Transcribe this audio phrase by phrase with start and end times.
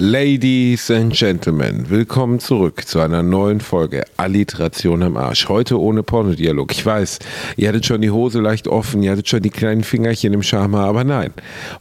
[0.00, 5.48] Ladies and Gentlemen, willkommen zurück zu einer neuen Folge Alliteration am Arsch.
[5.48, 6.70] Heute ohne Pornodialog.
[6.70, 7.18] Ich weiß,
[7.56, 10.84] ihr hattet schon die Hose leicht offen, ihr hattet schon die kleinen Fingerchen im Schama,
[10.84, 11.32] aber nein.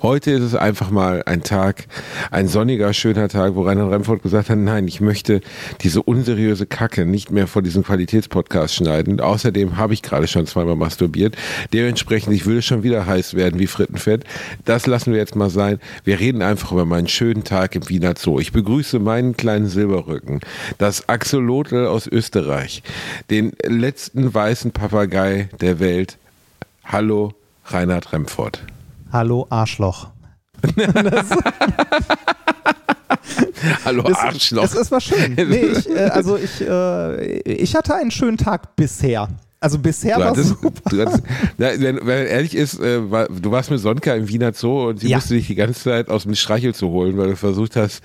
[0.01, 1.85] Heute ist es einfach mal ein Tag,
[2.31, 5.41] ein sonniger, schöner Tag, wo Reinhard Remford gesagt hat, nein, ich möchte
[5.81, 9.19] diese unseriöse Kacke nicht mehr vor diesem Qualitätspodcast schneiden.
[9.19, 11.37] Außerdem habe ich gerade schon zweimal masturbiert.
[11.71, 14.23] Dementsprechend, ich würde schon wieder heiß werden wie Frittenfett.
[14.65, 15.79] Das lassen wir jetzt mal sein.
[16.03, 18.39] Wir reden einfach über meinen schönen Tag im Wiener Zoo.
[18.39, 20.39] Ich begrüße meinen kleinen Silberrücken,
[20.77, 22.83] das Axolotl aus Österreich,
[23.29, 26.17] den letzten weißen Papagei der Welt.
[26.85, 27.33] Hallo,
[27.65, 28.63] Reinhard Remford.
[29.11, 30.07] Hallo, Arschloch.
[33.85, 34.61] Hallo, Das, Arschloch.
[34.63, 35.33] das, das war schön.
[35.35, 39.27] Nee, ich, äh, also ich, äh, ich hatte einen schönen Tag bisher.
[39.59, 40.55] Also bisher war es
[41.57, 45.09] wenn, wenn ehrlich ist, äh, war, du warst mit Sonka im Wiener Zoo und sie
[45.09, 45.17] Ja.
[45.17, 48.01] musste dich die ganze Zeit aus dem Streichel zu holen, weil du versucht hast,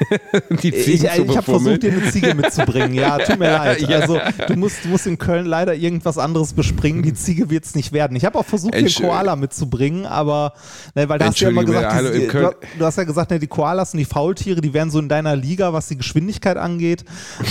[0.62, 2.94] die Ziegen Ich, zu ich habe versucht, dir eine Ziege mitzubringen.
[2.94, 3.80] Ja, tut mir leid.
[3.80, 3.98] Ja.
[4.00, 7.02] Also du musst, du musst in Köln leider irgendwas anderes bespringen.
[7.02, 8.16] Die Ziege wird es nicht werden.
[8.16, 10.52] Ich habe auch versucht, den Entsch- Koala mitzubringen, aber
[10.94, 13.30] ne, weil da hast du ja immer gesagt, hallo, die, du, du hast ja gesagt,
[13.30, 16.56] ne, die Koalas und die Faultiere, die wären so in deiner Liga, was die Geschwindigkeit
[16.56, 17.04] angeht.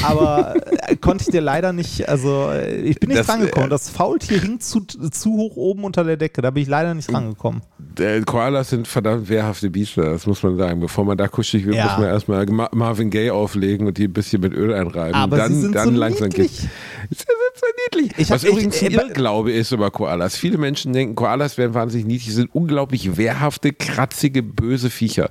[0.03, 0.55] Aber
[0.87, 3.67] äh, konnte ich dir leider nicht, also äh, ich bin nicht Das, rangekommen.
[3.67, 6.41] äh, Das Faultier hing zu, zu hoch oben unter der Decke.
[6.41, 7.61] Da bin ich leider nicht rangekommen.
[7.99, 10.79] Äh, Koalas sind verdammt wehrhafte Biester, das muss man sagen.
[10.79, 11.85] Bevor man da kuschelig wird, Ja.
[11.85, 15.13] muss man erstmal Ma Marvin Gaye auflegen und die ein bisschen mit Öl einreiben.
[15.15, 16.47] Aber dann, sie sind dann so langsam niedlich.
[16.51, 16.61] geht's.
[17.09, 17.65] Sie sind so
[17.99, 18.11] niedlich.
[18.17, 20.35] Ich Was übrigens ein äh, Irrglaube ist über Koalas.
[20.35, 25.29] Viele Menschen denken, Koalas wären wahnsinnig niedlich, sie sind unglaublich wehrhafte, kratzige, böse Viecher.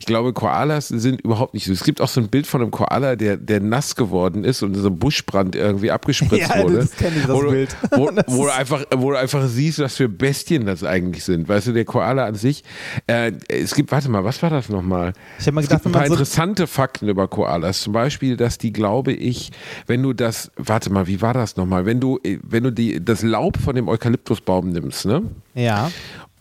[0.00, 1.72] Ich glaube, Koalas sind überhaupt nicht so.
[1.72, 4.74] Es gibt auch so ein Bild von einem Koala, der, der nass geworden ist und
[4.74, 6.76] in so einem Buschbrand irgendwie abgespritzt Ja, wurde.
[6.76, 7.76] das kenn ich, das wo, du- Bild.
[7.90, 11.48] Wo, wo, du einfach, wo du einfach siehst, was für Bestien das eigentlich sind.
[11.48, 12.62] Weißt du, der Koala an sich.
[13.06, 15.12] Äh, es gibt, warte mal, was war das nochmal?
[15.38, 17.82] Ich hab mal es gedacht, gibt ein wenn paar man so- interessante Fakten über Koalas.
[17.82, 19.50] Zum Beispiel, dass die, glaube ich,
[19.86, 21.86] wenn du das, warte mal, wie war das nochmal?
[21.86, 25.22] Wenn du, äh, wenn du die, das Laub von dem Eukalyptusbaum nimmst, ne?
[25.54, 25.90] Ja.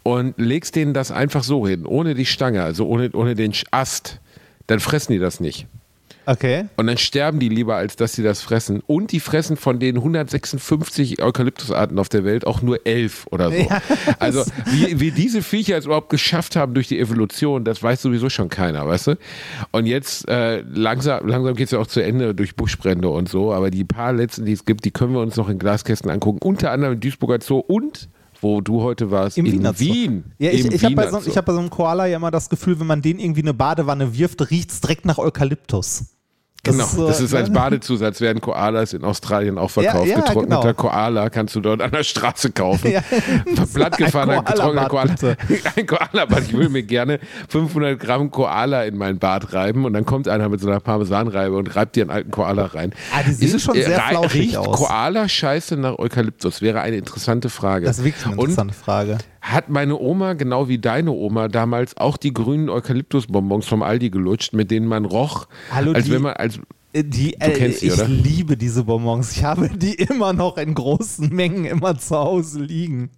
[0.03, 4.19] Und legst denen das einfach so hin, ohne die Stange, also ohne, ohne den Ast,
[4.67, 5.67] dann fressen die das nicht.
[6.25, 6.65] Okay.
[6.77, 8.81] Und dann sterben die lieber, als dass sie das fressen.
[8.85, 13.57] Und die fressen von den 156 Eukalyptusarten auf der Welt auch nur elf oder so.
[13.57, 13.81] Ja,
[14.19, 18.29] also wie, wie diese Viecher es überhaupt geschafft haben durch die Evolution, das weiß sowieso
[18.29, 19.17] schon keiner, weißt du?
[19.71, 23.53] Und jetzt äh, langsam, langsam geht es ja auch zu Ende durch Buschbrände und so.
[23.53, 26.39] Aber die paar letzten, die es gibt, die können wir uns noch in Glaskästen angucken.
[26.41, 28.09] Unter anderem Duisburger Zoo und
[28.43, 29.79] wo du heute warst, Im in Wiener.
[29.79, 30.23] Wien.
[30.37, 32.79] Ja, ich, ich habe bei, so, hab bei so einem Koala ja immer das Gefühl,
[32.79, 36.05] wenn man den irgendwie in eine Badewanne wirft, riecht es direkt nach Eukalyptus.
[36.65, 37.55] Das Genau, ist so, das ist als ne?
[37.55, 40.07] Badezusatz, werden Koalas in Australien auch verkauft.
[40.07, 40.73] Ja, ja, Getrockneter genau.
[40.75, 42.89] Koala kannst du dort an der Straße kaufen.
[42.93, 43.01] Ja.
[43.73, 45.13] Blattgefahrener Ein getrockneter Koala.
[45.75, 46.43] Ein Koalabad.
[46.43, 47.19] Ich will mir gerne
[47.49, 51.55] 500 Gramm Koala in mein Bad reiben und dann kommt einer mit so einer Parmesanreibe
[51.57, 52.93] und reibt dir einen alten Koala rein.
[53.13, 54.77] Ah, die sehen Ist es- schon sehr flauschig Riecht aus.
[54.77, 56.61] Koala-Scheiße nach Eukalyptus?
[56.61, 57.85] Wäre eine interessante Frage.
[57.85, 59.17] Das ist wirklich eine Und interessante Frage.
[59.43, 64.53] Hat meine Oma, genau wie deine Oma, damals auch die grünen Eukalyptusbonbons vom Aldi gelutscht,
[64.53, 66.59] mit denen man roch, Hallo, als die- wenn man als
[66.95, 68.07] Äh, Die, äh, sie, ich oder?
[68.07, 69.35] liebe diese Bonbons.
[69.35, 73.09] Ich habe die immer noch in großen Mengen immer zu Hause liegen.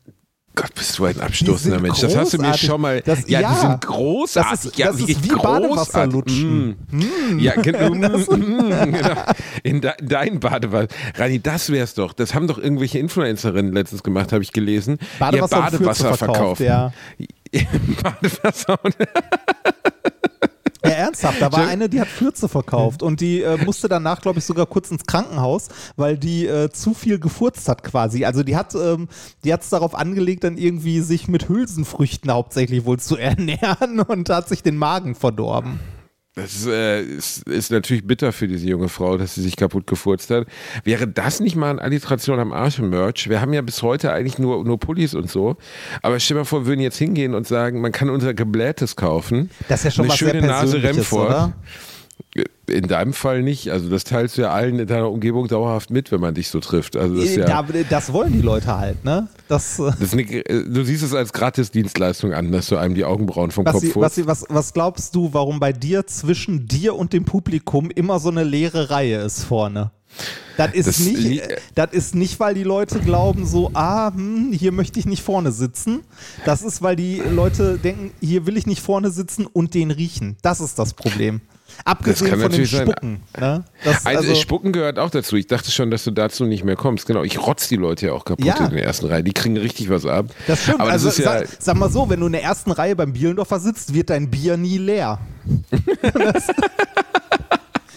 [0.55, 1.99] Gott, bist du ein abstoßender Mensch.
[1.99, 3.01] Das hast du mir schon mal.
[3.01, 3.53] Das- ja, ja.
[3.53, 4.51] die sind großartig.
[4.51, 5.67] Das ist- ja, das ist wie großartig.
[5.69, 6.75] Badewasserlutschen.
[6.91, 7.39] Mm.
[7.39, 7.89] Ja, genau.
[8.35, 9.09] Mm, genau.
[9.63, 10.87] In de, dein Badewasser.
[11.17, 12.13] Rani, das wär's doch.
[12.13, 14.97] Das haben doch irgendwelche Influencerinnen letztens gemacht, habe ich gelesen.
[15.19, 16.61] Badewasser, Fürze Badewasser verkauft.
[16.61, 16.91] Ja.
[18.03, 18.91] Badewasser ja,
[21.23, 21.41] ernsthaft.
[21.41, 24.65] Da war eine, die hat Fürze verkauft und die äh, musste danach, glaube ich, sogar
[24.65, 28.25] kurz ins Krankenhaus, weil die äh, zu viel gefurzt hat quasi.
[28.25, 29.07] Also die hat ähm,
[29.43, 34.49] die hat's darauf angelegt, dann irgendwie sich mit Hülsenfrüchten hauptsächlich wohl zu ernähren und hat
[34.49, 35.79] sich den Magen verdorben.
[36.35, 39.87] Das ist, äh, ist, ist natürlich bitter für diese junge Frau, dass sie sich kaputt
[39.87, 40.47] gefurzt hat.
[40.83, 43.29] Wäre das nicht mal ein Alliteration am Arsch-Merch?
[43.29, 45.55] Wir haben ja bis heute eigentlich nur, nur Pullis und so.
[46.01, 48.97] Aber stell dir mal vor, wir würden jetzt hingehen und sagen, man kann unser Geblähtes
[48.97, 49.49] kaufen.
[49.69, 51.29] Das ist ja schon Eine was sehr schöne Nase Persönliches, Remford.
[51.29, 51.53] oder?
[52.67, 53.69] In deinem Fall nicht.
[53.71, 56.59] Also das teilst du ja allen in deiner Umgebung dauerhaft mit, wenn man dich so
[56.59, 56.97] trifft.
[56.97, 59.29] Also das ja, Ja, das wollen die Leute halt, ne?
[59.47, 63.05] Das, äh, das ist eine, du siehst es als Gratisdienstleistung an, dass du einem die
[63.05, 64.01] Augenbrauen vom was, Kopf sie, holst.
[64.01, 68.19] was, sie, was, was glaubst du, warum bei dir zwischen dir und dem Publikum immer
[68.19, 69.91] so eine leere Reihe ist vorne?
[70.57, 71.43] Das ist, Das nicht,
[71.75, 75.51] das ist nicht, weil die Leute glauben, so, ah, hm, hier möchte ich nicht vorne
[75.51, 76.01] sitzen.
[76.45, 80.37] Das ist, weil die Leute denken, hier will ich nicht vorne sitzen und den riechen.
[80.41, 81.41] Das ist das Problem.
[81.83, 82.65] Abgesehen von dem.
[82.65, 83.23] Spucken.
[83.37, 83.63] Ne?
[83.83, 85.35] Das, Also, also, Spucken gehört auch dazu.
[85.35, 87.05] Ich dachte schon, dass du dazu nicht mehr kommst.
[87.05, 88.55] Genau, ich rotz die Leute ja auch kaputt Ja.
[88.65, 89.23] in der ersten Reihe.
[89.23, 90.27] Die kriegen richtig was ab.
[90.47, 90.79] das stimmt.
[90.81, 92.95] Aber also das ist ja, sag, sag mal so, wenn du in der ersten Reihe
[92.95, 95.19] beim Bielendorfer sitzt, wird dein Bier nie leer.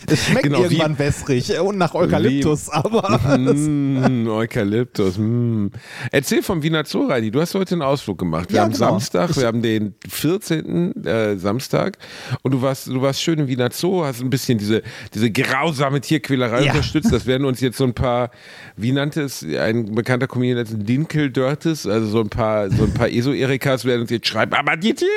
[0.13, 5.19] Es schmeckt Genau, wie- irgendwann wässrig und nach Eukalyptus, aber Mm, Eukalyptus.
[5.19, 5.67] Mm.
[6.11, 7.31] Erzähl vom Wiener Zoo, Reini.
[7.31, 8.51] Du hast heute einen Ausflug gemacht.
[8.51, 8.91] Wir Ja, haben genau.
[8.91, 11.05] Samstag, wir haben den 14.
[11.05, 11.99] Äh, Samstag
[12.43, 14.83] und du warst, du warst schön im Wiener Zoo, hast ein bisschen diese,
[15.15, 16.73] diese grausame Tierquälerei Ja.
[16.73, 17.13] unterstützt.
[17.13, 18.31] Das werden uns jetzt so ein paar,
[18.77, 23.09] wie nannte es ein bekannter Comedian letztens, Dinkel-Dirtes, also so ein paar, so ein paar
[23.09, 25.11] ESO-Erikas werden uns jetzt schreiben, aber die Tiere,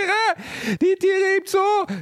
[0.81, 1.57] die Tiere im Zoo,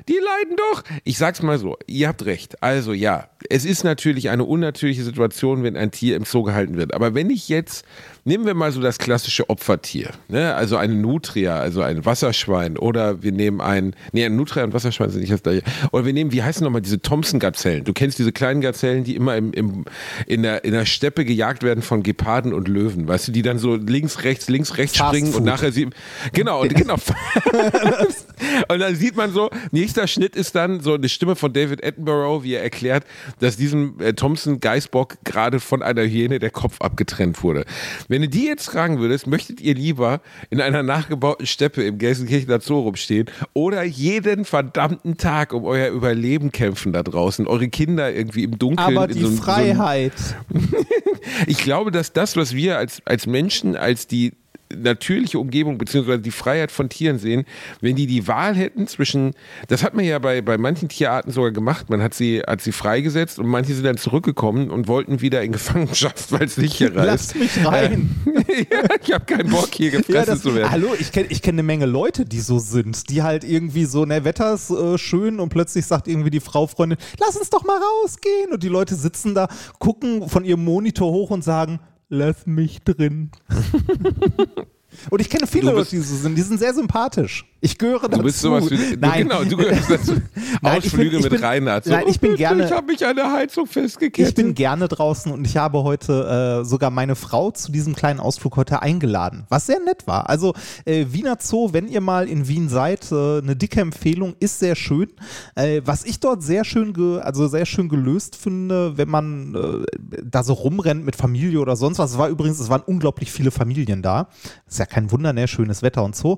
[0.07, 0.83] die leiden doch.
[1.03, 2.61] Ich sag's mal so, ihr habt recht.
[2.63, 6.93] Also ja, es ist natürlich eine unnatürliche Situation, wenn ein Tier im Zoo gehalten wird.
[6.93, 7.85] Aber wenn ich jetzt,
[8.25, 10.55] nehmen wir mal so das klassische Opfertier, ne?
[10.55, 15.09] also eine Nutria, also ein Wasserschwein oder wir nehmen ein, nee, ein Nutria und Wasserschwein
[15.09, 15.63] sind nicht das gleiche.
[15.91, 17.85] Oder wir nehmen, wie heißen nochmal diese Thompson-Gazellen?
[17.85, 19.85] Du kennst diese kleinen Gazellen, die immer im, im,
[20.27, 23.57] in, der, in der Steppe gejagt werden von Geparden und Löwen, weißt du, die dann
[23.57, 25.45] so links, rechts, links, rechts Fast springen und Food.
[25.45, 25.87] nachher sie,
[26.33, 26.95] genau, und genau.
[28.67, 32.43] und dann sieht man so, nächster Schnitt ist dann so eine Stimme von David Attenborough,
[32.43, 33.05] wie er erklärt,
[33.39, 37.65] dass diesem äh, Thompson Geißbock gerade von einer Hyäne der Kopf abgetrennt wurde.
[38.07, 42.59] Wenn du die jetzt fragen würdest, möchtet ihr lieber in einer nachgebauten Steppe im Gelsenkirchener
[42.61, 48.43] Zoo rumstehen oder jeden verdammten Tag um euer Überleben kämpfen da draußen, eure Kinder irgendwie
[48.43, 50.13] im Dunkeln aber in die so, einem- so Freiheit.
[51.47, 54.33] ich glaube, dass das, was wir als, als Menschen, als die
[54.75, 57.45] natürliche Umgebung beziehungsweise die Freiheit von Tieren sehen,
[57.81, 59.33] wenn die die Wahl hätten zwischen,
[59.67, 62.71] das hat man ja bei, bei manchen Tierarten sogar gemacht, man hat sie, hat sie
[62.71, 67.31] freigesetzt und manche sind dann zurückgekommen und wollten wieder in Gefangenschaft, weil es sicherer Lass
[67.33, 67.35] ist.
[67.35, 68.15] mich rein.
[68.47, 70.71] ja, ich habe keinen Bock hier gefressen Ja, das, zu werden.
[70.71, 74.05] hallo, ich kenne ich kenn eine Menge Leute, die so sind, die halt irgendwie so,
[74.05, 77.63] ne, Wetter ist äh, schön und plötzlich sagt irgendwie die Frau Freundin, lass uns doch
[77.63, 78.51] mal rausgehen.
[78.51, 79.47] Und die Leute sitzen da,
[79.79, 83.31] gucken von ihrem Monitor hoch und sagen, lass mich drin.
[85.09, 87.45] und ich kenne viele Leute, die so sind, die sind sehr sympathisch.
[87.61, 88.17] Ich gehöre dazu.
[88.17, 89.23] Du bist sowas wie, Nein.
[89.27, 90.13] genau, du gehörst dazu.
[90.61, 91.83] Nein, Ausflüge bin- mit bin- Reinhard.
[91.83, 94.29] So, nein, ich bin bitte, gerne- Ich habe mich an der Heizung festgekettet.
[94.29, 98.19] Ich bin gerne draußen und ich habe heute äh, sogar meine Frau zu diesem kleinen
[98.21, 100.29] Ausflug heute eingeladen, was sehr nett war.
[100.29, 100.53] Also
[100.85, 104.75] äh, Wiener Zoo, wenn ihr mal in Wien seid, äh, eine dicke Empfehlung, ist sehr
[104.75, 105.09] schön.
[105.55, 110.19] Äh, was ich dort sehr schön, ge also sehr schön gelöst finde, wenn man äh,
[110.23, 112.11] da so rumrennt mit Familie oder sonst was.
[112.11, 114.29] Es war übrigens, es waren unglaublich viele Familien da.
[114.67, 115.47] Ist ja kein Wunder, ne?
[115.47, 116.37] Schönes Wetter und so.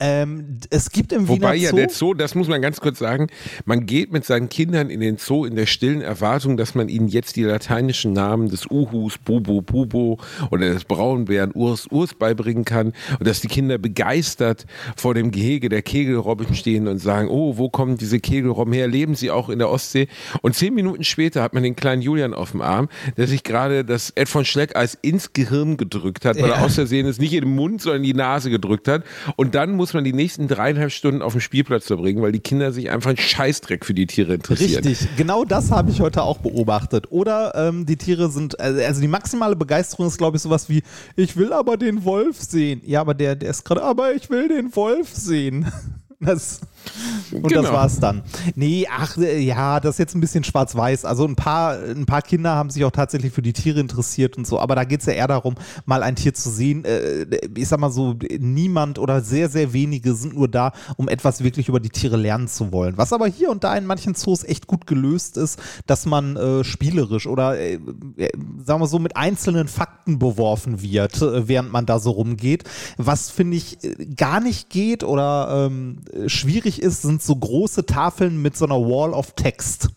[0.00, 2.98] Ähm, es gibt im Wobei Wiener ja Zoo der Zoo, das muss man ganz kurz
[2.98, 3.28] sagen,
[3.64, 7.08] man geht mit seinen Kindern in den Zoo in der stillen Erwartung, dass man ihnen
[7.08, 10.18] jetzt die lateinischen Namen des Uhus, Bubu, Bubo
[10.50, 14.66] oder des Braunbären Urs, Urs beibringen kann und dass die Kinder begeistert
[14.96, 18.88] vor dem Gehege der Kegelrobben stehen und sagen, oh, wo kommen diese Kegelrobben her?
[18.88, 20.08] Leben sie auch in der Ostsee?
[20.42, 23.84] Und zehn Minuten später hat man den kleinen Julian auf dem Arm, der sich gerade
[23.84, 26.56] das Ed von Schleckeis ins Gehirn gedrückt hat, weil Ja.
[26.56, 29.04] er aus Versehen es nicht in den Mund, sondern in die Nase gedrückt hat.
[29.36, 32.72] Und dann muss man die nächsten dreieinhalb Stunden auf dem Spielplatz verbringen, weil die Kinder
[32.72, 34.84] sich einfach einen Scheißdreck für die Tiere interessieren.
[34.84, 37.10] Richtig, genau das habe ich heute auch beobachtet.
[37.10, 40.82] Oder ähm, die Tiere sind, also also die maximale Begeisterung ist, glaube ich, sowas wie,
[41.16, 42.80] ich will aber den Wolf sehen.
[42.84, 45.70] Ja, aber der, der ist gerade, aber ich will den Wolf sehen.
[46.18, 46.62] Das,
[47.32, 47.72] und das Genau.
[47.72, 48.22] war's dann.
[48.54, 51.04] Nee, ach, äh, ja, das ist jetzt ein bisschen schwarz-weiß.
[51.04, 54.46] Also ein paar, ein paar Kinder haben sich auch tatsächlich für die Tiere interessiert und
[54.46, 56.84] so, aber da geht es ja eher darum, mal ein Tier zu sehen.
[56.84, 61.42] Äh, ich sag mal so, niemand oder sehr, sehr wenige sind nur da, um etwas
[61.42, 62.96] wirklich über die Tiere lernen zu wollen.
[62.96, 66.64] Was aber hier und da in manchen Zoos echt gut gelöst ist, dass man äh,
[66.64, 67.78] spielerisch oder äh,
[68.16, 68.30] äh,
[68.64, 72.64] sagen wir so mit einzelnen Fakten beworfen wird, äh, während man da so rumgeht.
[72.96, 77.86] Was finde ich äh, gar nicht geht oder ähm, äh, schwierig ist, sind so große
[77.86, 79.90] Tafeln mit so einer Wall of Text.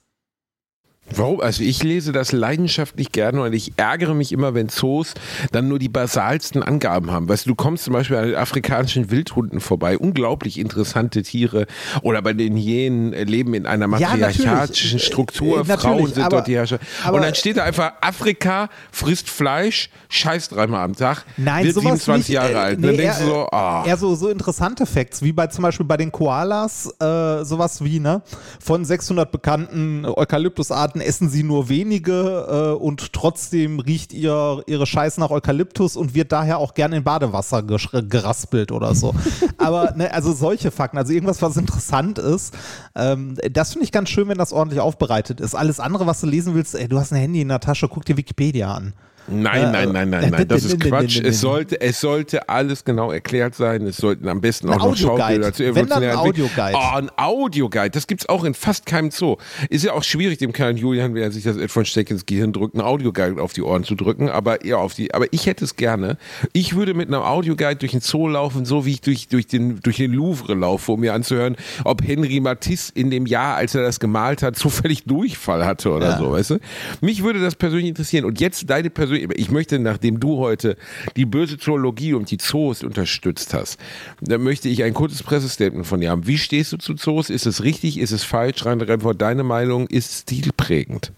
[1.16, 1.42] Warum?
[1.42, 5.14] Also ich lese das leidenschaftlich gerne und ich ärgere mich immer, wenn Zoos
[5.52, 7.28] dann nur die basalsten Angaben haben.
[7.28, 11.66] Weißt du, du kommst zum Beispiel an den afrikanischen Wildhunden vorbei, unglaublich interessante Tiere
[12.02, 14.40] oder bei den äh, leben in einer Ja, natürlich.
[14.40, 16.80] matriarchatischen Struktur, Äh, natürlich, Frauen sind aber- dort die Herrscher.
[17.12, 22.04] Und dann steht da einfach, Afrika frisst Fleisch, scheißt dreimal am Tag, Nein, wird sowas
[22.06, 22.80] 27 nicht, Jahre äh, alt.
[22.80, 23.84] Nee, dann denkst eher, du so, ah.
[23.86, 28.00] Eher so, so interessante Facts, wie bei zum Beispiel bei den Koalas, äh, sowas wie,
[28.00, 28.22] ne,
[28.60, 34.86] von 600 bekannten Eukalyptusarten Davon essen sie nur wenige äh, und trotzdem riecht ihr, ihre
[34.86, 39.16] Scheiß nach Eukalyptus und wird daher auch gerne in Badewasser geraspelt oder so.
[39.58, 42.54] Aber ne, also solche Fakten, also irgendwas, was interessant ist,
[42.96, 45.56] ähm, das finde ich ganz schön, wenn das ordentlich aufbereitet ist.
[45.56, 48.04] Alles andere, was du lesen willst, ey, du hast ein Handy in der Tasche, guck
[48.04, 48.94] dir Wikipedia an.
[49.32, 51.22] Nein, nein, nein, nein, nein, das ist Quatsch.
[51.24, 53.86] Es sollte, es sollte alles genau erklärt sein.
[53.86, 56.74] Es sollten am besten auch noch Schaubilder zu evolutionären ein Audioguide.
[56.78, 57.92] Oh, ein Audioguide.
[57.92, 59.38] Das gibt es auch in fast keinem Zoo.
[59.70, 62.54] Ist ja auch schwierig, dem kleinen Julian, wenn er sich das von Steck ins Gehirn
[62.54, 65.14] drückt, ein Audioguide auf die Ohren zu drücken, aber eher auf die.
[65.14, 66.18] Aber ich hätte es gerne.
[66.54, 69.80] Ich würde mit einem Audioguide durch den Zoo laufen, so wie ich durch, durch, den,
[69.82, 73.84] durch den Louvre laufe, um mir anzuhören, ob Henri Matisse in dem Jahr, als er
[73.84, 76.18] das gemalt hat, zufällig Durchfall hatte oder ja.
[76.18, 76.60] so, weißt du?
[77.02, 78.26] Mich würde das persönlich interessieren.
[78.26, 80.78] Und jetzt deine persönliche, ich möchte nach nachdem du heute
[81.18, 83.78] die böse Zoologie und die Zoos unterstützt hast,
[84.22, 86.26] dann möchte ich ein kurzes Pressestatement von dir haben.
[86.26, 87.30] Wie stehst du zu Zoos?
[87.30, 87.98] Ist es richtig?
[87.98, 88.66] Ist es falsch?
[88.66, 91.12] Rein Remford, deine Meinung ist stilprägend.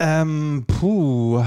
[0.00, 1.38] Ähm, puh,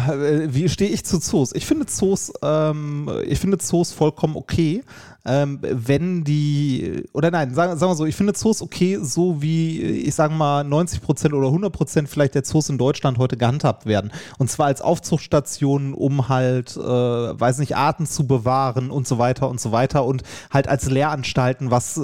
[0.48, 1.54] wie stehe ich zu Zoos?
[1.54, 4.84] Ich finde Zoos, ähm, ich finde Zoos vollkommen okay
[5.26, 9.80] ähm, wenn die, oder nein, sagen, sagen wir so, ich finde Zoos okay, so wie,
[9.80, 13.86] ich sage mal, 90 Prozent oder 100 Prozent vielleicht der Zoos in Deutschland heute gehandhabt
[13.86, 14.12] werden.
[14.40, 19.50] Und zwar als Aufzuchtstationen, um halt, äh, weiß nicht, Arten zu bewahren und so weiter
[19.50, 22.02] und so weiter und halt als Lehranstalten was, äh,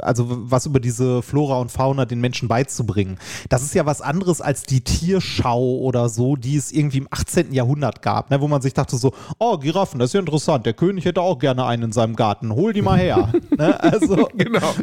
[0.00, 3.18] also was über diese Flora und Fauna den Menschen beizubringen.
[3.48, 7.52] Das ist ja was anderes als die Tierschau oder so, die es irgendwie im 18.
[7.52, 10.74] Jahrhundert gab, ne, wo man sich dachte so, oh, Giraffen, das ist ja interessant, der
[10.74, 13.32] König hätte auch gerne einen in seinem Garten hol die mal her.
[13.56, 13.82] ne?
[13.82, 14.74] Also, genau.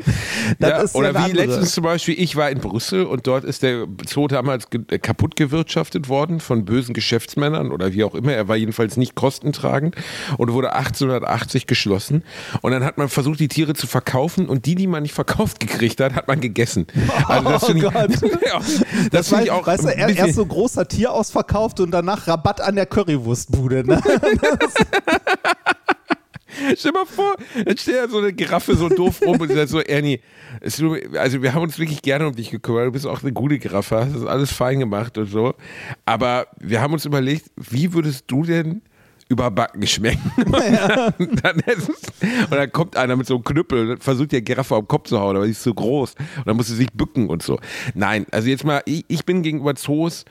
[0.60, 4.28] Ja, oder wie letztens zum Beispiel, ich war in Brüssel und dort ist der Zoo
[4.28, 8.34] damals äh, kaputt gewirtschaftet worden von bösen Geschäftsmännern oder wie auch immer.
[8.34, 9.96] Er war jedenfalls nicht kostentragend
[10.38, 12.24] und wurde 1880 geschlossen.
[12.62, 15.60] Und dann hat man versucht, die Tiere zu verkaufen und die, die man nicht verkauft
[15.60, 16.88] gekriegt hat, hat man gegessen.
[17.26, 17.94] Also das oh ich, Gott.
[18.52, 19.68] das, das finde ich auch.
[19.68, 23.86] Weißt du, erst so großer Tier ausverkauft und danach Rabatt an der Currywurstbude.
[23.86, 24.02] Ne?
[26.78, 27.36] Stell dir mal vor,
[27.66, 30.20] dann steht ja so eine Giraffe so doof rum und sagt so, Ernie,
[30.62, 33.98] also wir haben uns wirklich gerne um dich gekümmert, du bist auch eine gute Giraffe,
[33.98, 35.54] hast das alles fein gemacht und so.
[36.06, 38.82] Aber wir haben uns überlegt, wie würdest du denn
[39.30, 40.32] überbacken schmecken.
[40.38, 41.14] Ja.
[41.18, 44.84] und, dann und, dann kommt einer mit so einem Knüppel und versucht der Giraffe auf
[44.84, 46.16] den Kopf zu hauen, aber die ist zu groß.
[46.38, 47.60] Und dann muss sie sich bücken und so.
[47.94, 50.26] Nein, also jetzt mal, ich, ich bin gegenüber Zoos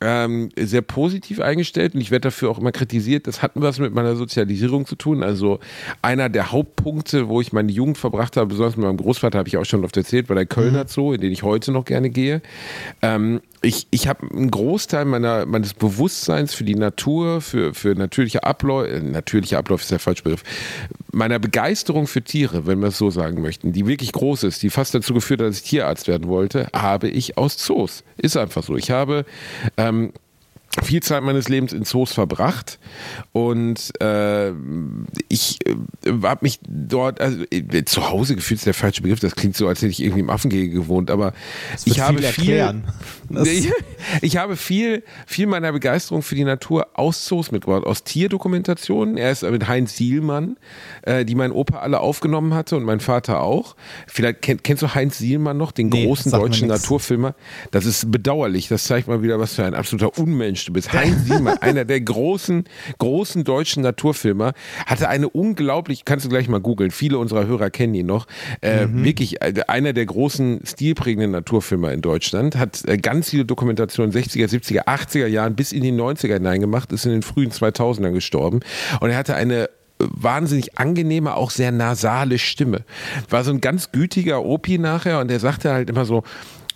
[0.00, 3.26] ähm, sehr positiv eingestellt und ich werde dafür auch immer kritisiert.
[3.26, 5.22] Das hat was mit meiner Sozialisierung zu tun.
[5.22, 5.58] Also
[6.02, 9.56] einer der Hauptpunkte, wo ich meine Jugend verbracht habe, besonders mit meinem Großvater, habe ich
[9.56, 10.88] auch schon oft erzählt, war der Kölner mhm.
[10.88, 12.42] Zoo, in den ich heute noch gerne gehe.
[13.02, 18.44] Ähm, ich, ich habe einen Großteil meiner, meines Bewusstseins für die Natur, für, für natürliche
[18.44, 20.44] Abläufe, äh, natürliche Abläufe ist der falsche Begriff,
[21.12, 24.70] meiner Begeisterung für Tiere, wenn wir es so sagen möchten, die wirklich groß ist, die
[24.70, 28.04] fast dazu geführt hat, dass ich Tierarzt werden wollte, habe ich aus Zoos.
[28.16, 28.76] Ist einfach so.
[28.76, 29.26] Ich habe
[29.76, 30.12] ähm,
[30.82, 32.78] viel Zeit meines Lebens in Zoos verbracht.
[33.32, 34.50] Und äh,
[35.28, 39.34] ich äh, habe mich dort, also äh, zu Hause gefühlt ist der falsche Begriff, das
[39.34, 41.32] klingt so, als hätte ich irgendwie im Affengehege gewohnt, aber
[41.84, 42.82] ich habe viel,
[43.44, 43.72] ich,
[44.22, 49.16] ich habe viel, viel meiner Begeisterung für die Natur aus Zoos mitgebracht, aus Tierdokumentationen.
[49.16, 50.56] Er ist mit Heinz Sielmann,
[51.02, 53.76] äh, die mein Opa alle aufgenommen hatte und mein Vater auch.
[54.06, 57.34] Vielleicht kenn, kennst du Heinz Sielmann noch, den nee, großen deutschen Naturfilmer?
[57.70, 60.92] Das ist bedauerlich, das zeigt mal wieder, was für ein absoluter Unmensch du bist.
[60.92, 62.64] Heinz Sielmann, einer der großen,
[62.98, 64.52] großen deutschen Naturfilmer,
[64.86, 68.26] hatte eine unglaublich, kannst du gleich mal googeln, viele unserer Hörer kennen ihn noch,
[68.62, 69.04] äh, mhm.
[69.04, 74.46] wirklich äh, einer der großen stilprägenden Naturfilmer in Deutschland, hat äh, ganz viele Dokumentationen 60er,
[74.46, 78.60] 70er, 80er Jahren bis in die 90er hineingemacht, ist in den frühen 2000ern gestorben
[79.00, 79.68] und er hatte eine äh,
[79.98, 82.82] wahnsinnig angenehme, auch sehr nasale Stimme.
[83.30, 86.22] War so ein ganz gütiger Opi nachher und der sagte halt immer so,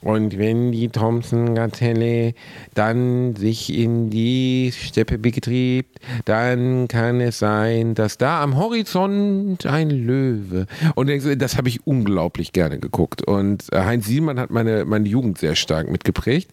[0.02, 2.32] und wenn die Thompson-Gazelle
[2.72, 5.86] dann sich in die Steppe betrieb,
[6.24, 10.66] dann kann es sein, dass da am Horizont ein Löwe.
[10.94, 13.22] Und das habe ich unglaublich gerne geguckt.
[13.26, 16.50] Und äh, Heinz Sielmann hat meine, meine Jugend sehr stark mitgeprägt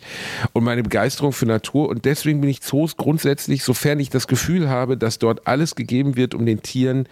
[0.51, 1.87] und meine Begeisterung für Natur.
[1.87, 6.17] Und deswegen bin ich Zoos grundsätzlich, sofern ich das Gefühl habe, dass dort alles gegeben
[6.17, 7.07] wird, um den Tieren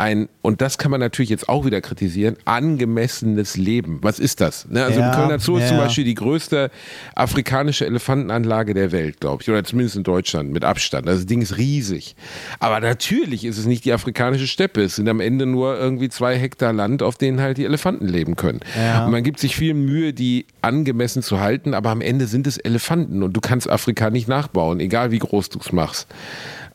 [0.00, 3.98] ein, und das kann man natürlich jetzt auch wieder kritisieren, angemessenes Leben.
[4.02, 4.66] Was ist das?
[4.68, 4.82] Ne?
[4.82, 5.64] Also ja, im Kölner Zoo ja.
[5.64, 6.70] ist zum Beispiel die größte
[7.14, 11.06] afrikanische Elefantenanlage der Welt, glaube ich, oder zumindest in Deutschland mit Abstand.
[11.06, 12.16] Also das Ding ist riesig.
[12.58, 14.82] Aber natürlich ist es nicht die afrikanische Steppe.
[14.82, 18.36] Es sind am Ende nur irgendwie zwei Hektar Land, auf denen halt die Elefanten leben
[18.36, 18.60] können.
[18.76, 19.04] Ja.
[19.04, 22.56] Und man gibt sich viel Mühe, die angemessen zu halten, aber am Ende sind es
[22.56, 26.08] Elefanten und du kannst Afrika nicht nachbauen, egal wie groß du es machst.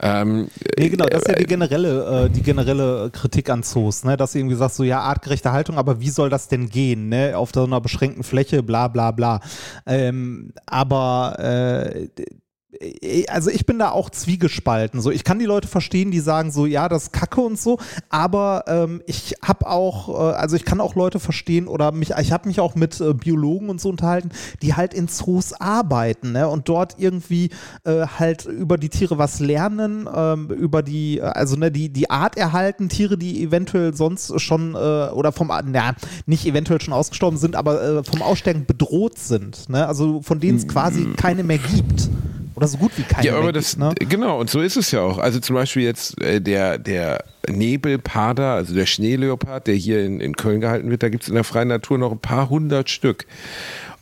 [0.07, 4.15] Ähm, nee, genau, das ist ja die generelle, äh, die generelle Kritik an Zoos, ne?
[4.15, 7.35] dass sie irgendwie sagt, so ja, artgerechte Haltung, aber wie soll das denn gehen, ne?
[7.35, 9.39] Auf so einer beschränkten Fläche, bla bla bla.
[9.87, 12.25] Ähm, aber äh, äh,
[13.29, 15.01] also ich bin da auch zwiegespalten.
[15.01, 17.79] So, ich kann die Leute verstehen, die sagen so, ja, das ist Kacke und so,
[18.09, 22.31] aber ähm, ich habe auch, äh, also ich kann auch Leute verstehen oder mich, ich
[22.31, 24.29] habe mich auch mit äh, Biologen und so unterhalten,
[24.61, 27.49] die halt in Zoos arbeiten ne, und dort irgendwie
[27.83, 32.37] äh, halt über die Tiere was lernen, ähm, über die, also ne, die, die Art
[32.37, 37.55] erhalten, Tiere, die eventuell sonst schon äh, oder vom, na, nicht eventuell schon ausgestorben sind,
[37.55, 39.69] aber äh, vom Aussterben bedroht sind.
[39.69, 39.87] Ne?
[39.87, 41.15] Also von denen es quasi Mm.
[41.15, 42.09] keine mehr gibt.
[42.55, 43.93] Oder so gut wie keine Ja, aber das, gibt, ne?
[44.07, 45.17] genau, und so ist es ja auch.
[45.17, 50.35] Also zum Beispiel jetzt äh, der, der Nebelpader, also der Schneeleopard, der hier in, in
[50.35, 53.25] Köln gehalten wird, da gibt es in der freien Natur noch ein paar hundert Stück.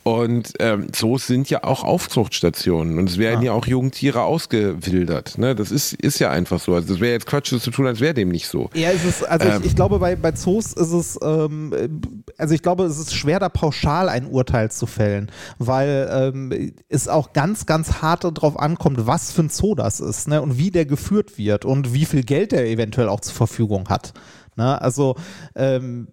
[0.04, 5.38] Und ähm, Zoos sind ja auch Aufzuchtstationen und es werden ja, auch Jungtiere ausgewildert.
[5.38, 5.54] Ne?
[5.54, 6.74] Das ist, ist ja einfach so.
[6.74, 8.68] Also das wäre jetzt Quatsch, das zu tun, als wäre dem nicht so.
[8.74, 9.60] Ja, es ist, also Ähm.
[9.62, 11.88] ich, ich glaube, bei, bei Zoos ist es, ähm, äh,
[12.36, 17.08] also ich glaube, es ist schwer, da pauschal ein Urteil zu fällen, weil ähm, es
[17.08, 20.42] auch ganz, ganz hart darauf ankommt, was für ein Zoo das ist ne?
[20.42, 24.12] und wie der geführt wird und wie viel Geld der eventuell auch zur Verfügung hat.
[24.56, 24.80] Ne?
[24.82, 25.16] Also
[25.56, 26.08] ähm,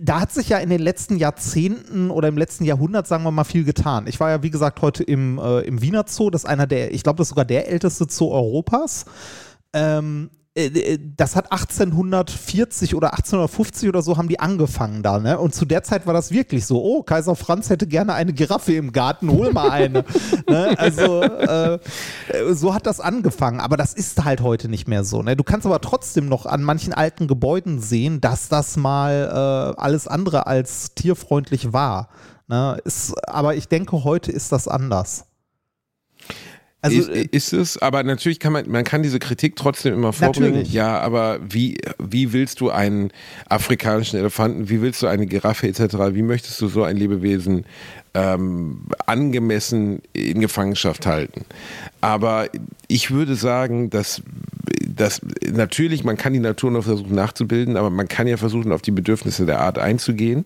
[0.00, 3.44] da hat sich ja in den letzten Jahrzehnten oder im letzten Jahrhundert, sagen wir mal,
[3.44, 4.06] viel getan.
[4.06, 6.30] Ich war ja, wie gesagt, heute im, äh, im Wiener Zoo.
[6.30, 9.04] Das ist einer der, ich glaube, das ist sogar der älteste Zoo Europas.
[9.72, 15.38] Ähm, äh, das hat 1840 oder 1850 oder so haben die angefangen da, ne?
[15.38, 18.74] Und zu der Zeit war das wirklich so, oh, Kaiser Franz hätte gerne eine Giraffe
[18.74, 20.04] im Garten, hol mal eine.
[20.48, 20.78] ne?
[20.78, 21.78] Also äh,
[22.50, 25.22] so hat das angefangen, aber das ist halt heute nicht mehr so.
[25.22, 25.36] Ne?
[25.36, 30.06] Du kannst aber trotzdem noch an manchen alten Gebäuden sehen, dass das mal äh, alles
[30.06, 32.08] andere als tierfreundlich war.
[32.48, 32.76] Ne?
[32.84, 35.24] Ist, aber ich denke, heute ist das anders.
[36.84, 40.50] Also, ist, ist, es, aber natürlich kann man, man kann diese Kritik trotzdem immer vorbringen.
[40.50, 40.72] Natürlich.
[40.72, 43.12] Ja, aber wie, wie willst du einen
[43.48, 47.66] afrikanischen Elefanten, wie willst du eine Giraffe etc., wie möchtest du so ein Lebewesen
[48.14, 51.44] ähm, angemessen in Gefangenschaft halten?
[52.00, 52.48] Aber
[52.88, 54.20] ich würde sagen, dass
[54.96, 55.20] dass
[55.50, 58.90] natürlich, man kann die Natur noch versuchen nachzubilden, aber man kann ja versuchen, auf die
[58.90, 60.44] Bedürfnisse der Art einzugehen.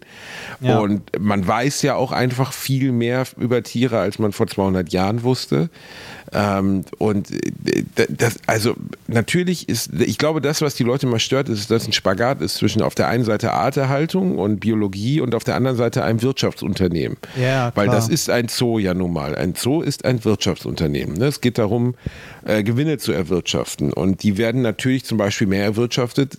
[0.61, 0.79] Ja.
[0.79, 5.23] Und man weiß ja auch einfach viel mehr über Tiere, als man vor 200 Jahren
[5.23, 5.69] wusste.
[6.33, 7.29] Ähm, und
[8.09, 8.75] das, also
[9.07, 12.57] natürlich ist, ich glaube, das, was die Leute mal stört, ist, dass ein Spagat ist
[12.57, 17.17] zwischen auf der einen Seite Arterhaltung und Biologie und auf der anderen Seite einem Wirtschaftsunternehmen.
[17.41, 17.97] Ja, Weil klar.
[17.97, 19.35] das ist ein Zoo ja nun mal.
[19.35, 21.17] Ein Zoo ist ein Wirtschaftsunternehmen.
[21.17, 21.27] Ne?
[21.27, 21.95] Es geht darum,
[22.45, 23.93] äh, Gewinne zu erwirtschaften.
[23.93, 26.39] Und die werden natürlich zum Beispiel mehr erwirtschaftet,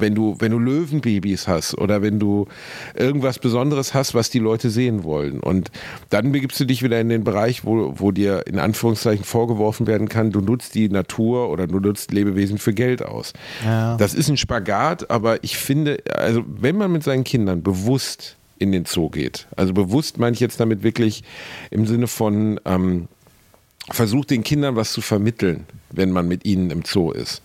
[0.00, 2.46] wenn du, wenn du Löwenbabys hast oder wenn du
[2.94, 5.40] irgendwas Besonderes hast, was die Leute sehen wollen.
[5.40, 5.70] Und
[6.10, 10.08] dann begibst du dich wieder in den Bereich, wo, wo dir in Anführungszeichen vorgeworfen werden
[10.08, 13.32] kann, du nutzt die Natur oder du nutzt Lebewesen für Geld aus.
[13.64, 13.96] Ja.
[13.96, 18.72] Das ist ein Spagat, aber ich finde, also wenn man mit seinen Kindern bewusst in
[18.72, 21.22] den Zoo geht, also bewusst meine ich jetzt damit wirklich
[21.70, 23.08] im Sinne von ähm,
[23.90, 27.42] versucht den Kindern was zu vermitteln, wenn man mit ihnen im Zoo ist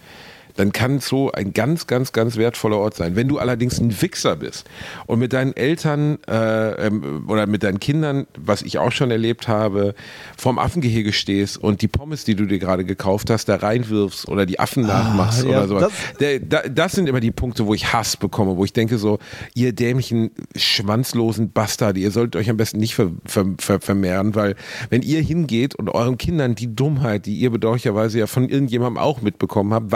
[0.55, 3.15] dann kann Zoo ein ganz, ganz, ganz wertvoller Ort sein.
[3.15, 4.65] Wenn du allerdings ein Wichser bist
[5.07, 9.47] und mit deinen Eltern äh, ähm, oder mit deinen Kindern, was ich auch schon erlebt
[9.47, 9.95] habe,
[10.37, 14.45] vorm Affengehege stehst und die Pommes, die du dir gerade gekauft hast, da reinwirfst oder
[14.45, 15.81] die Affen nachmachst Ah, ja, oder sowas.
[15.83, 18.97] das- Der, da, das sind immer die Punkte, wo ich Hass bekomme, wo ich denke
[18.97, 19.19] so,
[19.55, 24.55] ihr dämlichen, schwanzlosen Bastarde, ihr solltet euch am besten nicht ver, ver, ver, vermehren, weil
[24.89, 29.21] wenn ihr hingeht und euren Kindern die Dummheit, die ihr bedauerlicherweise ja von irgendjemandem auch
[29.21, 29.91] mitbekommen habt,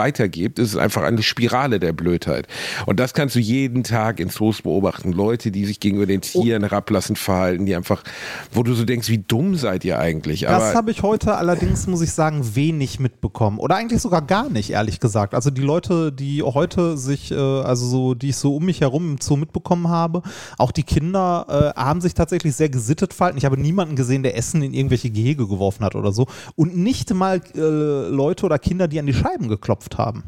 [0.48, 2.46] weitergebt, ist es einfach eine Spirale der Blödheit.
[2.86, 5.12] Und das kannst du jeden Tag in Zoos beobachten.
[5.12, 8.02] Leute, die sich gegenüber den Tieren herablassend verhalten, die einfach,
[8.52, 10.40] wo du so denkst, wie dumm seid ihr eigentlich?
[10.40, 13.58] Das Aber habe ich heute allerdings, muss ich sagen, wenig mitbekommen.
[13.58, 15.34] Oder eigentlich sogar gar nicht, ehrlich gesagt.
[15.34, 19.12] Also die Leute, die heute sich, äh, also so, die ich so um mich herum
[19.12, 20.22] im Zoo mitbekommen habe,
[20.56, 23.38] auch die Kinder äh, haben sich tatsächlich sehr gesittet verhalten.
[23.38, 26.26] Ich habe niemanden gesehen, der Essen in irgendwelche Gehege geworfen hat oder so.
[26.54, 30.24] Und nicht mal äh, Leute oder Kinder, die an die Scheiben geklopft haben.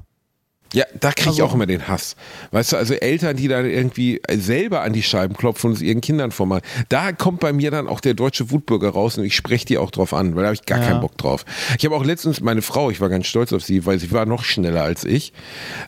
[0.72, 2.14] Ja, da kriege ich Also- auch immer den Hass.
[2.52, 6.00] Weißt du, also Eltern, die dann irgendwie selber an die Scheiben klopfen und es ihren
[6.00, 6.62] Kindern vormachen.
[6.88, 9.90] Da kommt bei mir dann auch der deutsche Wutbürger raus und ich spreche die auch
[9.90, 10.86] drauf an, weil da habe ich gar Ja.
[10.86, 11.44] keinen Bock drauf.
[11.76, 14.26] Ich habe auch letztens meine Frau, ich war ganz stolz auf sie, weil sie war
[14.26, 15.32] noch schneller als ich.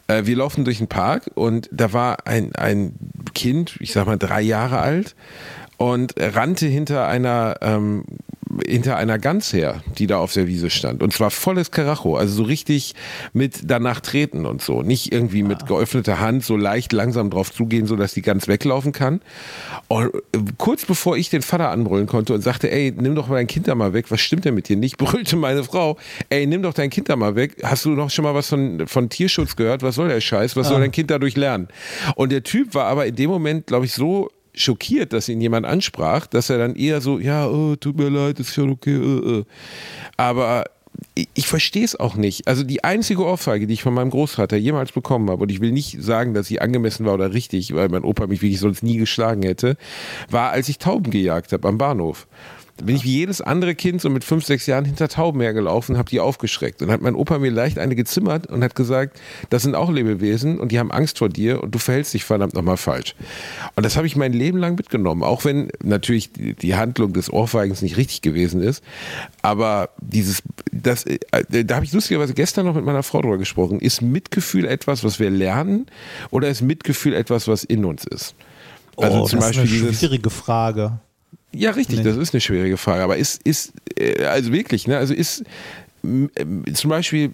[0.08, 2.94] Äh, wir laufen durch den Park und da war ein, ein
[3.34, 5.14] Kind, ich sag mal drei Jahre alt
[5.76, 8.04] und rannte hinter einer ähm,
[8.66, 11.02] hinter einer Gans her, die da auf der Wiese stand.
[11.02, 12.94] Und zwar volles Karacho, also so richtig
[13.32, 14.82] mit danach treten und so.
[14.82, 19.20] Nicht irgendwie mit geöffneter Hand so leicht langsam drauf zugehen, sodass die Gans weglaufen kann.
[19.88, 23.36] Und äh, kurz bevor ich den Vater anbrüllen konnte und sagte, ey, nimm doch mal
[23.36, 25.96] dein Kind da mal weg, was stimmt denn mit dir nicht, brüllte meine Frau,
[26.28, 27.56] ey, nimm doch dein Kind da mal weg.
[27.62, 29.82] Hast du noch schon mal was von, von Tierschutz gehört?
[29.82, 30.56] Was soll der Scheiß?
[30.56, 31.68] Was soll dein Kind dadurch lernen?
[32.16, 35.66] Und der Typ war aber in dem Moment, glaube ich, so schockiert, dass ihn jemand
[35.66, 38.96] ansprach, dass er dann eher so, ja, oh, tut mir leid, ist schon okay.
[38.96, 39.44] Uh, uh.
[40.16, 40.64] Aber
[41.14, 42.48] ich, ich verstehe es auch nicht.
[42.48, 45.72] Also die einzige Ohrfeige, die ich von meinem Großvater jemals bekommen habe, und ich will
[45.72, 48.98] nicht sagen, dass sie angemessen war oder richtig, weil mein Opa mich wirklich sonst nie
[48.98, 49.76] geschlagen hätte,
[50.30, 52.26] war, als ich Tauben gejagt habe am Bahnhof.
[52.78, 55.98] Da bin ich wie jedes andere Kind so mit fünf, sechs Jahren hinter Tauben hergelaufen,
[55.98, 56.80] habe die aufgeschreckt.
[56.80, 60.58] Und hat mein Opa mir leicht eine gezimmert und hat gesagt, das sind auch Lebewesen
[60.58, 63.14] und die haben Angst vor dir und du verhältst dich verdammt nochmal falsch.
[63.76, 67.82] Und das habe ich mein Leben lang mitgenommen, auch wenn natürlich die Handlung des Ohrfeigens
[67.82, 68.82] nicht richtig gewesen ist.
[69.42, 71.18] Aber dieses, das, äh,
[71.64, 73.80] da habe ich lustigerweise gestern noch mit meiner Frau drüber gesprochen.
[73.80, 75.86] Ist Mitgefühl etwas, was wir lernen
[76.30, 78.34] oder ist Mitgefühl etwas, was in uns ist?
[78.96, 81.00] Also oh, zum das Beispiel ist eine schwierige Frage.
[81.54, 82.04] Ja, richtig, nee.
[82.04, 83.02] das ist eine schwierige Frage.
[83.02, 85.44] Aber ist, ist äh, also wirklich, ne, also ist
[86.02, 87.32] zum Beispiel,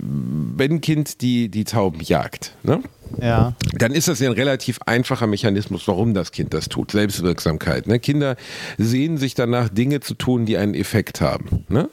[0.00, 2.82] wenn ein Kind die, die Tauben jagt, ne?
[3.20, 3.54] Ja.
[3.72, 6.92] Dann ist das ja ein relativ einfacher Mechanismus, warum das Kind das tut.
[6.92, 7.86] Selbstwirksamkeit.
[7.88, 7.98] Ne?
[7.98, 8.36] Kinder
[8.78, 11.64] sehen sich danach, Dinge zu tun, die einen Effekt haben.
[11.68, 11.88] Ne?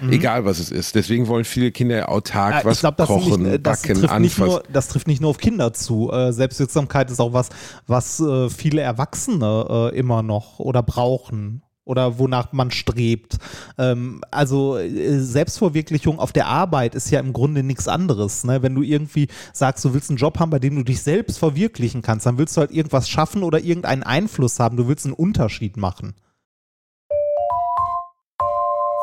[0.00, 0.12] Mhm.
[0.12, 0.94] Egal was es ist.
[0.94, 4.46] Deswegen wollen viele Kinder autark ja, was glaub, kochen, nicht, das backen, trifft anfassen.
[4.46, 6.10] Nur, das trifft nicht nur auf Kinder zu.
[6.10, 7.50] Äh, Selbstwirksamkeit ist auch was,
[7.86, 13.38] was äh, viele Erwachsene äh, immer noch oder brauchen oder wonach man strebt.
[13.76, 18.44] Ähm, also äh, Selbstverwirklichung auf der Arbeit ist ja im Grunde nichts anderes.
[18.44, 18.62] Ne?
[18.62, 22.00] Wenn du irgendwie sagst, du willst einen Job haben, bei dem du dich selbst verwirklichen
[22.00, 24.76] kannst, dann willst du halt irgendwas schaffen oder irgendeinen Einfluss haben.
[24.76, 26.14] Du willst einen Unterschied machen.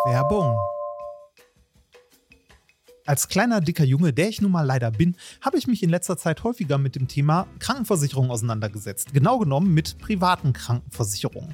[0.10, 0.58] Werbung.
[3.06, 6.18] Als kleiner, dicker Junge, der ich nun mal leider bin, habe ich mich in letzter
[6.18, 9.14] Zeit häufiger mit dem Thema Krankenversicherung auseinandergesetzt.
[9.14, 11.54] Genau genommen mit privaten Krankenversicherungen.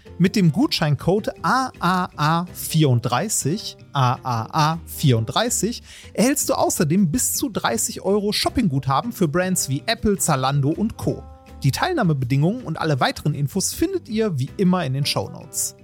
[0.21, 5.81] Mit dem Gutscheincode AAA34, AAA34,
[6.13, 11.23] erhältst du außerdem bis zu 30 Euro Shoppingguthaben für Brands wie Apple, Zalando und Co.
[11.63, 15.75] Die Teilnahmebedingungen und alle weiteren Infos findet ihr wie immer in den Show Notes.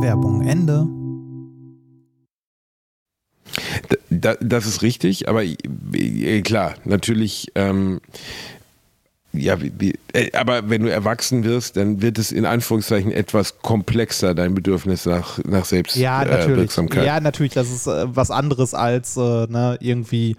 [0.00, 0.84] Werbung Ende.
[4.10, 7.52] das ist richtig, aber äh, klar, natürlich.
[7.54, 8.00] Ähm,
[9.32, 14.34] ja, wie, äh, aber wenn du erwachsen wirst, dann wird es in Anführungszeichen etwas komplexer,
[14.34, 17.04] dein Bedürfnis nach, nach Selbstwirksamkeit.
[17.04, 20.36] Ja, ja, natürlich, das ist äh, was anderes als äh, ne, irgendwie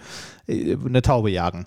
[0.47, 1.65] äh, eine Taube jagen.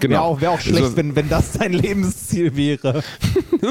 [0.00, 0.10] Genau.
[0.10, 3.02] Wäre auch, wär auch schlecht, also, wenn, wenn das dein Lebensziel wäre.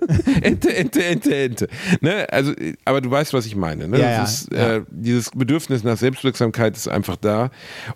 [0.42, 1.68] Ente, Ente, Ente, Ente.
[2.00, 2.26] Ne?
[2.30, 2.52] Also,
[2.84, 3.88] aber du weißt, was ich meine.
[3.88, 3.98] Ne?
[3.98, 4.76] Ja, ist, ja.
[4.76, 7.50] Äh, dieses Bedürfnis nach Selbstwirksamkeit ist einfach da.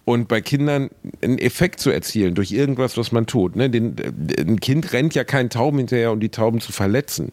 [0.05, 0.91] Und bei Kindern
[1.23, 3.57] einen Effekt zu erzielen durch irgendwas, was man tut.
[3.57, 3.71] Ne?
[3.71, 3.97] Den,
[4.39, 7.33] ein Kind rennt ja keinen Tauben hinterher, um die Tauben zu verletzen.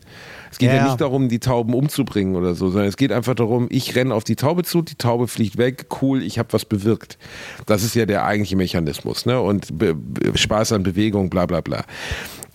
[0.52, 0.76] Es geht ja.
[0.76, 4.14] ja, nicht darum, die Tauben umzubringen oder so, sondern es geht einfach darum, ich renne
[4.14, 7.18] auf die Taube zu, die Taube fliegt weg, cool, ich habe was bewirkt.
[7.66, 9.26] Das ist ja der eigentliche Mechanismus.
[9.26, 9.40] Ne?
[9.40, 9.96] Und Be
[10.34, 11.84] Spaß an Bewegung, bla bla bla.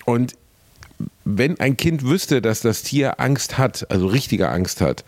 [0.04, 0.34] Und
[1.24, 5.04] wenn ein Kind wüsste, dass das Tier Angst hat, also richtige Angst hat,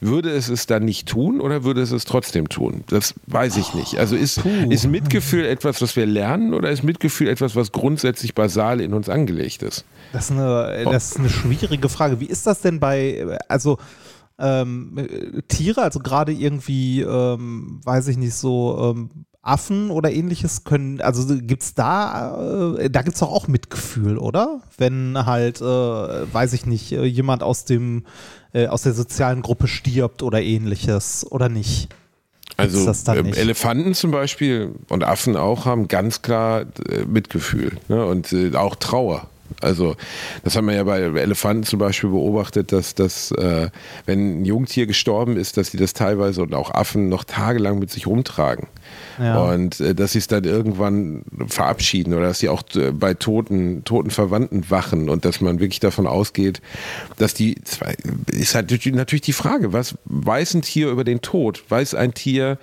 [0.00, 2.84] würde es es dann nicht tun oder würde es es trotzdem tun?
[2.88, 3.98] Das weiß ich nicht.
[3.98, 8.80] Also ist, ist Mitgefühl etwas, was wir lernen oder ist Mitgefühl etwas, was grundsätzlich basal
[8.80, 9.84] in uns angelegt ist?
[10.12, 12.20] Das ist eine, das ist eine schwierige Frage.
[12.20, 13.78] Wie ist das denn bei, also
[14.38, 15.08] ähm,
[15.48, 19.10] Tiere, also gerade irgendwie, ähm, weiß ich nicht, so ähm,
[19.46, 24.60] Affen oder ähnliches können, also gibt's da, äh, da gibt's doch auch Mitgefühl, oder?
[24.76, 28.04] Wenn halt, äh, weiß ich nicht, äh, jemand aus dem,
[28.52, 31.88] äh, aus der sozialen Gruppe stirbt oder ähnliches, oder nicht?
[32.56, 33.32] Also das dann ähm.
[33.34, 38.04] Elefanten zum Beispiel und Affen auch haben ganz klar äh, Mitgefühl ne?
[38.06, 39.28] und äh, auch Trauer.
[39.60, 39.96] Also
[40.44, 43.70] das haben wir ja bei Elefanten zum Beispiel beobachtet, dass das, äh,
[44.04, 47.90] wenn ein Jungtier gestorben ist, dass sie das teilweise und auch Affen noch tagelang mit
[47.90, 48.68] sich rumtragen.
[49.18, 49.38] Ja.
[49.38, 53.84] Und äh, dass sie es dann irgendwann verabschieden oder dass sie auch äh, bei toten,
[53.84, 56.60] toten Verwandten wachen und dass man wirklich davon ausgeht,
[57.16, 57.56] dass die,
[58.26, 61.64] ist halt natürlich die Frage, was weiß ein Tier über den Tod?
[61.68, 62.58] Weiß ein Tier,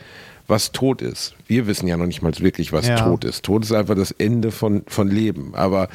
[0.47, 1.35] was tot ist?
[1.47, 2.99] Wir wissen ja noch nicht mal wirklich, was Ja.
[2.99, 3.43] tot ist.
[3.43, 5.55] Tod ist einfach das Ende von, von Leben.
[5.55, 5.87] Aber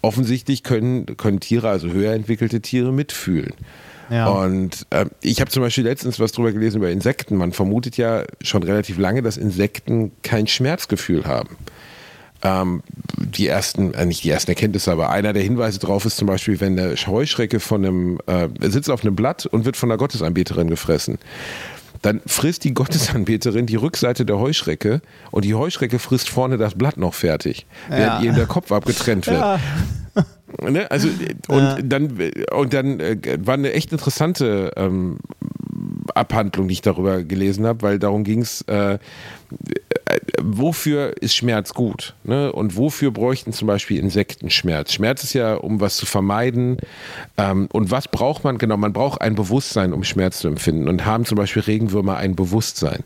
[0.00, 3.54] offensichtlich können, können Tiere, also höher entwickelte Tiere, mitfühlen.
[4.10, 4.28] Ja.
[4.28, 7.36] Und äh, ich habe zum Beispiel letztens was drüber gelesen über Insekten.
[7.36, 11.56] Man vermutet ja schon relativ lange, dass Insekten kein Schmerzgefühl haben.
[12.44, 12.82] Ähm,
[13.16, 16.60] die ersten, äh, nicht die ersten Erkenntnisse, aber einer der Hinweise darauf ist zum Beispiel,
[16.60, 20.68] wenn eine Heuschrecke von einem, äh, sitzt auf einem Blatt und wird von einer Gottesanbeterin
[20.68, 21.18] gefressen.
[22.02, 26.96] Dann frisst die Gottesanbeterin die Rückseite der Heuschrecke und die Heuschrecke frisst vorne das Blatt
[26.96, 28.28] noch fertig, während Ja.
[28.28, 29.38] ihr der Kopf abgetrennt wird.
[29.40, 29.60] Ja.
[30.68, 30.90] Ne?
[30.90, 31.08] Also,
[31.48, 31.78] und Ja.
[31.82, 32.18] dann,
[32.52, 35.18] und dann äh, war eine echt interessante ähm,
[36.14, 38.98] Abhandlung, die ich darüber gelesen habe, weil darum ging es, äh,
[40.40, 42.14] wofür ist Schmerz gut?
[42.24, 42.52] Ne?
[42.52, 44.92] Und wofür bräuchten zum Beispiel Insekten Schmerz?
[44.92, 46.76] Schmerz ist ja, um was zu vermeiden.
[47.36, 48.58] Ähm, und was braucht man?
[48.58, 50.88] Genau, man braucht ein Bewusstsein, um Schmerz zu empfinden.
[50.88, 53.04] Und haben zum Beispiel Regenwürmer ein Bewusstsein?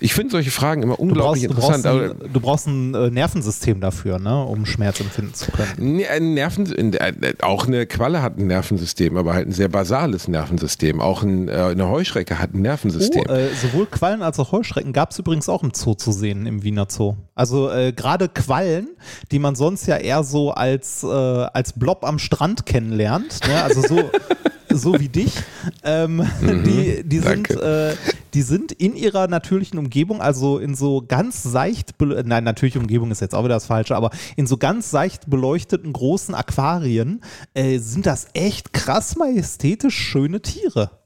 [0.00, 1.86] Ich finde solche Fragen immer Du brauchst, unglaublich du brauchst interessant.
[2.16, 6.02] aber- ein, du brauchst ein äh, Nervensystem dafür, ne, um Schmerz empfinden zu können.
[6.10, 11.00] Ein Nerven, äh, auch eine Qualle hat ein Nervensystem, aber halt ein sehr basales Nervensystem.
[11.00, 13.24] Auch ein, äh, eine Heuschrecke hat ein Nervensystem.
[13.28, 16.46] Oh, äh, sowohl Quallen als auch Heuschrecken gab es übrigens auch im Zoo zu sehen,
[16.46, 17.16] im Wiener Zoo.
[17.34, 18.88] Also äh, gerade Quallen,
[19.30, 23.62] die man sonst ja eher so als, äh, als Blob am Strand kennenlernt, ne?
[23.62, 24.10] also so,
[24.70, 25.34] so wie dich,
[25.82, 27.94] ähm, die, die, sind, äh,
[28.32, 33.20] die sind in ihrer natürlichen Umgebung, also in so ganz seicht, nein, natürliche Umgebung ist
[33.20, 37.20] jetzt auch wieder das Falsche, aber in so ganz seicht beleuchteten großen Aquarien
[37.54, 41.01] äh, sind das echt krass majestätisch schöne Tiere.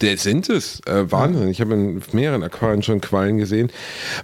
[0.00, 0.80] Das sind es.
[0.86, 1.48] Äh, Wahnsinn.
[1.48, 3.70] Ich habe in mehreren Aquarien schon Quallen gesehen.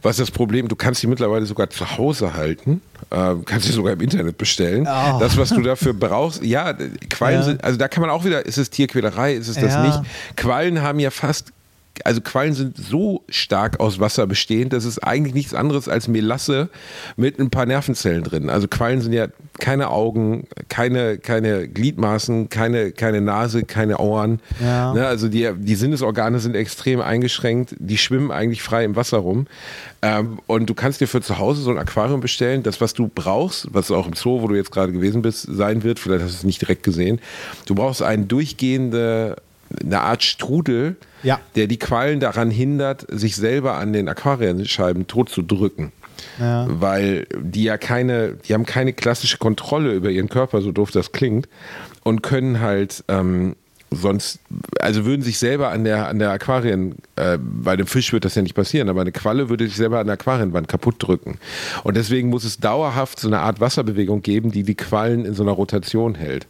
[0.03, 0.69] Was ist das Problem?
[0.69, 2.83] Du kannst die mittlerweile sogar zu Hause halten.
[3.11, 4.87] Äh, kannst sie sogar im Internet bestellen.
[4.87, 5.19] Ah.
[5.19, 6.45] Das, was du dafür brauchst.
[6.45, 6.75] Ja,
[7.09, 7.43] Quallen Ja.
[7.43, 9.87] sind, also da kann man auch wieder, ist es Tierquälerei, ist es das Ja.
[9.87, 10.01] nicht?
[10.37, 11.53] Quallen haben ja fast
[12.03, 16.69] also Quallen sind so stark aus Wasser bestehend, das ist eigentlich nichts anderes als Melasse
[17.17, 18.51] mit ein paar Nervenzellen drin.
[18.51, 19.29] Also Quallen sind ja
[19.61, 24.41] keine Augen, keine, keine Gliedmaßen, keine, keine Nase, keine Ohren.
[24.61, 24.93] Ja.
[24.93, 29.47] Ne, also die, die Sinnesorgane sind extrem eingeschränkt, die schwimmen eigentlich frei im Wasser rum.
[30.03, 33.09] Ähm, und du kannst dir für zu Hause so ein Aquarium bestellen, das, was du
[33.13, 36.33] brauchst, was auch im Zoo, wo du jetzt gerade gewesen bist, sein wird, vielleicht hast
[36.33, 37.21] du es nicht direkt gesehen.
[37.67, 39.37] Du brauchst eine durchgehende,
[39.83, 41.41] eine Art Strudel, Ja.
[41.57, 45.93] der die Quallen daran hindert, sich selber an den Aquarienscheiben tot zu drücken.
[46.39, 46.67] Ja.
[46.69, 51.13] Weil die ja keine, die haben keine klassische Kontrolle über ihren Körper, so doof das
[51.13, 51.49] klingt,
[52.03, 53.57] und können halt ähm,
[53.91, 54.41] sonst,
[54.81, 58.35] also würden sich selber an der, an der Aquarien, äh, bei einem Fisch wird das
[58.35, 61.39] ja nicht passieren, aber eine Qualle würde sich selber an der Aquarienwand kaputt drücken.
[61.85, 65.43] Und deswegen muss es dauerhaft so eine Art Wasserbewegung geben, die die Quallen in so
[65.43, 66.47] einer Rotation hält.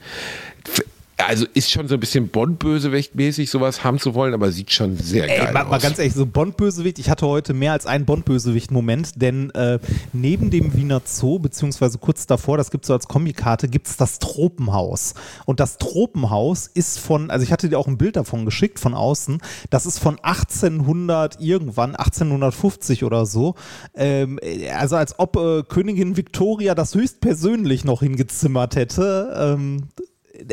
[1.16, 5.24] Also ist schon so ein bisschen Bond-Bösewicht-mäßig, sowas haben zu wollen, aber sieht schon sehr
[5.31, 5.83] Ey, geil mal, mal aus.
[5.83, 9.79] ganz ehrlich, so Bond-Bösewicht, ich hatte heute mehr als einen Bond-Bösewicht-Moment, denn äh,
[10.12, 13.96] neben dem Wiener Zoo, beziehungsweise kurz davor, das gibt es so als Kombikarte, gibt es
[13.96, 15.14] das Tropenhaus.
[15.46, 18.94] Und das Tropenhaus ist von, also ich hatte dir auch ein Bild davon geschickt von
[18.94, 19.38] außen,
[19.70, 23.55] das ist von 1800 irgendwann, 1850 oder so.
[23.94, 24.40] Ähm,
[24.77, 29.35] also als ob äh, Königin Victoria das höchstpersönlich noch hingezimmert hätte.
[29.38, 29.88] Ähm,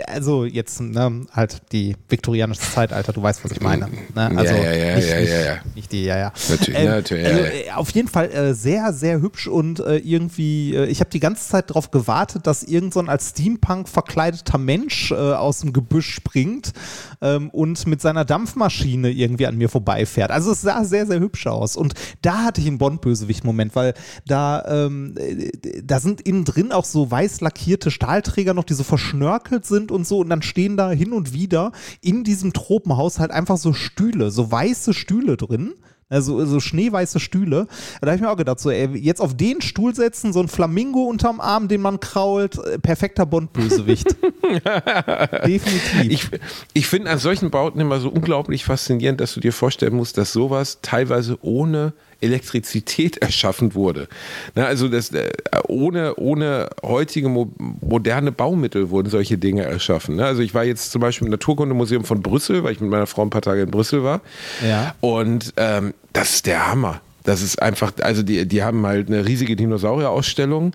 [0.07, 3.89] also jetzt ne, halt die viktorianische Zeitalter, du weißt, was ich meine.
[4.15, 4.31] Ne?
[4.37, 5.55] Also ja, ja, nicht, ja, nicht, ja, ja.
[5.75, 6.33] nicht die, ja, ja.
[6.49, 7.49] Natürlich, natürlich, ja, also, ja.
[7.49, 11.19] äh, Auf jeden Fall äh, sehr, sehr hübsch und äh, irgendwie, äh, ich habe die
[11.19, 15.73] ganze Zeit darauf gewartet, dass irgend so ein als Steampunk verkleideter Mensch äh, aus dem
[15.73, 16.73] Gebüsch springt
[17.21, 20.31] ähm, und mit seiner Dampfmaschine irgendwie an mir vorbeifährt.
[20.31, 21.75] Also es sah sehr, sehr hübsch aus.
[21.75, 23.93] Und da hatte ich einen Bond-Bösewicht-Moment, weil
[24.25, 25.51] da, ähm, äh,
[25.83, 30.05] da sind innen drin auch so weiß lackierte Stahlträger noch, die so verschnörkelt sind und
[30.05, 30.19] so.
[30.19, 34.51] Und dann stehen da hin und wieder in diesem Tropenhaus halt einfach so Stühle, so
[34.51, 35.73] weiße Stühle drin.
[36.11, 37.67] Also so schneeweiße Stühle.
[38.01, 40.49] Da habe ich mir auch gedacht, so, ey, jetzt auf den Stuhl setzen, so ein
[40.49, 44.07] Flamingo unterm Arm, den man krault, äh, perfekter Bond-Bösewicht.
[45.45, 46.09] Definitiv.
[46.09, 46.29] Ich,
[46.73, 50.33] ich finde an solchen Bauten immer so unglaublich faszinierend, dass du dir vorstellen musst, dass
[50.33, 54.07] sowas teilweise ohne Elektrizität erschaffen wurde.
[54.55, 55.31] Na, also das, äh,
[55.67, 60.15] ohne, ohne heutige mo moderne Baumittel wurden solche Dinge erschaffen.
[60.15, 60.25] Ne?
[60.25, 63.23] Also ich war jetzt zum Beispiel im Naturkundemuseum von Brüssel, weil ich mit meiner Frau
[63.23, 64.21] ein paar Tage in Brüssel war.
[64.65, 64.95] Ja.
[65.01, 67.01] Und ähm, das ist der Hammer.
[67.23, 70.73] Das ist einfach, also die, die haben halt eine riesige Dinosaurierausstellung.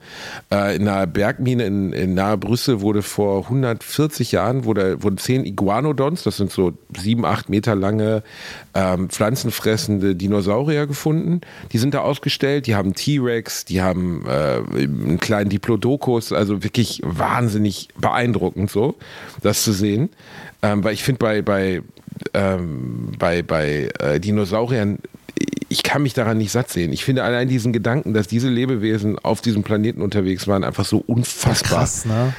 [0.53, 5.45] Äh, in einer Bergmine in, in nahe Brüssel wurde vor 140 Jahren wurde, wurden zehn
[5.45, 8.23] Iguanodons, das sind so sieben, acht Meter lange
[8.75, 11.41] ähm, pflanzenfressende Dinosaurier gefunden.
[11.73, 17.01] Die sind da ausgestellt, die haben T-Rex, die haben äh, einen kleinen Diplodocus, also wirklich
[17.05, 18.95] wahnsinnig beeindruckend so,
[19.43, 20.11] das zu sehen.
[20.63, 21.83] Ähm, weil ich finde bei, bei
[22.35, 24.99] ähm, bei, bei äh, Dinosauriern
[25.69, 26.93] ich kann mich daran nicht satt sehen.
[26.93, 31.03] Ich finde allein diesen Gedanken, dass diese Lebewesen auf diesem Planeten unterwegs waren, einfach so
[31.07, 31.81] unfassbar.
[31.81, 32.35] Krass, ne?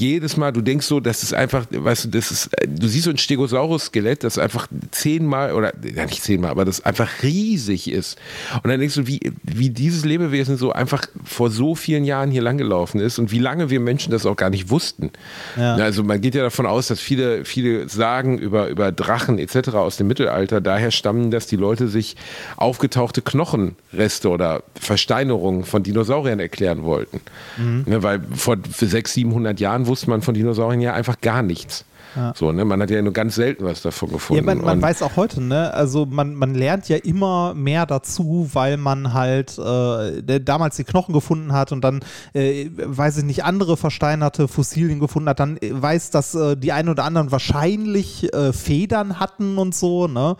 [0.00, 3.10] Jedes Mal, du denkst so, das ist einfach, weißt du, das ist, du siehst so
[3.10, 8.18] ein Stegosaurus-Skelett, das einfach zehnmal oder ja nicht zehnmal, aber das einfach riesig ist.
[8.62, 12.42] Und dann denkst du, wie, wie dieses Lebewesen so einfach vor so vielen Jahren hier
[12.42, 15.10] langgelaufen ist und wie lange wir Menschen das auch gar nicht wussten.
[15.56, 15.74] Ja.
[15.76, 19.70] Also man geht ja davon aus, dass viele, viele Sagen über, über Drachen etc.
[19.70, 22.16] aus dem Mittelalter daher stammen, dass die Leute sich
[22.56, 27.20] aufgetauchte Knochenreste oder Versteinerungen von Dinosauriern erklären wollten.
[27.56, 27.84] Mhm.
[27.86, 31.84] Ne, weil vor 600, 700 Jahren wusste man von Dinosauriern ja einfach gar nichts.
[32.14, 32.32] Ja.
[32.34, 32.64] So, ne?
[32.64, 34.44] Man hat ja nur ganz selten was davon Ja, gefunden.
[34.46, 35.74] man, man Und- weiß auch heute, ne?
[35.74, 41.12] Also man, man lernt ja immer mehr dazu, weil man halt äh, damals die Knochen
[41.12, 42.00] gefunden hat und dann,
[42.32, 46.88] äh, weiß ich nicht, andere versteinerte Fossilien gefunden hat, dann weiß, dass äh, die einen
[46.88, 50.36] oder anderen wahrscheinlich äh, Federn hatten und so, ne?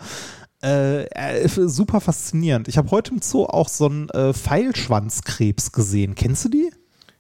[0.63, 2.69] Äh, äh, super faszinierend.
[2.69, 6.15] Ich habe heute im Zoo auch so einen äh, Pfeilschwanzkrebs gesehen.
[6.15, 6.71] Kennst du die?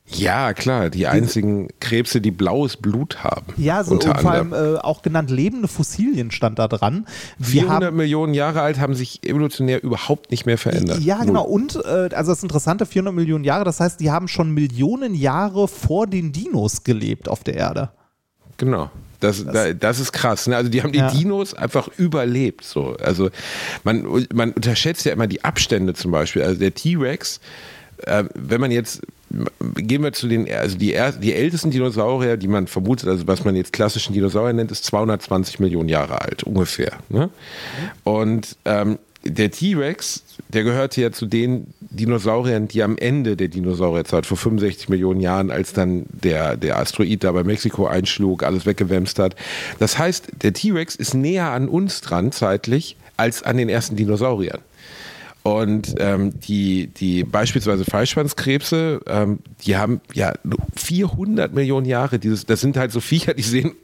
[0.08, 3.52] Ja, klar, die einzigen Krebse, die blaues Blut haben.
[3.56, 4.52] Ja, so, unter und vor anderem.
[4.52, 7.06] allem äh, auch genannt lebende Fossilien stand da dran.
[7.38, 11.00] Wir 400 haben, Millionen Jahre alt haben sich evolutionär überhaupt nicht mehr verändert.
[11.00, 11.44] Ja, genau.
[11.44, 15.66] Und äh, also das Interessante, 400 Millionen Jahre, das heißt, die haben schon Millionen Jahre
[15.66, 17.90] vor den Dinos gelebt auf der Erde.
[18.58, 18.90] Genau.
[19.20, 20.46] Das, da, das ist krass.
[20.46, 20.56] Ne?
[20.56, 21.10] Also die haben die Ja.
[21.10, 22.64] Dinos einfach überlebt.
[22.64, 22.96] So.
[23.02, 23.30] Also
[23.82, 26.42] man, man unterschätzt ja immer die Abstände zum Beispiel.
[26.42, 27.40] Also der T-Rex,
[28.04, 29.02] äh, wenn man jetzt
[29.74, 33.56] gehen wir zu den, also die, die ältesten Dinosaurier, die man vermutet, also was man
[33.56, 36.92] jetzt klassischen Dinosaurier nennt, ist 220 Millionen Jahre alt, ungefähr.
[37.08, 37.30] Ne?
[38.04, 44.26] Und ähm, der T-Rex, der gehörte ja zu den Dinosauriern, die am Ende der Dinosaurierzeit
[44.26, 49.18] vor 65 Millionen Jahren, als dann der, der Asteroid da bei Mexiko einschlug, alles weggewämst
[49.18, 49.34] hat.
[49.78, 54.60] Das heißt, der T-Rex ist näher an uns dran zeitlich als an den ersten Dinosauriern.
[55.46, 60.32] Und ähm, die, die beispielsweise Fleischschwanzkrebse, ähm, die haben ja
[60.74, 62.18] 400 Millionen Jahre.
[62.18, 63.76] Dieses, das sind halt so Viecher, die sehen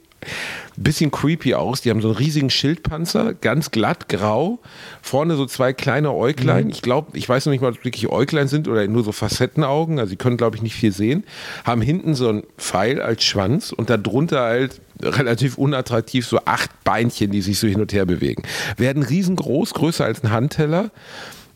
[0.77, 1.79] ein bisschen creepy aus.
[1.79, 4.59] Die haben so einen riesigen Schildpanzer, ganz glatt grau.
[5.01, 6.69] Vorne so zwei kleine Äuglein.
[6.69, 9.13] Ich glaube, ich weiß noch nicht mal, ob es wirklich Äuglein sind oder nur so
[9.13, 9.99] Facettenaugen.
[9.99, 11.23] Also, sie können, glaube ich, nicht viel sehen.
[11.63, 17.31] Haben hinten so einen Pfeil als Schwanz und darunter halt relativ unattraktiv so acht Beinchen,
[17.31, 18.43] die sich so hin und her bewegen.
[18.75, 20.91] Werden riesengroß, größer als ein Handteller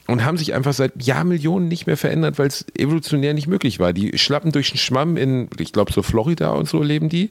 [0.08, 3.94] und haben sich einfach seit Jahrmillionen nicht mehr verändert, weil es evolutionär nicht möglich war.
[3.94, 7.30] Die schlappen durch den Schwamm in, ich glaube, so Florida und so leben die.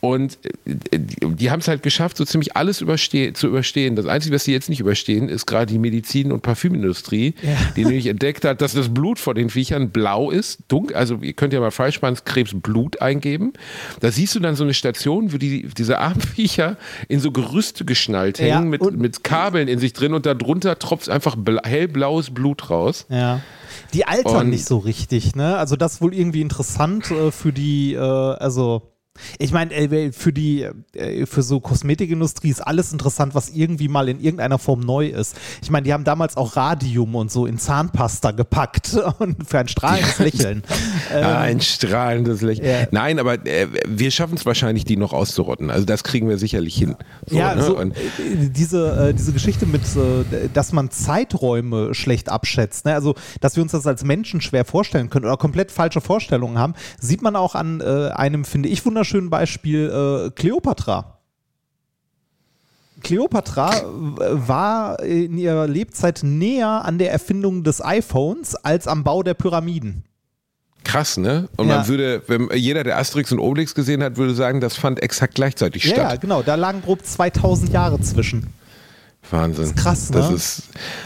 [0.00, 3.96] Und äh, die, haben es halt geschafft, so ziemlich alles überste zu überstehen.
[3.96, 7.34] Das Einzige, was sie jetzt nicht überstehen, ist gerade die Medizin- und Parfümindustrie,
[7.76, 10.96] die nämlich entdeckt hat, dass das Blut von den Viechern blau ist, dunkel.
[10.96, 13.52] Also ihr könnt ja mal Fleischschwanzkrebs Blut eingeben.
[14.00, 17.84] Da siehst du dann so eine Station, wo die, diese armen Viecher in so Gerüste
[17.84, 22.30] geschnallt hängen Ja, mit, mit Kabeln in sich drin und darunter tropft einfach bla hellblaues
[22.30, 23.06] Blut raus.
[23.08, 23.40] Ja.
[23.92, 25.56] Die altern Und- nicht so richtig, ne?
[25.58, 28.82] Also das ist wohl irgendwie interessant äh, für die, äh, also
[29.38, 34.08] ich meine, äh, für die, äh, für so Kosmetikindustrie ist alles interessant, was irgendwie mal
[34.08, 35.36] in irgendeiner Form neu ist.
[35.62, 39.68] Ich meine, die haben damals auch Radium und so in Zahnpasta gepackt und für ein
[39.68, 40.62] strahlendes Lächeln.
[41.12, 42.68] Ah, ein strahlendes Lächeln.
[42.68, 42.86] ja.
[42.90, 45.70] Nein, aber äh, wir schaffen es wahrscheinlich, die noch auszurotten.
[45.70, 46.96] Also das kriegen wir sicherlich hin.
[47.26, 47.62] So, ja, ne?
[47.62, 52.94] so, äh, diese, äh, diese Geschichte mit, äh, dass man Zeiträume schlecht abschätzt, ne?
[52.94, 56.74] also dass wir uns das als Menschen schwer vorstellen können oder komplett falsche Vorstellungen haben,
[57.00, 61.18] sieht man auch an einem, finde ich, wunderschönen Beispiel äh, Kleopatra.
[63.02, 63.84] Kleopatra äh,
[64.48, 70.04] war in ihrer Lebzeit näher an der Erfindung des iPhones als am Bau der Pyramiden.
[70.84, 71.48] Krass, ne?
[71.56, 71.78] Und Ja.
[71.78, 75.34] man würde, wenn jeder, der Asterix und Obelix gesehen hat, würde sagen, das fand exakt
[75.34, 76.20] gleichzeitig Ja, ja, statt.
[76.20, 78.46] genau, da lagen grob 2000 Jahre zwischen.
[79.28, 79.64] Wahnsinn.
[79.64, 80.16] Das ist krass, ne?
[80.18, 80.62] Das ist,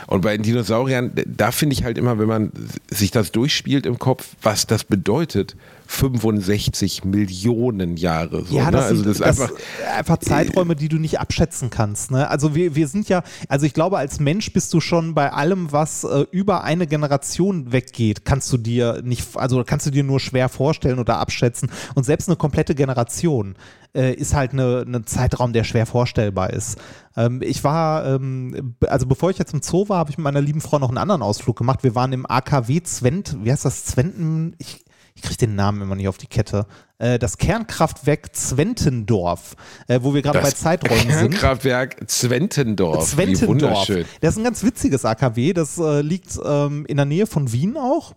[0.07, 2.53] und bei den Dinosauriern, da finde ich halt immer, wenn man
[2.91, 5.57] sich das durchspielt im Kopf, was das bedeutet
[5.90, 8.44] 65 Millionen Jahre.
[8.44, 8.70] So, ja, ne?
[8.70, 9.57] das also sind das ist das einfach.
[9.96, 12.12] einfach Zeiträume, die du nicht abschätzen kannst.
[12.12, 12.31] Ne?
[12.31, 15.72] Also wir, wir sind ja, also ich glaube, als Mensch bist du schon bei allem,
[15.72, 20.20] was äh, über eine Generation weggeht, kannst du dir nicht, also kannst du dir nur
[20.20, 21.70] schwer vorstellen oder abschätzen.
[21.96, 23.57] Und selbst eine komplette Generation
[23.92, 26.79] äh, ist halt eine, ein Zeitraum, der schwer vorstellbar ist.
[27.16, 30.40] Ähm, ich war, ähm, also bevor ich jetzt im Zoo war, habe ich mit meiner
[30.40, 31.83] lieben Frau noch einen anderen Ausflug gemacht.
[31.83, 34.84] Wir waren im AKW Zwent, wie heißt das, Zwenten, ich,
[35.15, 36.67] ich kriege den Namen immer nicht auf die Kette.
[36.99, 39.57] Äh, das Kernkraftwerk Zwentendorf,
[39.89, 41.31] äh, wo wir gerade bei Zeiträumen sind.
[41.31, 43.17] Kernkraftwerk Zwentendorf.
[43.17, 43.49] Wie Zwentendorf.
[43.49, 44.05] wunderschön.
[44.21, 45.53] Das ist ein ganz witziges AKW.
[45.53, 48.15] Das äh, liegt ähm, in der Nähe von Wien auch.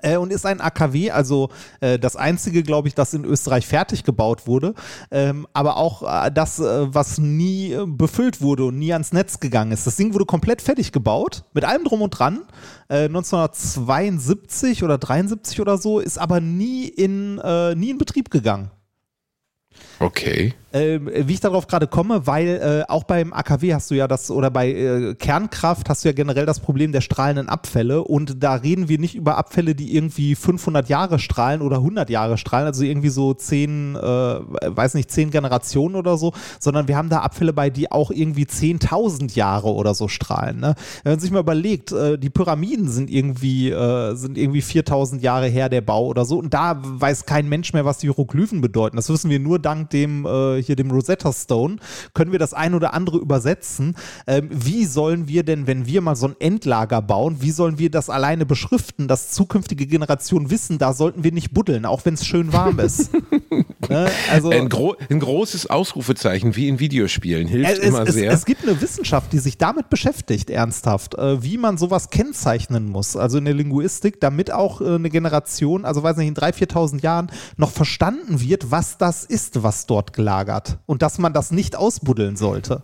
[0.00, 4.04] Äh, und ist ein AKW, also äh, das einzige, glaube ich, das in Österreich fertig
[4.04, 4.74] gebaut wurde,
[5.10, 9.86] ähm, aber auch äh, das, was nie befüllt wurde und nie ans Netz gegangen ist.
[9.86, 12.40] Das Ding wurde komplett fertig gebaut, mit allem drum und dran,
[12.88, 18.70] äh, 1972 oder 73 oder so, ist aber nie in, nie in Betrieb gegangen.
[19.98, 20.54] Okay.
[20.74, 24.30] Ähm, wie ich darauf gerade komme, weil äh, auch beim AKW hast du ja das,
[24.30, 28.54] oder bei äh, Kernkraft hast du ja generell das Problem der strahlenden Abfälle und da
[28.54, 32.84] reden wir nicht über Abfälle, die irgendwie 500 Jahre strahlen oder 100 Jahre strahlen, also
[32.84, 37.52] irgendwie so 10, äh, weiß nicht, 10 Generationen oder so, sondern wir haben da Abfälle
[37.52, 40.58] bei, die auch irgendwie 10.000 Jahre oder so strahlen.
[40.58, 40.74] Ne?
[41.02, 45.48] Wenn man sich mal überlegt, äh, die Pyramiden sind irgendwie, äh, sind irgendwie 4.000 Jahre
[45.48, 48.96] her, der Bau oder so und da weiß kein Mensch mehr, was die Hieroglyphen bedeuten.
[48.96, 50.26] Das wissen wir nur dank dem
[50.62, 51.76] äh, hier dem Rosetta Stone,
[52.14, 53.96] können wir das ein oder andere übersetzen.
[54.26, 57.90] Ähm, wie sollen wir denn, wenn wir mal so ein Endlager bauen, wie sollen wir
[57.90, 62.26] das alleine beschriften, dass zukünftige Generationen wissen, da sollten wir nicht buddeln, auch wenn es
[62.26, 63.10] schön warm ist.
[63.88, 64.10] ne?
[64.30, 68.30] also, Ein, gro ein großes Ausrufezeichen wie in Videospielen hilft es, immer es, sehr.
[68.30, 73.16] es gibt eine Wissenschaft, die sich damit beschäftigt, ernsthaft, äh, wie man sowas kennzeichnen muss,
[73.16, 77.02] also in der Linguistik, damit auch äh, eine Generation, also weiß nicht, in 3.000, 4.000
[77.02, 80.51] Jahren noch verstanden wird, was das ist, was dort gelagert
[80.86, 82.82] und dass man das nicht ausbuddeln sollte.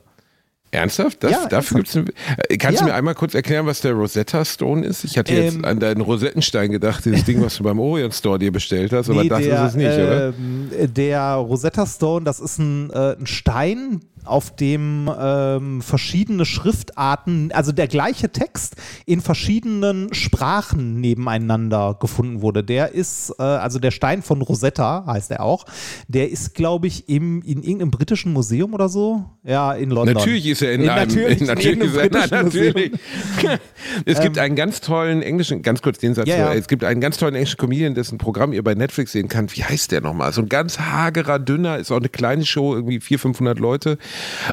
[0.70, 1.24] Ernsthaft?
[1.24, 2.10] Das, Ja, dafür gibt's ein,
[2.50, 2.86] äh, kannst Ja.
[2.86, 5.02] du mir einmal kurz erklären, was der Rosetta Stone ist?
[5.02, 8.38] Ich hatte jetzt Ähm, an deinen Rosettenstein gedacht, dieses Ding, was du beim Orient Store
[8.38, 10.28] dir bestellt hast, aber Nee, das der, ist es nicht, oder?
[10.28, 17.50] ähm, Der Rosetta Stone, das ist ein, äh, ein Stein, auf dem ähm, verschiedene Schriftarten,
[17.52, 18.76] also der gleiche Text
[19.06, 22.62] in verschiedenen Sprachen nebeneinander gefunden wurde.
[22.64, 25.64] Der ist, äh, also der Stein von Rosetta heißt er auch,
[26.08, 29.24] der ist, glaube ich, im, in irgendeinem britischen Museum oder so.
[29.44, 30.14] Ja, in London.
[30.14, 32.64] Natürlich ist er in, In- einem, natürlich, in natürlich ist er, irgendeinem nein, britischen
[33.44, 33.62] natürlich.
[34.04, 36.54] es gibt einen ganz tollen englischen, ganz kurz den Satz, Ja, ja.
[36.54, 39.56] es gibt einen ganz tollen englischen Comedian, dessen Programm ihr bei Netflix sehen könnt.
[39.56, 40.32] Wie heißt der nochmal?
[40.32, 43.98] So ein ganz hagerer, dünner, ist auch eine kleine Show, irgendwie 400, 500 Leute.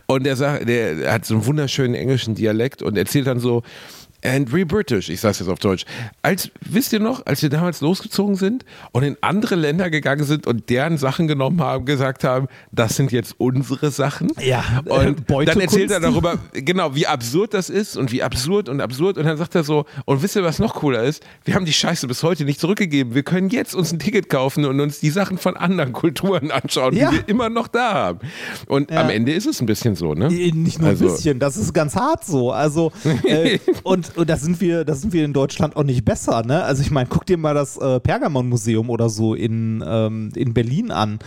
[0.06, 3.64] Und der sagt, der hat so einen wunderschönen englischen Dialekt und erzählt dann so,
[4.26, 5.86] And we British, ich sag's jetzt auf Deutsch.
[6.22, 10.48] Als, wisst ihr noch, als wir damals losgezogen sind und in andere Länder gegangen sind
[10.48, 14.32] und deren Sachen genommen haben, gesagt haben, das sind jetzt unsere Sachen.
[14.42, 18.68] Ja, äh, und dann erzählt er darüber, genau, wie absurd das ist und wie absurd
[18.70, 19.18] und absurd.
[19.18, 21.24] Und dann sagt er so, und wisst ihr, was noch cooler ist?
[21.44, 23.14] Wir haben die Scheiße bis heute nicht zurückgegeben.
[23.14, 26.96] Wir können jetzt uns ein Ticket kaufen und uns die Sachen von anderen Kulturen anschauen,
[26.96, 27.12] Ja.
[27.12, 28.20] die wir immer noch da haben.
[28.68, 29.02] Und Ja.
[29.02, 30.28] am Ende ist es ein bisschen so, ne?
[30.28, 32.52] Äh, Nicht nur Also- ein bisschen, das ist ganz hart so.
[32.52, 32.92] Also
[33.24, 36.64] äh, und, und da sind wir, da sind wir in Deutschland auch nicht besser, ne?
[36.64, 40.92] Also ich meine, guck dir mal das äh, Pergamon-Museum oder so in, ähm, in Berlin
[40.92, 41.20] an.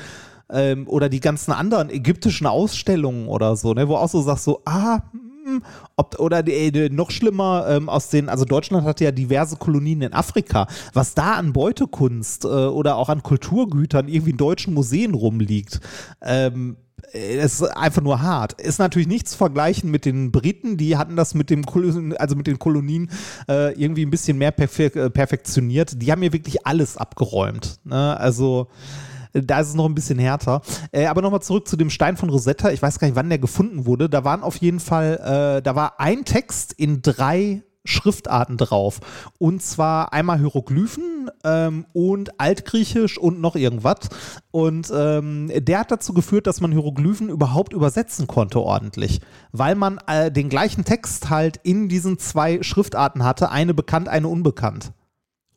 [0.50, 3.88] Ähm, oder die ganzen anderen ägyptischen Ausstellungen oder so, ne?
[3.88, 5.00] Wo auch so sagst so, ah,
[5.48, 5.62] hm,
[5.96, 10.12] ob, oder die, noch schlimmer ähm, aus den, also Deutschland hatte ja diverse Kolonien in
[10.12, 15.80] Afrika, was da an Beutekunst äh, oder auch an Kulturgütern irgendwie in deutschen Museen rumliegt.
[16.22, 16.76] Ähm,
[17.12, 18.60] es ist einfach nur hart.
[18.60, 22.36] Ist natürlich nicht zu vergleichen mit den Briten, die hatten das mit dem Kol- also
[22.36, 23.10] mit den Kolonien
[23.48, 26.02] äh, irgendwie ein bisschen mehr perfe äh, perfektioniert.
[26.02, 27.78] Die haben ja wirklich alles abgeräumt.
[27.84, 28.18] Ne?
[28.18, 29.07] Also äh,
[29.42, 30.62] da ist es noch ein bisschen härter.
[30.92, 32.70] Äh, aber nochmal zurück zu dem Stein von Rosetta.
[32.70, 34.08] Ich weiß gar nicht, wann der gefunden wurde.
[34.08, 39.00] Da waren auf jeden Fall, äh, da war ein Text in drei Schriftarten drauf.
[39.38, 44.10] Und zwar einmal Hieroglyphen ähm, und Altgriechisch und noch irgendwas.
[44.50, 49.20] Und ähm, der hat dazu geführt, dass man Hieroglyphen überhaupt übersetzen konnte ordentlich.
[49.52, 54.28] Weil man äh, den gleichen Text halt in diesen zwei Schriftarten hatte, eine bekannt, eine
[54.28, 54.92] unbekannt.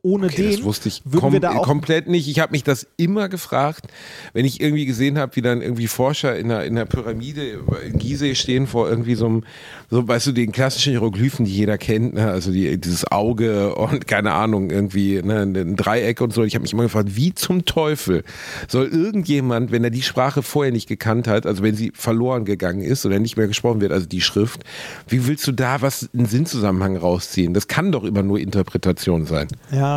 [0.03, 2.27] Ohne Okay, den das wusste ich würden kom wir da auch komplett nicht.
[2.27, 3.85] Ich habe mich das immer gefragt,
[4.33, 7.99] wenn ich irgendwie gesehen habe, wie dann irgendwie Forscher in der, in der Pyramide in
[7.99, 9.43] Gizeh stehen vor irgendwie so einem,
[9.91, 12.31] so weißt du, den klassischen Hieroglyphen, die jeder kennt, ne?
[12.31, 15.41] also die, dieses Auge und keine Ahnung, irgendwie ne?
[15.41, 16.43] ein Dreieck und so.
[16.43, 18.23] Ich habe mich immer gefragt, wie zum Teufel
[18.67, 22.81] soll irgendjemand, wenn er die Sprache vorher nicht gekannt hat, also wenn sie verloren gegangen
[22.81, 24.63] ist oder nicht mehr gesprochen wird, also die Schrift,
[25.07, 27.53] wie willst du da was, einen Sinnzusammenhang rausziehen?
[27.53, 29.47] Das kann doch immer nur Interpretation sein.
[29.71, 29.90] Ja.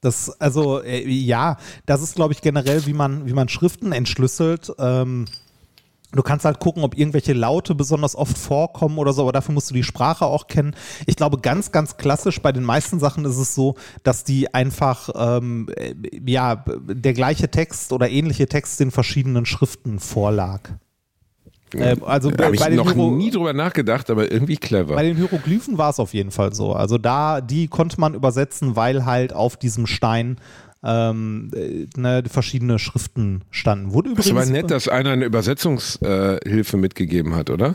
[0.00, 4.72] Das, also, äh, ja, das ist, glaube ich, generell, wie man, wie man Schriften entschlüsselt.
[4.78, 5.26] Ähm,
[6.12, 9.70] Du kannst halt gucken, ob irgendwelche Laute besonders oft vorkommen oder so, aber dafür musst
[9.70, 10.74] du die Sprache auch kennen.
[11.06, 15.10] Ich glaube, ganz, ganz klassisch bei den meisten Sachen ist es so, dass die einfach,
[15.14, 15.94] ähm, äh,
[16.26, 20.70] ja, der gleiche Text oder ähnliche Text in verschiedenen Schriften vorlag.
[21.74, 24.94] Äh, also habe ich noch Hiero nie drüber nachgedacht, aber irgendwie clever.
[24.94, 26.72] Bei den Hieroglyphen war es auf jeden Fall so.
[26.72, 30.36] Also da, die konnte man übersetzen, weil halt auf diesem Stein
[30.82, 33.92] ähm, äh, ne, verschiedene Schriften standen.
[33.92, 37.74] Wurde übrigens, das war nett, dass einer eine Übersetzungshilfe äh, mitgegeben hat, oder?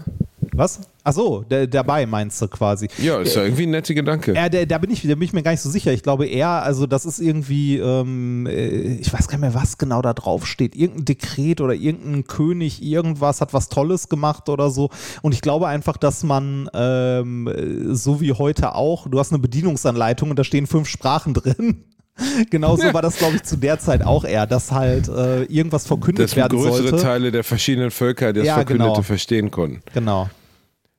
[0.58, 0.82] Was?
[1.04, 2.88] Ach so, der, dabei meinst du quasi.
[2.98, 4.34] Ja, ist ja irgendwie ein netter Gedanke.
[4.34, 5.92] Ja, der, da, bin ich, da bin ich mir gar nicht so sicher.
[5.92, 9.78] Ich glaube eher, also das ist irgendwie, ähm, äh, ich weiß gar nicht mehr, was
[9.78, 10.76] genau da drauf steht.
[10.76, 14.90] Irgendein Dekret oder irgendein König, irgendwas hat was Tolles gemacht oder so.
[15.22, 17.50] Und ich glaube einfach, dass man, ähm,
[17.92, 21.84] so wie heute auch, du hast eine Bedienungsanleitung und da stehen fünf Sprachen drin.
[22.50, 26.26] Genauso war das, glaube ich, zu der Zeit auch eher, dass halt äh, irgendwas verkündet
[26.26, 26.84] dass werden sollte.
[26.84, 29.02] Dass größere Teile der verschiedenen Völker das ja, Verkündete genau.
[29.02, 29.82] verstehen konnten.
[29.94, 30.30] Genau.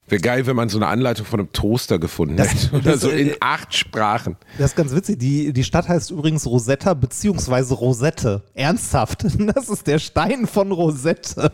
[0.08, 2.76] Wäre geil, wenn man so eine Anleitung von einem Toaster gefunden das, hätte.
[2.76, 4.36] Oder das, so in äh, acht Sprachen.
[4.56, 5.18] Das ist ganz witzig.
[5.18, 8.42] Die, die Stadt heißt übrigens Rosetta beziehungsweise Rosette.
[8.54, 9.26] Ernsthaft.
[9.56, 11.52] Das ist der Stein von Rosette.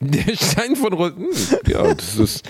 [0.00, 1.16] Der Stein von Rosette.
[1.16, 2.42] Hm, ja, das ist.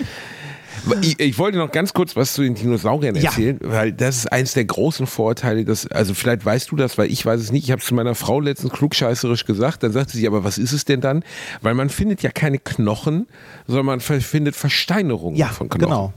[1.01, 3.71] Ich, ich, wollte noch ganz kurz was zu den Dinosauriern erzählen, ja.
[3.71, 7.25] weil das ist eines der großen Vorteile, dass, also vielleicht weißt du das, weil ich
[7.25, 7.65] weiß es nicht.
[7.65, 10.71] Ich habe es zu meiner Frau letztens klugscheißerisch gesagt, dann sagte sie, aber was ist
[10.71, 11.23] es denn dann?
[11.61, 13.27] Weil man findet ja keine Knochen,
[13.67, 15.85] sondern man findet Versteinerungen ja, von Knochen.
[15.85, 16.13] Genau.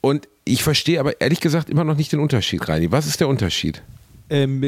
[0.00, 2.92] Und ich verstehe aber ehrlich gesagt immer noch nicht den Unterschied, Reini.
[2.92, 3.82] Was ist der Unterschied?
[4.30, 4.62] Ähm,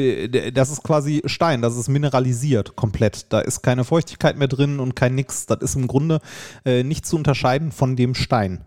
[0.53, 3.25] das ist quasi Stein, das ist mineralisiert komplett.
[3.29, 5.45] Da ist keine Feuchtigkeit mehr drin und kein Nix.
[5.45, 6.21] Das ist im Grunde
[6.65, 8.61] äh, nicht zu unterscheiden von dem Stein.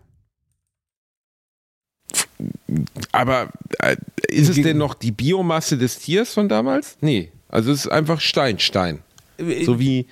[3.11, 3.95] Aber äh,
[4.27, 6.97] ist es denn noch die Biomasse des Tiers von damals?
[7.01, 7.31] Nee.
[7.49, 8.99] Also es ist einfach Stein, Stein.
[9.37, 10.07] Äh, so wie,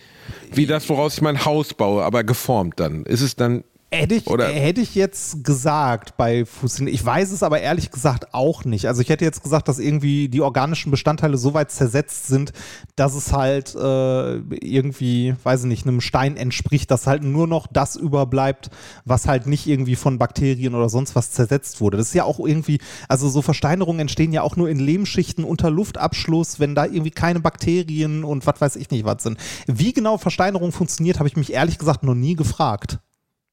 [0.51, 3.03] wie das, woraus ich mein Haus baue, aber geformt dann.
[3.03, 4.47] Ist es dann Hätte ich, Oder?
[4.47, 6.93] hätte ich jetzt gesagt bei Fusilin.
[6.93, 8.85] Ich weiß es aber ehrlich gesagt auch nicht.
[8.85, 12.53] Also ich hätte jetzt gesagt, dass irgendwie die organischen Bestandteile so weit zersetzt sind,
[12.95, 17.65] dass es halt äh, irgendwie, weiß ich nicht, einem Stein entspricht, dass halt nur noch
[17.65, 18.69] das überbleibt,
[19.05, 21.97] was halt nicht irgendwie von Bakterien oder sonst was zersetzt wurde.
[21.97, 22.77] Das ist ja auch irgendwie,
[23.07, 27.39] also so Versteinerungen entstehen ja auch nur in Lehmschichten unter Luftabschluss, wenn da irgendwie keine
[27.39, 29.39] Bakterien und was weiß ich nicht was sind.
[29.65, 32.99] Wie genau Versteinerung funktioniert, habe ich mich ehrlich gesagt noch nie gefragt.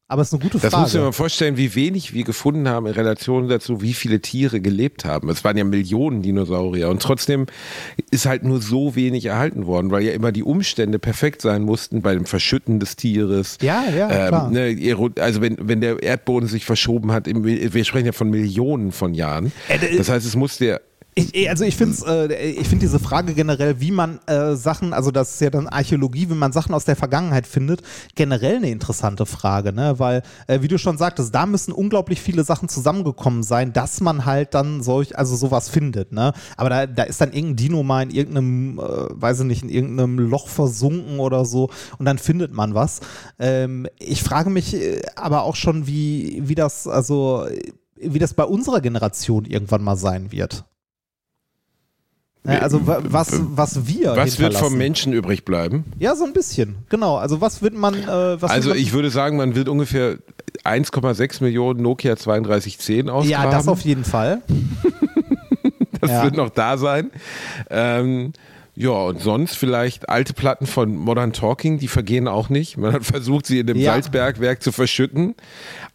[0.09, 0.71] Aber es ist eine gute Frage.
[0.71, 4.21] Das muss mir mal vorstellen, wie wenig wir gefunden haben in Relation dazu, wie viele
[4.21, 5.29] Tiere gelebt haben.
[5.31, 7.47] Es waren ja Millionen Dinosaurier und trotzdem
[8.13, 12.03] ist halt nur so wenig erhalten worden, weil ja immer die Umstände perfekt sein mussten
[12.03, 13.59] bei dem Verschütten des Tieres.
[13.61, 14.51] Ja, ja, ähm, klar.
[14.51, 19.13] Ne, also wenn, wenn der Erdboden sich verschoben hat, wir sprechen ja von Millionen von
[19.13, 19.51] Jahren.
[19.67, 20.81] Äh, das heißt, es musste ja
[21.19, 25.11] ich, also ich finde äh, ich finde diese Frage generell, wie man äh, Sachen, also
[25.11, 27.81] das ist ja dann Archäologie, wie man Sachen aus der Vergangenheit findet,
[28.14, 29.99] generell eine interessante Frage, ne?
[29.99, 34.27] Weil, äh, wie du schon sagtest, da müssen unglaublich viele Sachen zusammengekommen sein, dass man
[34.27, 36.35] halt dann solch, also sowas findet, ne?
[36.59, 39.71] Aber da, da ist dann irgendein Dino mal in irgendeinem, äh, weiß ich nicht, in
[39.71, 43.01] irgendeinem Loch versunken oder so und dann findet man was.
[43.39, 47.47] Ähm, ich frage mich äh, aber auch schon, wie, wie das, also
[47.99, 50.67] wie das bei unserer Generation irgendwann mal sein wird.
[52.47, 54.16] Ja, also was, was wir.
[54.16, 55.84] Was wird vom Menschen übrig bleiben?
[55.99, 56.76] Ja, so ein bisschen.
[56.88, 57.16] Genau.
[57.16, 57.94] Also was wird man.
[57.94, 60.18] Äh, was also man ich würde sagen, man wird ungefähr
[60.64, 63.30] 1,6 Millionen Nokia 3210 ausgraben.
[63.30, 64.42] Ja, das auf jeden Fall.
[66.01, 66.24] das ja.
[66.24, 67.11] wird noch da sein.
[67.70, 68.32] Ähm,
[68.78, 72.76] ja, und sonst vielleicht alte Platten von Modern Talking, die vergehen auch nicht.
[72.76, 73.92] Man hat versucht, sie in dem ja.
[73.92, 75.34] Salzbergwerk zu verschütten.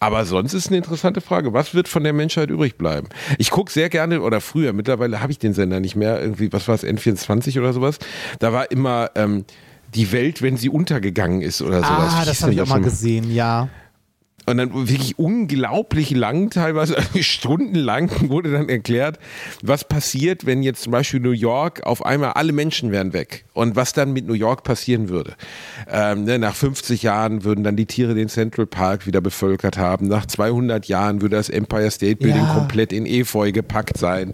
[0.01, 1.53] Aber sonst ist eine interessante Frage.
[1.53, 3.07] Was wird von der Menschheit übrig bleiben?
[3.37, 6.67] Ich gucke sehr gerne, oder früher, mittlerweile habe ich den Sender nicht mehr, irgendwie, was
[6.67, 7.99] war es, N24 oder sowas.
[8.39, 9.45] Da war immer ähm,
[9.93, 12.13] die Welt, wenn sie untergegangen ist oder sowas.
[12.15, 13.69] Ah, das habe ich auch mal gesehen, ja.
[14.45, 19.19] Und dann wirklich unglaublich lang, teilweise stundenlang wurde dann erklärt,
[19.61, 23.75] was passiert, wenn jetzt zum Beispiel New York auf einmal alle Menschen wären weg und
[23.75, 25.33] was dann mit New York passieren würde.
[25.91, 30.07] Ähm, ne, nach 50 Jahren würden dann die Tiere den Central Park wieder bevölkert haben.
[30.07, 32.53] Nach 200 Jahren würde das Empire State Building ja.
[32.53, 34.31] komplett in Efeu gepackt sein.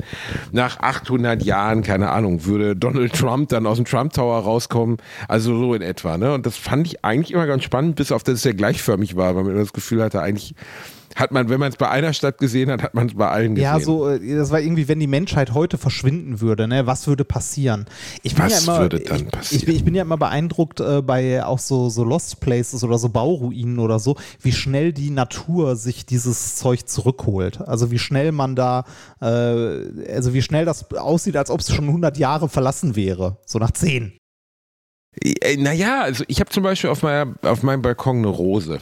[0.51, 4.97] Nach 800 Jahren, keine Ahnung, würde Donald Trump dann aus dem Trump Tower rauskommen.
[5.27, 6.17] Also so in etwa.
[6.17, 6.33] Ne?
[6.33, 9.35] Und das fand ich eigentlich immer ganz spannend, bis auf dass es ja gleichförmig war,
[9.35, 10.53] weil man das Gefühl Gefühl hatte, eigentlich
[11.15, 13.55] hat man, wenn man es bei einer Stadt gesehen hat, hat man es bei allen
[13.55, 13.73] gesehen.
[13.73, 17.25] Ja, so, äh, das war irgendwie, wenn die Menschheit heute verschwinden würde, ne, was würde
[17.25, 17.85] passieren?
[18.21, 19.59] Ich bin Was ja immer, würde dann ich, passieren?
[19.59, 22.99] Ich bin, ich bin ja immer beeindruckt äh, bei auch so, so Lost Places oder
[22.99, 27.61] so Bauruinen oder so, wie schnell die Natur sich dieses Zeug zurückholt.
[27.61, 28.83] Also wie schnell man da,
[29.19, 33.37] äh, also wie schnell das aussieht, als ob es schon 100 Jahre verlassen wäre.
[33.47, 34.16] So nach 10.
[35.21, 38.79] Äh, Naja, also ich habe zum Beispiel auf, meiner, auf meinem Balkon eine Rose.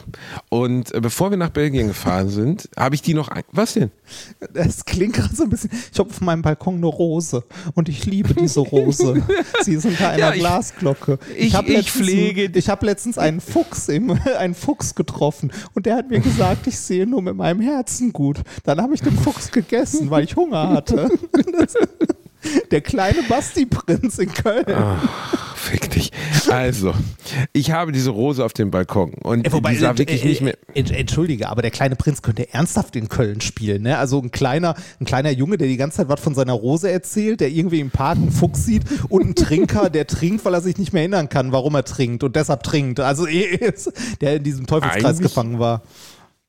[0.48, 3.28] Und äh, bevor wir nach Belgien gefahren sind, habe ich die noch.
[3.28, 3.90] Ein Was denn?
[4.54, 5.70] Es klingt gerade so ein bisschen.
[5.92, 7.42] Ich habe auf meinem Balkon eine Rose
[7.74, 9.22] und ich liebe diese Rose.
[9.62, 11.18] Sie ist unter einer Ja, ich- Glasglocke.
[11.36, 15.52] ich- hab ich letztens pflege- einen- Ich habe letztens einen Fuchs, im, einen Fuchs getroffen
[15.74, 18.38] und der hat mir gesagt, ich sehe nur mit meinem Herzen gut.
[18.64, 21.08] Dann habe ich den Fuchs gegessen, weil ich Hunger hatte.
[22.70, 24.64] Der kleine Basti-Prinz in Köln.
[25.66, 26.12] Fick dich.
[26.48, 26.94] Also,
[27.52, 30.28] ich habe diese Rose auf dem Balkon und Äh, Wobei, die sah äh, wirklich äh,
[30.28, 30.56] nicht mehr.
[30.74, 33.82] Entschuldige, aber der kleine Prinz könnte ernsthaft in Köln spielen.
[33.82, 33.98] Ne?
[33.98, 37.40] Also ein kleiner, ein kleiner Junge, der die ganze Zeit was von seiner Rose erzählt,
[37.40, 40.78] der irgendwie im Park einen Fuchs sieht und ein Trinker, der trinkt, weil er sich
[40.78, 43.00] nicht mehr erinnern kann, warum er trinkt und deshalb trinkt.
[43.00, 43.26] Also
[44.20, 45.82] der in diesem Teufelskreis Eigentlich- gefangen war.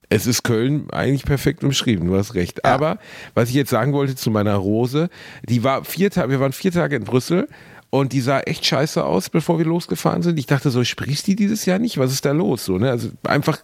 [0.09, 2.63] Es ist Köln eigentlich perfekt umschrieben, du hast recht.
[2.63, 2.97] Aber
[3.33, 5.09] was ich jetzt sagen wollte zu meiner Rose,
[5.49, 7.49] die war vier Tage, wir waren vier Tage in Brüssel
[7.89, 10.37] und die sah echt scheiße aus, bevor wir losgefahren sind.
[10.37, 11.97] Ich dachte so, sprießt die dieses Jahr nicht?
[11.97, 12.65] Was ist da los?
[12.65, 12.91] So, ne?
[12.91, 13.59] Also einfach,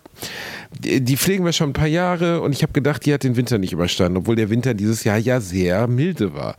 [0.79, 3.35] die die pflegen wir schon ein paar Jahre und ich habe gedacht, die hat den
[3.35, 6.55] Winter nicht überstanden, obwohl der Winter dieses Jahr ja sehr milde war.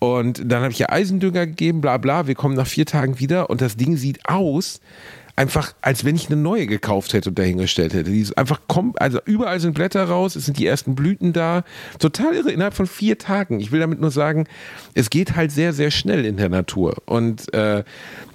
[0.00, 2.26] Und dann habe ich ihr Eisendünger gegeben, bla bla.
[2.26, 4.80] Wir kommen nach vier Tagen wieder und das Ding sieht aus,
[5.36, 8.10] einfach, als wenn ich eine neue gekauft hätte und dahingestellt hätte.
[8.10, 11.62] Die ist einfach kommt, also überall sind Blätter raus, es sind die ersten Blüten da.
[11.98, 13.60] Total irre, innerhalb von vier Tagen.
[13.60, 14.46] Ich will damit nur sagen,
[14.94, 16.96] es geht halt sehr, sehr schnell in der Natur.
[17.04, 17.84] Und äh,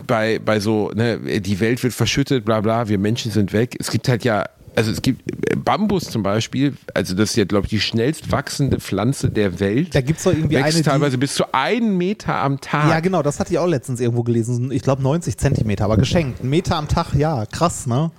[0.05, 3.75] bei, bei so, ne, die Welt wird verschüttet, bla bla, wir Menschen sind weg.
[3.79, 4.45] Es gibt halt ja
[4.75, 5.21] also es gibt
[5.65, 9.93] Bambus zum Beispiel, also das ist ja, glaube ich, die schnellst wachsende Pflanze der Welt.
[9.93, 12.89] Da gibt's doch irgendwie Wächst eine, die- teilweise bis zu einen Meter am Tag.
[12.89, 14.71] Ja, genau, das hatte ich auch letztens irgendwo gelesen.
[14.71, 16.43] Ich glaube 90 Zentimeter, aber geschenkt.
[16.43, 18.11] Ein Meter am Tag, ja, krass, ne?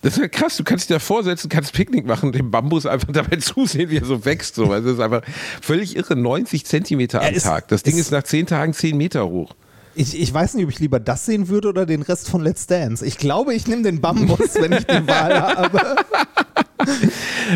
[0.00, 2.86] Das ist ja krass, du kannst dich da vorsetzen, kannst Picknick machen und dem Bambus
[2.86, 4.56] einfach dabei zusehen, wie er so wächst.
[4.56, 4.72] So.
[4.72, 5.22] Also das ist einfach
[5.60, 7.68] völlig irre, 90 Zentimeter am Ja, ist- Tag.
[7.68, 9.54] Das Ding ist- ist nach 10 Tagen 10 Meter hoch.
[9.94, 12.66] Ich, ich weiß nicht, ob ich lieber das sehen würde oder den Rest von Let's
[12.66, 13.04] Dance.
[13.04, 15.96] Ich glaube, ich nehme den Bambus, wenn ich die Wahl habe.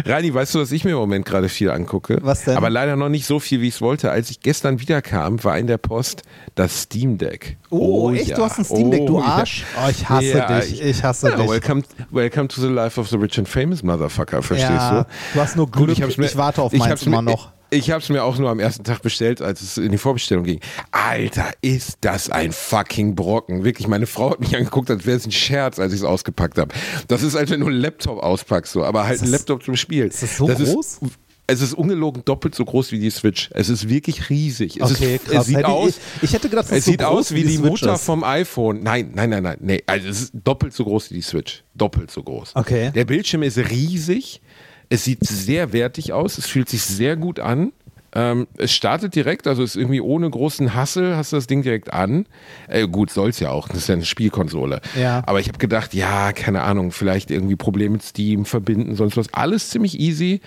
[0.05, 2.19] Rani, weißt du, was ich mir im Moment gerade viel angucke?
[2.23, 2.57] Was denn?
[2.57, 4.11] Aber leider noch nicht so viel, wie ich es wollte.
[4.11, 6.23] Als ich gestern wiederkam, war in der Post
[6.55, 7.57] das Steam Deck.
[7.71, 8.29] Oh, echt?
[8.29, 8.37] ja.
[8.37, 9.23] Du hast ein Steam Deck, du Oh.
[9.23, 9.65] Arsch.
[9.83, 10.83] Oh, ich hasse Ja, dich.
[10.83, 11.49] Ich hasse ja, dich.
[11.49, 15.07] Welcome, welcome to the life of the rich and famous motherfucker, verstehst du?
[15.35, 17.53] du hast nur Glück, hab's ich warte auf ich meins immer mir, noch.
[17.71, 20.45] Ich habe es mir auch nur am ersten Tag bestellt, als es in die Vorbestellung
[20.45, 20.61] ging.
[20.93, 23.65] Alter, ist das ein fucking Brocken.
[23.65, 26.59] Wirklich, meine Frau hat mich angeguckt, als wäre es ein Scherz, als ich es ausgepackt
[26.59, 26.73] habe.
[27.09, 29.65] Das ist, als wenn du einen Laptop auspackst, so, aber halt Ist ein das- Laptop
[29.65, 30.09] zum Spielen.
[30.09, 31.01] ist das so groß?
[31.49, 33.51] es ist ungelogen doppelt so groß wie die Switch.
[33.53, 34.81] Es ist wirklich riesig.
[34.81, 35.41] Es, Okay, ist, krass.
[35.43, 37.45] es sieht Hätte aus, ich, ich hätte gedacht, das es ist so sieht aus wie
[37.45, 38.03] die, Switch Mutter ist.
[38.05, 38.83] vom iPhone.
[38.83, 39.57] Nein, nein, nein, nein.
[39.61, 41.63] Nee, also es ist doppelt so groß wie die Switch.
[41.75, 42.51] Doppelt so groß.
[42.57, 42.91] Okay.
[42.93, 44.41] Der Bildschirm ist riesig.
[44.89, 46.39] Es sieht sehr wertig aus.
[46.39, 47.73] Es fühlt sich sehr gut an.
[48.17, 51.93] Ähm, es startet direkt, also ist irgendwie ohne großen Hassel, hast du das Ding direkt
[51.93, 52.25] an.
[52.67, 54.81] Äh, gut, soll's ja auch, das ist ja eine Spielkonsole.
[54.99, 55.23] Ja.
[55.27, 59.35] Aber ich habe gedacht, ja, keine Ahnung, vielleicht irgendwie Probleme mit Steam verbinden, sonst was.
[59.35, 60.41] Alles ziemlich easy.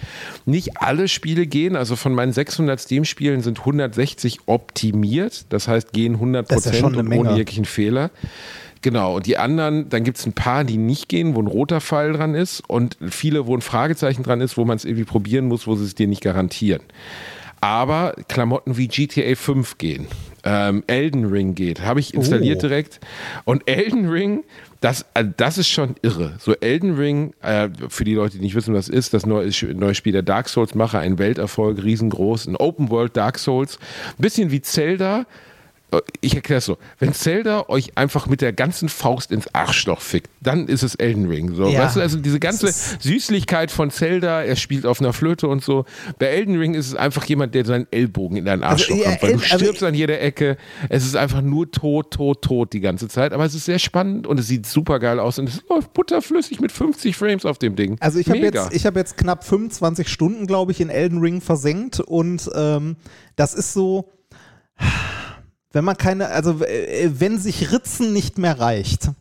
[0.47, 6.15] Nicht alle Spiele gehen, also von meinen 600 Steam-Spielen sind 160 optimiert, das heißt gehen
[6.15, 8.09] 100 Das ist ja schon Prozent eine und ohne jeglichen Fehler.
[8.81, 11.81] Genau, und die anderen, dann gibt es ein paar, die nicht gehen, wo ein roter
[11.81, 15.47] Pfeil dran ist und viele, wo ein Fragezeichen dran ist, wo man es irgendwie probieren
[15.47, 16.81] muss, wo sie es dir nicht garantieren.
[17.61, 20.07] Aber Klamotten wie GTA 5 gehen,
[20.45, 22.67] ähm, Elden Ring geht, habe ich installiert Oh.
[22.67, 23.01] direkt.
[23.43, 24.45] Und Elden Ring,
[24.79, 26.35] das, äh, das ist schon irre.
[26.39, 29.49] So Elden Ring, äh, für die Leute, die nicht wissen, was es ist, das neue,
[29.75, 33.77] neue Spiel der Dark Souls-Macher, ein Welterfolg, riesengroß, ein Open World Dark Souls,
[34.17, 35.25] ein bisschen wie Zelda,
[36.21, 40.29] ich erkläre es so, wenn Zelda euch einfach mit der ganzen Faust ins Arschloch fickt,
[40.41, 41.55] dann ist es Elden Ring.
[41.55, 41.81] So, Ja.
[41.83, 45.85] weißt du, also diese ganze Süßlichkeit von Zelda, er spielt auf einer Flöte und so.
[46.19, 49.09] Bei Elden Ring ist es einfach jemand, der seinen Ellbogen in deinen Arschloch Also, ja,
[49.17, 50.57] kommt, weil du El- also stirbst an jeder Ecke.
[50.89, 53.33] Es ist einfach nur tot, tot, tot die ganze Zeit.
[53.33, 56.59] Aber es ist sehr spannend und es sieht super geil aus und es läuft butterflüssig
[56.59, 57.97] mit 50 Frames auf dem Ding.
[57.99, 61.41] Also ich habe jetzt, ich hab jetzt knapp 25 Stunden, glaube ich, in Elden Ring
[61.41, 62.95] versenkt und ähm,
[63.35, 64.11] das ist so,
[65.71, 69.11] wenn man keine, also äh, wenn sich Ritzen nicht mehr reicht,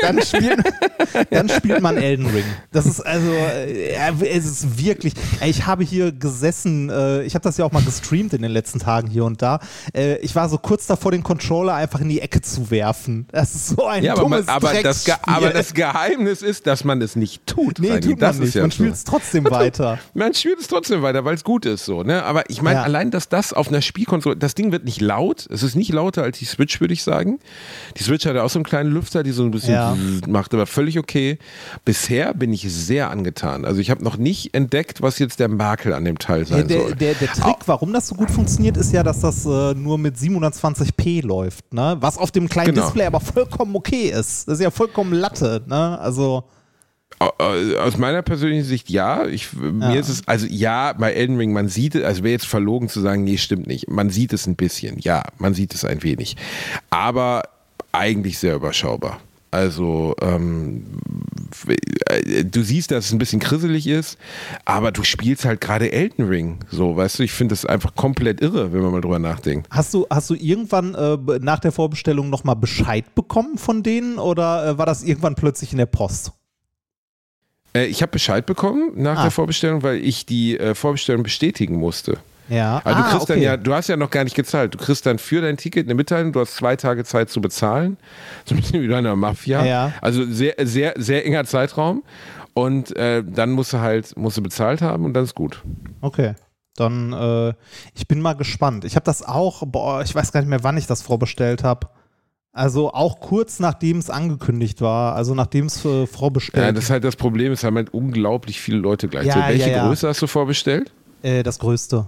[0.00, 0.60] dann spielt,
[1.30, 2.44] dann spielt man Elden Ring.
[2.72, 5.14] Das ist also, äh, es ist wirklich,
[5.44, 8.78] ich habe hier gesessen, äh, ich habe das ja auch mal gestreamt in den letzten
[8.78, 9.60] Tagen hier und da.
[9.94, 13.26] Äh, ich war so kurz davor, den Controller einfach in die Ecke zu werfen.
[13.32, 16.84] Das ist so ein ja, aber, dummes man, aber, das, aber das Geheimnis ist, dass
[16.84, 17.78] man es nicht tut.
[17.78, 18.00] Nee, Reini.
[18.00, 18.54] tut man das nicht.
[18.54, 19.98] Ja man spielt es trotzdem weiter.
[20.14, 22.02] Man spielt es trotzdem weiter, weil es gut ist so.
[22.02, 22.22] Ne?
[22.24, 22.82] Aber ich meine, Ja.
[22.84, 25.46] allein, dass das auf einer Spielkonsole, das Ding wird nicht laut.
[25.50, 27.38] Es ist nicht lauter als die Switch, würde ich sagen.
[27.96, 29.96] Die Switch hat ja auch so einen kleinen Lüfter, die so ein bisschen Ja.
[30.28, 31.38] macht, aber völlig okay.
[31.84, 33.64] Bisher bin ich sehr angetan.
[33.64, 36.68] Also ich habe noch nicht entdeckt, was jetzt der Makel an dem Teil Ja, sein
[36.68, 36.94] der, soll.
[36.94, 40.16] der, der Trick, warum das so gut funktioniert, ist ja, dass das äh, nur mit
[40.16, 41.96] 720p läuft, ne?
[42.00, 42.86] Was auf dem kleinen Genau.
[42.86, 44.46] Display aber vollkommen okay ist.
[44.48, 45.98] Das ist ja vollkommen Latte, ne?
[45.98, 46.44] Also.
[47.20, 49.26] Äh, Aus meiner persönlichen Sicht ja.
[49.26, 52.46] Ich, Mir ist es, also ja, bei Elden Ring, man sieht es, also wäre jetzt
[52.46, 53.90] verlogen zu sagen, nee, stimmt nicht.
[53.90, 56.36] Man sieht es ein bisschen, ja, man sieht es ein wenig.
[56.88, 57.42] Aber
[57.92, 59.18] eigentlich sehr überschaubar.
[59.52, 60.84] Also ähm,
[62.06, 64.16] äh, du siehst, dass es ein bisschen krisselig ist,
[64.64, 66.58] aber du spielst halt gerade Elden Ring.
[66.70, 69.66] So, weißt du, ich finde das einfach komplett irre, wenn man mal drüber nachdenkt.
[69.70, 74.68] Hast du, hast du irgendwann äh, nach der Vorbestellung nochmal Bescheid bekommen von denen oder
[74.68, 76.32] äh, war das irgendwann plötzlich in der Post?
[77.74, 79.22] Äh, ich habe Bescheid bekommen nach Ah.
[79.22, 82.18] der Vorbestellung, weil ich die äh, Vorbestellung bestätigen musste.
[82.50, 82.80] Ja.
[82.80, 83.32] Du Ah, kriegst okay.
[83.34, 84.74] dann ja, du hast ja noch gar nicht gezahlt.
[84.74, 87.96] Du kriegst dann für dein Ticket eine Mitteilung, du hast zwei Tage Zeit zu bezahlen.
[88.44, 89.64] So ein bisschen wie bei einer Mafia.
[89.64, 89.92] Ja.
[90.02, 92.02] Also sehr, sehr, sehr enger Zeitraum.
[92.52, 95.62] Und äh, dann musst du halt, musst du bezahlt haben und dann ist gut.
[96.00, 96.34] Okay.
[96.76, 97.54] Dann, äh,
[97.94, 98.84] ich bin mal gespannt.
[98.84, 101.88] Ich habe das auch, boah, ich weiß gar nicht mehr, wann ich das vorbestellt habe.
[102.52, 106.90] Also auch kurz nachdem es angekündigt war, also nachdem es äh, vorbestellt Ja, das ist
[106.90, 109.26] halt das Problem, es haben halt unglaublich viele Leute gleich.
[109.26, 109.86] Ja, so, welche ja, ja.
[109.86, 110.92] Größe hast du vorbestellt?
[111.22, 112.06] äh, das Größte.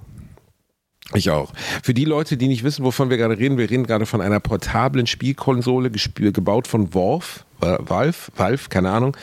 [1.15, 1.53] Ich auch.
[1.83, 4.41] Für die Leute, die nicht wissen, wovon wir gerade reden, wir reden gerade von einer
[4.41, 9.17] portablen Spielkonsole, gebaut von Worf, äh, Valve, Valve, keine Ahnung,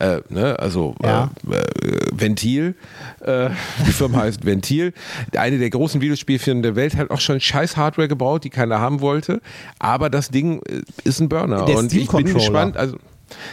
[0.00, 1.30] äh, ne, also Ja.
[1.50, 2.74] äh, äh, Ventil,
[3.20, 3.50] äh,
[3.86, 4.92] die Firma heißt Ventil,
[5.36, 9.00] eine der großen Videospielfirmen der Welt hat auch schon scheiß Hardware gebaut, die keiner haben
[9.00, 9.40] wollte,
[9.78, 12.96] aber das Ding äh, ist ein Burner Der und ich bin gespannt, also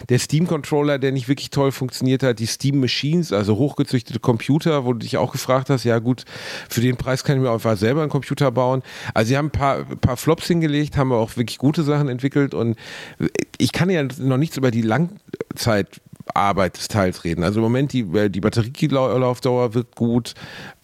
[0.10, 4.94] der Steam-Controller, der nicht wirklich toll funktioniert hat, die Steam Machines, also hochgezüchtete Computer, wo
[4.94, 6.26] du dich auch gefragt hast, ja gut,
[6.70, 8.84] für den Preis kann ich mir einfach selber einen Computer bauen.
[9.14, 12.78] Also sie haben ein paar, paar Flops hingelegt, haben auch wirklich gute Sachen entwickelt und
[13.58, 14.82] ich kann ja noch nichts über die
[16.34, 17.44] Langzeitarbeit des Teils reden.
[17.44, 20.34] Also im Moment, die, die Batterielaufdauer wird gut,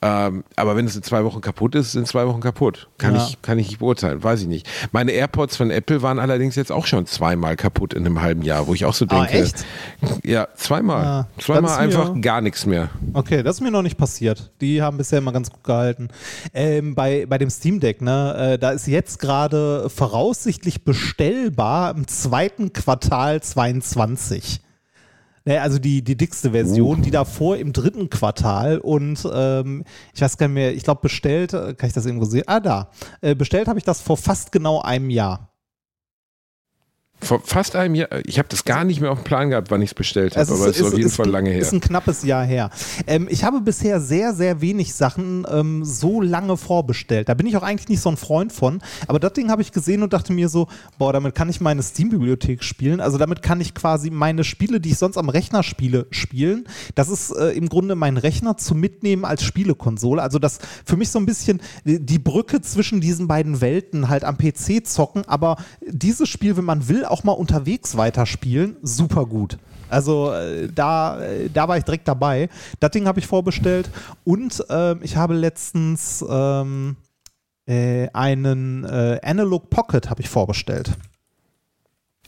[0.01, 2.87] ähm, aber wenn es in zwei Wochen kaputt ist, sind zwei Wochen kaputt.
[2.97, 3.25] Kann, Ja.
[3.27, 4.67] ich, kann ich nicht beurteilen, weiß ich nicht.
[4.91, 8.67] Meine AirPods von Apple waren allerdings jetzt auch schon zweimal kaputt in einem halben Jahr,
[8.67, 9.43] wo ich auch so Ah, denke.
[9.43, 9.65] echt?
[10.23, 11.03] Ja, zweimal.
[11.05, 12.89] Ah, das zweimal ist einfach mir- gar nichts mehr.
[13.13, 14.51] Okay, das ist mir noch nicht passiert.
[14.61, 16.09] Die haben bisher immer ganz gut gehalten.
[16.53, 22.07] Ähm, bei, bei dem Steam Deck, ne, äh, da ist jetzt gerade voraussichtlich bestellbar im
[22.07, 24.61] zweiten Quartal 22.
[25.47, 30.37] Ne, also die, die dickste Version, die davor im dritten Quartal und ähm, ich weiß
[30.37, 32.45] gar nicht mehr, ich glaube bestellt, äh, kann ich das irgendwo sehen?
[32.47, 32.89] Ah, da.
[33.21, 35.54] Äh, bestellt habe ich das vor fast genau einem Jahr.
[37.25, 39.81] Vor fast einem Jahr, ich habe das gar nicht mehr auf dem Plan gehabt, wann
[39.81, 41.59] ich es bestellt habe, Es aber es ist auf jeden Fall lange her.
[41.59, 42.69] Ist ein knappes Jahr her.
[43.07, 47.29] Ähm, ich habe bisher sehr, sehr wenig Sachen ähm, so lange vorbestellt.
[47.29, 48.81] Da bin ich auch eigentlich nicht so ein Freund von.
[49.07, 50.67] Aber das Ding habe ich gesehen und dachte mir so,
[50.97, 53.01] boah, damit kann ich meine Steam-Bibliothek spielen.
[53.01, 56.65] Also damit kann ich quasi meine Spiele, die ich sonst am Rechner spiele, spielen.
[56.95, 60.21] Das ist äh, im Grunde mein Rechner zum Mitnehmen als Spielekonsole.
[60.21, 64.23] Also das für mich so ein bisschen die die Brücke zwischen diesen beiden Welten halt
[64.23, 65.27] am PC zocken.
[65.27, 69.57] Aber dieses Spiel, wenn man will, auch mal unterwegs weiterspielen, super gut.
[69.89, 72.49] Also äh, da, äh, da war ich direkt dabei.
[72.79, 73.89] Das Ding habe ich vorbestellt
[74.23, 76.97] und ähm, ich habe letztens ähm,
[77.67, 80.91] äh, einen äh, Analog Pocket habe ich vorbestellt.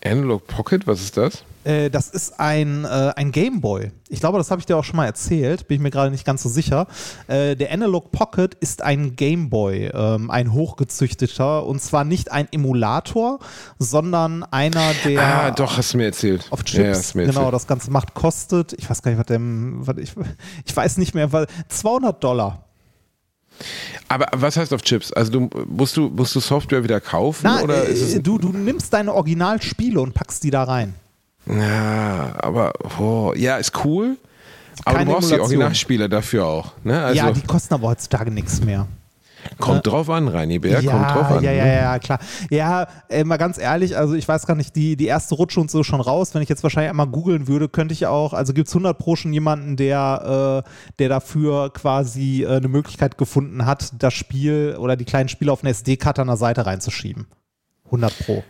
[0.03, 1.43] Analog Pocket, was ist das?
[1.67, 3.91] Äh, das ist ein, äh, ein Gameboy.
[4.07, 6.25] Ich glaube, das habe ich dir auch schon mal erzählt, bin ich mir gerade nicht
[6.25, 6.87] ganz so sicher.
[7.27, 13.39] Äh, der Analog Pocket ist ein Gameboy, ähm, ein hochgezüchteter und zwar nicht ein Emulator,
[13.79, 16.47] sondern einer, der ah, doch, hast du mir erzählt.
[16.51, 19.25] auf Ja, ja, Chips mir genau das Ganze macht, kostet, ich weiß gar nicht, was
[19.25, 20.13] dem, was ich,
[20.65, 22.66] ich weiß nicht mehr, weil 200 Dollar.
[24.07, 25.11] Aber was heißt auf Chips?
[25.13, 28.93] Also du musst du musst du Software wieder kaufen Na, oder äh, du, du nimmst
[28.93, 30.93] deine Originalspiele und packst die da rein.
[31.45, 34.17] Ja, aber oh, ja, ist cool.
[34.85, 35.57] Aber Keine du brauchst die Emulation.
[35.57, 36.73] Originalspieler dafür auch.
[36.83, 37.01] Ne?
[37.01, 38.87] Also ja, die kosten aber heutzutage nichts mehr.
[39.57, 41.43] Kommt drauf an, Reini Bär, ja, kommt drauf an.
[41.43, 41.75] ja, ja, ne?
[41.75, 42.19] ja, klar.
[42.49, 45.71] Ja, äh, mal ganz ehrlich, also ich weiß gar nicht, die, die erste Rutsche und
[45.71, 46.33] so schon raus.
[46.33, 49.15] Wenn ich jetzt wahrscheinlich einmal googeln würde, könnte ich auch, also gibt es 100 Pro
[49.15, 50.69] schon jemanden, der, äh,
[50.99, 55.63] der dafür quasi äh, eine Möglichkeit gefunden hat, das Spiel oder die kleinen Spiele auf
[55.63, 57.27] eine SD-Karte an der Seite reinzuschieben.
[57.85, 58.43] 100 Pro.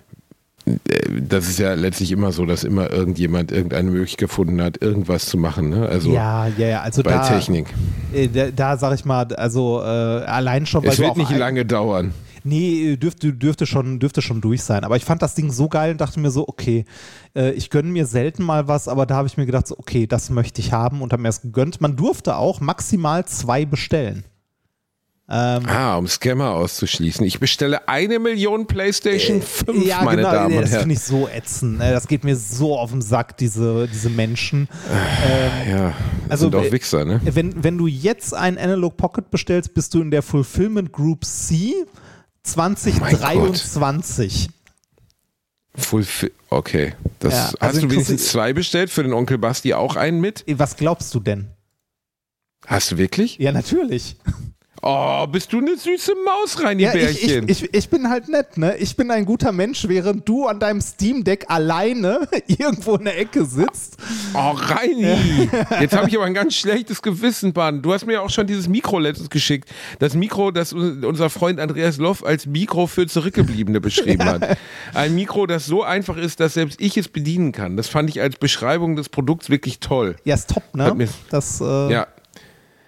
[0.67, 5.25] Äh, das ist ja letztlich immer so, dass immer irgendjemand irgendeine Möglichkeit gefunden hat, irgendwas
[5.25, 5.69] zu machen.
[5.69, 5.87] Ne?
[5.87, 6.81] Also ja, ja, ja.
[6.81, 7.73] Also bei da, Technik.
[8.13, 11.65] Äh, da, da sag ich mal, also äh, allein schon, weil Es wird nicht lange
[11.65, 12.13] dauern.
[12.43, 14.85] Nee, dürfte, dürfte, schon, dürfte schon durch sein.
[14.85, 16.85] Aber ich fand das Ding so geil und dachte mir so, okay,
[17.35, 20.07] äh, ich gönne mir selten mal was, aber da habe ich mir gedacht, so, okay,
[20.07, 21.81] das möchte ich haben und habe mir das gegönnt.
[21.81, 24.23] Man durfte auch maximal zwei bestellen.
[25.29, 27.25] Ähm, Ah, um Scammer auszuschließen.
[27.25, 30.79] Ich bestelle eine Million PlayStation 5, meine Damen und das Herren.
[30.83, 31.79] finde ich so ätzend.
[31.79, 31.91] ne?
[31.91, 34.69] Das geht mir so auf den Sack, diese, diese Menschen.
[34.89, 35.95] Ähm, Ja, das
[36.31, 37.19] Also, sind auch äh, Wichser, ne?
[37.25, 41.73] wenn, wenn du jetzt einen Analog Pocket bestellst, bist du in der Fulfillment Group C
[42.43, 44.49] 2023.
[45.75, 46.93] Full fi- okay.
[47.19, 48.89] Das, Ja, also hast du wenigstens zwei bestellt?
[48.89, 50.43] Für den Onkel Basti auch einen mit?
[50.47, 51.49] Was glaubst du denn?
[52.65, 53.37] Hast du wirklich?
[53.37, 54.15] Ja, natürlich.
[54.83, 57.49] Oh, bist du eine süße Maus, Reini Ja, ich, ich, Bärchen.
[57.49, 58.77] ich, ich bin halt nett, ne?
[58.77, 63.17] Ich bin ein guter Mensch, während du an deinem Steam Deck alleine irgendwo in der
[63.19, 63.97] Ecke sitzt.
[64.33, 65.49] Oh, Reini.
[65.81, 67.81] Jetzt habe ich aber ein ganz schlechtes Gewissen, Bahn.
[67.81, 69.67] Du hast mir auch schon dieses Mikro letztens geschickt.
[69.99, 74.57] Das Mikro, das un- unser Freund Andreas Loff als Mikro für Zurückgebliebene beschrieben hat.
[74.93, 77.77] Ein Mikro, das so einfach ist, dass selbst ich es bedienen kann.
[77.77, 80.15] Das fand ich als Beschreibung des Produkts wirklich toll.
[80.23, 81.07] Ja, ist top, ne?
[81.31, 82.07] Das, äh, Ja.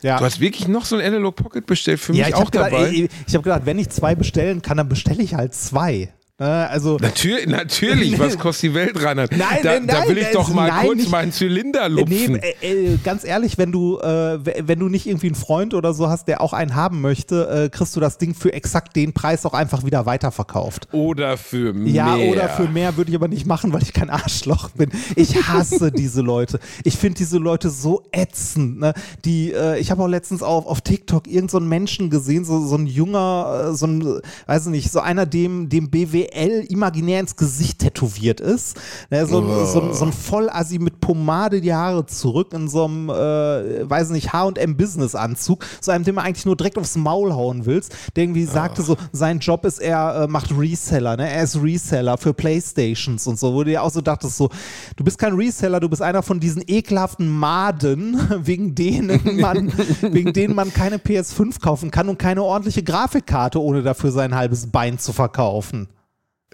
[0.01, 0.17] Ja.
[0.17, 2.51] Du hast wirklich noch so ein Analog Pocket bestellt für mich ja, ich auch habe
[2.51, 2.89] gedacht, dabei.
[2.89, 6.13] ey, ich hab gedacht, wenn ich zwei bestellen kann, dann bestelle ich halt zwei.
[6.39, 6.69] Ne?
[6.69, 9.31] Also, Natürlich, natürlich, was kostet die Welt, Reinhard?
[9.31, 12.33] Nein, da, nein, da will ich doch mal nein, kurz nicht- meinen Zylinder lupfen.
[12.33, 15.93] Nee, äh, äh, ganz ehrlich, wenn du, äh, wenn du nicht irgendwie einen Freund oder
[15.93, 19.11] so hast, der auch einen haben möchte, äh, kriegst du das Ding für exakt den
[19.11, 20.87] Preis auch einfach wieder weiterverkauft.
[20.93, 21.93] Oder für mehr.
[21.93, 24.91] Ja, oder für mehr würde ich aber nicht machen, weil ich kein Arschloch bin.
[25.17, 26.59] Ich hasse diese Leute.
[26.85, 28.79] Ich finde diese Leute so ätzend.
[28.79, 28.93] Ne?
[29.25, 32.65] Die, äh, ich habe auch letztens auf, auf TikTok irgendeinen so einen Menschen gesehen, so,
[32.65, 37.19] so ein junger, äh, so ein, weiß ich nicht, so einer, dem, dem BWL imaginär
[37.19, 38.77] ins Gesicht tätowiert ist.
[39.09, 39.25] Ne?
[39.25, 43.89] So, ein- so, so ein Vollassi mit Pomade die Haare zurück in so einem, äh,
[43.89, 45.65] weiß ich nicht, H&M-Business-Anzug.
[45.81, 47.93] So einem, dem man eigentlich nur direkt aufs Maul hauen willst.
[48.15, 51.29] Der irgendwie sagte so, sein Job ist, er äh, macht Reseller, ne?
[51.29, 54.49] Er ist Reseller für Playstations und so, wo du dir auch so dachtest, so,
[54.95, 59.71] du bist kein Reseller, du bist einer von diesen ekelhaften Maden, wegen denen man,
[60.01, 64.67] wegen denen man keine PS5 kaufen kann und keine ordentliche Grafikkarte, ohne dafür sein halbes
[64.67, 65.87] Bein zu verkaufen.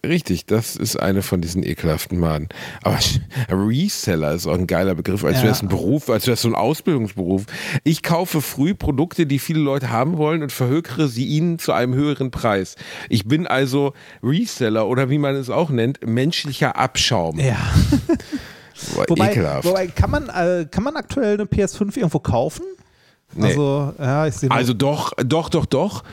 [0.05, 2.49] Richtig, das ist eine von diesen ekelhaften Maden.
[2.83, 2.97] Aber
[3.49, 5.43] Reseller ist auch ein geiler Begriff, als Ja.
[5.43, 7.43] wäre es ein Beruf, als wäre es so ein Ausbildungsberuf.
[7.83, 11.93] Ich kaufe früh Produkte, die viele Leute haben wollen und verhökere sie ihnen zu einem
[11.95, 12.75] höheren Preis.
[13.09, 17.39] Ich bin also Reseller oder wie man es auch nennt, menschlicher Abschaum.
[17.39, 17.57] Ja.
[18.95, 19.63] Boah, Wobei, ekelhaft.
[19.65, 22.63] wobei kann, man, äh, kann man aktuell eine PS5 irgendwo kaufen?
[23.33, 23.47] Nee.
[23.47, 26.03] Also, ja, Also doch, doch, doch, doch.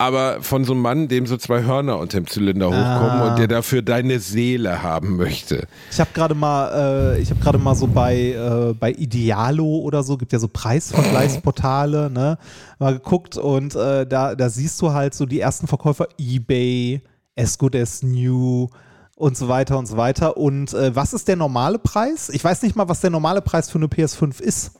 [0.00, 3.28] Aber von so einem Mann, dem so zwei Hörner unter dem Zylinder hochkommen Ah.
[3.30, 5.66] und der dafür deine Seele haben möchte.
[5.90, 10.04] Ich habe gerade mal, äh, ich habe gerade mal so bei, äh, bei Idealo oder
[10.04, 12.38] so, gibt ja so Preisvergleichsportale, ne,
[12.78, 17.02] mal geguckt und äh, da, da siehst du halt so die ersten Verkäufer eBay,
[17.36, 18.68] As Good As New
[19.16, 20.36] und so weiter und so weiter.
[20.36, 22.28] Und äh, was ist der normale Preis?
[22.28, 24.72] Ich weiß nicht mal, was der normale Preis für eine PS5 ist.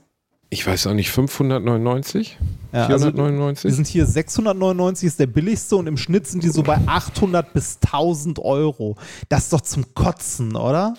[0.51, 2.37] Ich weiß auch nicht, 599?
[2.73, 3.65] Ja, also 499?
[3.65, 7.53] Wir sind hier 699 ist der billigste und im Schnitt sind die so bei 800
[7.53, 8.95] bis 1000 Euro.
[9.29, 10.95] Das ist doch zum Kotzen, oder?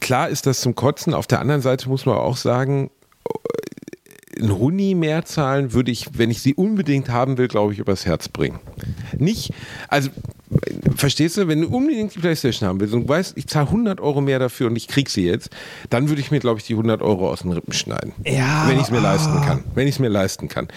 [0.00, 1.12] Klar ist das zum Kotzen.
[1.12, 2.90] Auf der anderen Seite muss man auch sagen,
[4.40, 8.06] ein Huni mehr zahlen würde ich, wenn ich sie unbedingt haben will, glaube ich, übers
[8.06, 8.60] Herz bringen.
[9.16, 9.52] Nicht,
[9.88, 10.10] also,
[10.96, 14.00] verstehst du, wenn du unbedingt die Playstation haben willst und du weißt, ich zahle 100
[14.00, 15.50] Euro mehr dafür und ich krieg sie jetzt,
[15.90, 18.12] dann würde ich mir, glaube ich, die 100 Euro aus den Rippen schneiden.
[18.24, 18.64] Ja.
[18.68, 19.64] Wenn ich es mir leisten kann.
[19.74, 20.68] Wenn ich es mir leisten kann.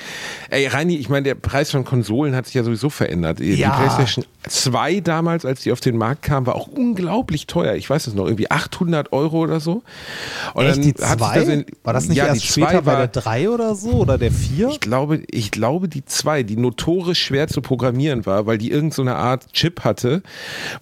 [0.50, 3.40] Ey, Reini, ich meine, der Preis von Konsolen hat sich ja sowieso verändert.
[3.40, 3.72] Die Ja.
[3.78, 7.76] Playstation 2 damals, als die auf den Markt kam, war auch unglaublich teuer.
[7.76, 9.84] Ich weiß es noch, irgendwie 800 Euro oder so.
[10.54, 11.54] Und Echt, die hat sich das 2?
[11.54, 13.92] in- War das nicht ja, erst die später zwei bei war, der 3 oder so?
[13.92, 14.70] Oder der 4?
[14.70, 18.88] ich glaube, ich glaube, die zwei, die notorisch schwer zu programmieren war, weil die irgendeine
[18.98, 20.22] so eine Art Chip hatte,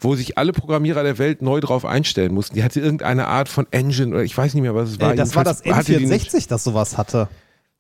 [0.02, 2.56] wo sich alle Programmierer der Welt neu drauf einstellen mussten.
[2.56, 5.14] Die hatte irgendeine Art von Engine oder ich weiß nicht mehr, was es war.
[5.14, 7.30] Äh, das war das Jedenfalls hatte die nicht- N64, das sowas hatte.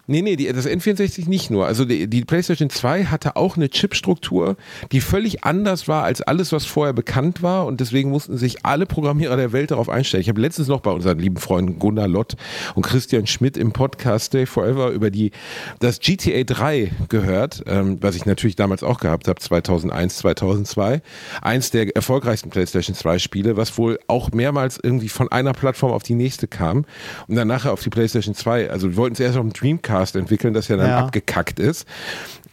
[0.08, 1.66] Nee, nee, die, das N64 nicht nur.
[1.66, 4.56] Also die, die PlayStation 2 hatte auch eine Chipstruktur,
[4.92, 7.66] die völlig anders war als alles, was vorher bekannt war.
[7.66, 10.22] Und deswegen mussten sich alle Programmierer der Welt darauf einstellen.
[10.22, 12.36] Ich habe letztens noch bei unseren lieben Freunden Gunnar Lott
[12.76, 15.32] und Christian Schmidt im Podcast Stay Forever über die,
[15.80, 21.02] das GTA 3 gehört, ähm, was ich natürlich damals auch gehabt habe, 2001, 2002.
[21.42, 26.04] Eins der erfolgreichsten PlayStation 2 Spiele, was wohl auch mehrmals irgendwie von einer Plattform auf
[26.04, 26.86] die nächste kam
[27.28, 28.70] und dann nachher auf die PlayStation 2.
[28.70, 31.00] Also wir wollten es erst auf dem Dreamcast entwickeln, das ja dann Ja.
[31.00, 31.88] abgekackt ist.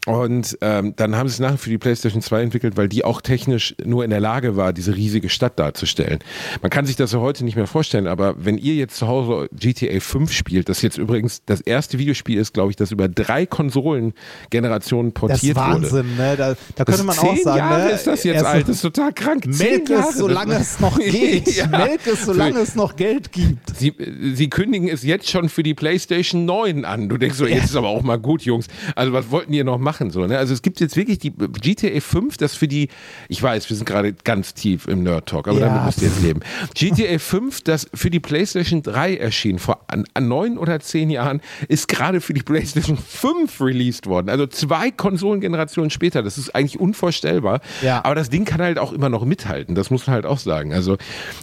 [0.04, 3.20] Und ähm, dann haben sie es nachher für die PlayStation 2 entwickelt, weil die auch
[3.20, 6.18] technisch nur in der Lage war, diese riesige Stadt darzustellen.
[6.60, 9.48] Man kann sich das ja heute nicht mehr vorstellen, aber wenn ihr jetzt zu Hause
[9.52, 13.46] GTA 5 spielt, das jetzt übrigens das erste Videospiel ist, glaube ich, das über drei
[13.46, 16.30] Konsolengenerationen portiert das ist Wahnsinn, wurde.
[16.30, 16.36] ne?
[16.36, 17.90] Da, da könnte man auch sagen, Jahre ne?
[17.90, 19.46] ist das jetzt alt, das ist total krank.
[19.46, 21.54] Melk es, solange es noch geht.
[21.54, 21.68] Ja.
[21.68, 23.76] Melk es, solange es noch Geld gibt.
[23.78, 23.94] Sie,
[24.34, 27.08] sie kündigen es jetzt schon für die PlayStation 9 an.
[27.08, 28.66] Du denkst so, jetzt ist aber auch mal gut, Jungs.
[28.96, 29.91] Also was wollten ihr noch machen?
[30.10, 30.38] So, ne?
[30.38, 32.88] Also es gibt jetzt wirklich die GTA 5, das für die,
[33.28, 35.66] ich weiß, wir sind gerade ganz tief im Nerd-Talk, aber Ja.
[35.66, 36.40] damit müsst ihr jetzt leben.
[36.74, 41.40] GTA 5, das für die PlayStation 3 erschien, vor an, an neun oder zehn Jahren,
[41.68, 44.28] ist gerade für die PlayStation 5 released worden.
[44.28, 46.22] Also zwei Konsolengenerationen später.
[46.22, 47.60] Das ist eigentlich unvorstellbar.
[47.82, 48.04] Ja.
[48.04, 49.74] Aber das Ding kann halt auch immer noch mithalten.
[49.74, 50.72] Das muss man halt auch sagen.
[50.72, 50.96] Also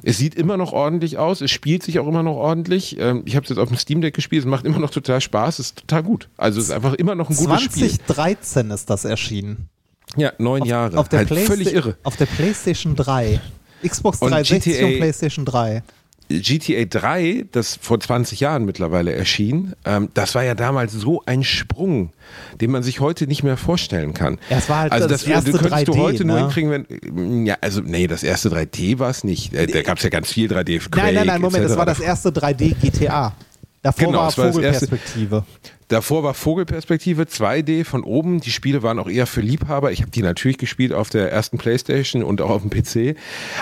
[0.04, 1.42] es sieht immer noch ordentlich aus.
[1.42, 2.98] Es spielt sich auch immer noch ordentlich.
[3.00, 4.44] Ähm, Ich habe es jetzt auf dem Steam Deck gespielt.
[4.44, 5.60] Es macht immer noch total Spaß.
[5.60, 6.30] Es ist total gut.
[6.38, 7.90] Also es ist einfach immer noch ein gutes Spiel.
[7.90, 9.70] 2013 ist das erschienen.
[10.16, 10.98] Ja, neun Auf, Jahre.
[10.98, 11.98] auf der halt völlig irre.
[12.04, 13.40] Auf der PlayStation 3.
[13.88, 15.84] Xbox Und 360 GTA und PlayStation 3.
[16.30, 21.44] GTA 3, das vor 20 Jahren mittlerweile erschien, ähm, das war ja damals so ein
[21.44, 22.12] Sprung,
[22.62, 24.38] den man sich heute nicht mehr vorstellen kann.
[24.48, 26.42] Ja, es war halt also das das, erste du könntest du 3D, heute nur ne?
[26.44, 29.56] hinkriegen, wenn ja, also nee, das erste 3D war es nicht.
[29.56, 30.54] Äh, Da gab es ja ganz viel 3D.
[30.56, 31.70] Nein, nein, Quake, nein, Moment, etc.
[31.70, 33.34] das war das erste 3D GTA.
[33.82, 35.46] Davor Genau, war Vogelperspektive.
[35.88, 38.42] Davor war Vogelperspektive 2D von oben.
[38.42, 39.92] Die Spiele waren auch eher für Liebhaber.
[39.92, 43.18] Ich habe die natürlich gespielt auf der ersten Playstation und auch auf dem PC.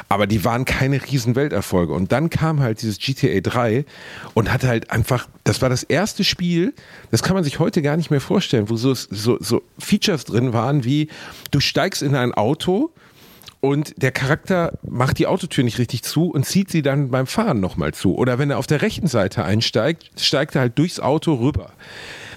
[0.10, 1.94] Aber die waren keine riesen Welterfolge.
[1.94, 3.86] Und dann kam halt dieses GTA 3
[4.34, 6.74] und hatte halt einfach, das war das erste Spiel,
[7.12, 10.52] das kann man sich heute gar nicht mehr vorstellen, wo so, so, so Features drin
[10.52, 11.08] waren wie,
[11.52, 12.92] du steigst in ein Auto,
[13.60, 17.60] und der Charakter macht die Autotür nicht richtig zu und zieht sie dann beim Fahren
[17.60, 18.16] nochmal zu.
[18.16, 21.72] Oder wenn er auf der rechten Seite einsteigt, steigt er halt durchs Auto rüber.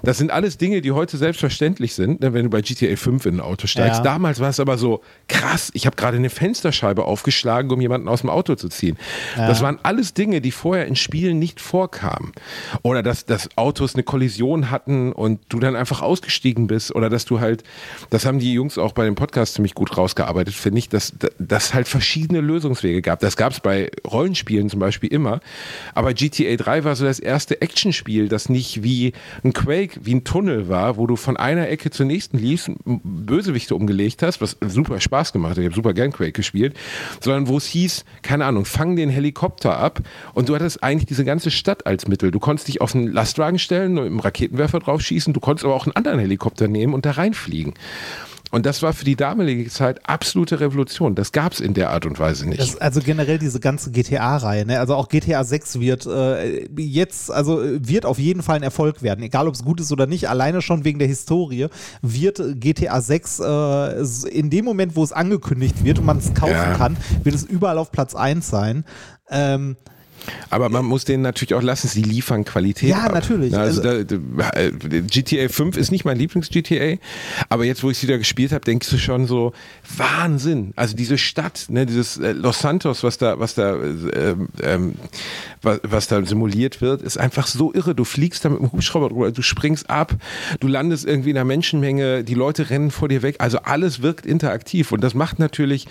[0.03, 3.36] Das sind alles Dinge, die heute selbstverständlich sind, ne, wenn du bei GTA 5 in
[3.36, 3.99] ein Auto steigst.
[3.99, 4.05] Ja.
[4.05, 8.20] Damals war es aber so, krass, ich habe gerade eine Fensterscheibe aufgeschlagen, um jemanden aus
[8.22, 8.97] dem Auto zu ziehen.
[9.36, 12.32] Das waren alles Dinge, die vorher in Spielen nicht vorkamen.
[12.82, 16.95] Oder dass, dass Autos eine Kollision hatten und du dann einfach ausgestiegen bist.
[16.95, 17.64] Oder dass du halt,
[18.11, 21.74] das haben die Jungs auch bei dem Podcast ziemlich gut rausgearbeitet, finde ich, dass dass
[21.74, 23.20] halt verschiedene Lösungswege gab.
[23.20, 25.41] Das gab es bei Rollenspielen zum Beispiel immer.
[25.95, 29.12] Aber GTA 3 war so das erste Actionspiel, das nicht wie
[29.45, 33.74] ein Quake, wie ein Tunnel war, wo du von einer Ecke zur nächsten liefst, Bösewichte
[33.74, 35.59] umgelegt hast, was super Spaß gemacht hat.
[35.59, 36.74] Ich habe super gern Quake gespielt,
[37.20, 40.01] sondern wo es hieß, keine Ahnung, fang den Helikopter ab
[40.35, 42.31] und du hattest eigentlich diese ganze Stadt als Mittel.
[42.31, 45.74] Du konntest dich auf einen Lastwagen stellen, mit einem Raketenwerfer drauf schießen, du konntest aber
[45.74, 47.74] auch einen anderen Helikopter nehmen und da reinfliegen.
[48.51, 51.14] Und das war für die damalige Zeit absolute Revolution.
[51.14, 52.61] Das gab es in der Art und Weise nicht.
[52.61, 54.80] Das, also generell diese ganze GTA-Reihe, ne?
[54.80, 59.22] also auch GTA 6 wird äh, jetzt, also wird auf jeden Fall ein Erfolg werden,
[59.22, 61.68] egal ob es gut ist oder nicht, alleine schon wegen der Historie,
[62.03, 66.51] wird GTA 6 äh, in dem Moment, wo es angekündigt wird und man es kaufen
[66.55, 66.74] Ja.
[66.74, 68.84] kann, wird es überall auf Platz 1 sein.
[69.30, 69.76] Ähm,
[70.51, 72.91] Aber man muss denen natürlich auch lassen, sie liefern Qualität.
[72.91, 73.12] Ja, ab.
[73.12, 73.57] natürlich.
[73.57, 76.99] Also, da, da, äh, GTA 5 ist nicht mein Lieblings-GTA,
[77.49, 79.53] aber jetzt, wo ich es wieder gespielt habe, denkst du schon so,
[79.97, 80.73] Wahnsinn.
[80.77, 84.95] Also diese Stadt, ne, dieses äh, Los Santos, was da, was da, äh, ähm,
[85.62, 87.95] was, was da simuliert wird, ist einfach so irre.
[87.95, 90.14] Du fliegst da mit dem Hubschrauber drüber, du springst ab,
[90.61, 93.37] du landest irgendwie in einer Menschenmenge, die Leute rennen vor dir weg.
[93.39, 95.87] Also alles wirkt interaktiv und das macht natürlich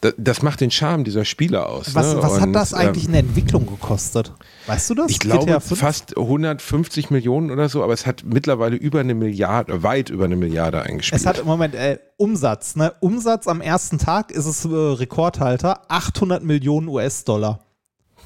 [0.00, 1.94] das, macht den Charme dieser Spiele aus.
[1.94, 2.22] was ne?
[2.22, 4.32] was Und, hat das eigentlich ähm, in der Entwicklung gekostet?
[4.66, 5.10] Weißt du das?
[5.10, 5.80] ich glaube GTA 5?
[5.80, 10.36] fast 150 Millionen oder so, aber es hat mittlerweile über eine Milliarde, weit über eine
[10.36, 11.20] Milliarde eingespielt.
[11.20, 12.94] Es hat im Moment äh, Umsatz, ne?
[13.00, 17.65] Umsatz am ersten Tag ist es äh, Rekordhalter, 800 Millionen US-Dollar.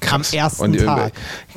[0.09, 1.13] Am ersten Und, äh, Tag.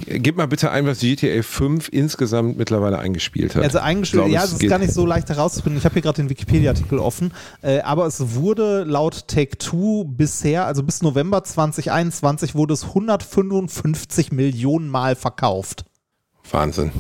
[0.07, 3.64] Gib mal bitte ein, was GTA 5 insgesamt mittlerweile eingespielt hat.
[3.64, 5.78] Also eingespielt, glaube, ja, es es ist geht- gar nicht so leicht herauszufinden.
[5.78, 7.32] Ich habe hier gerade den Wikipedia-Artikel offen,
[7.62, 14.88] äh, aber es wurde laut Take-Two bisher, also bis November 2021, wurde es 155 Millionen
[14.88, 15.84] Mal verkauft.
[16.51, 16.92] Wahnsinn.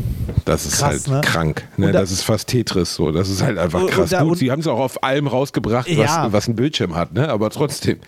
[0.46, 1.20] Das ist Krass, halt ne?
[1.22, 1.68] krank.
[1.76, 1.92] Ne?
[1.92, 3.12] Da- das ist fast Tetris so.
[3.12, 4.10] Das ist halt einfach krass.
[4.10, 6.32] da- Gut, sie haben es auch auf allem rausgebracht, was, Ja.
[6.32, 7.28] was ein Bildschirm hat, ne?
[7.28, 7.98] aber trotzdem.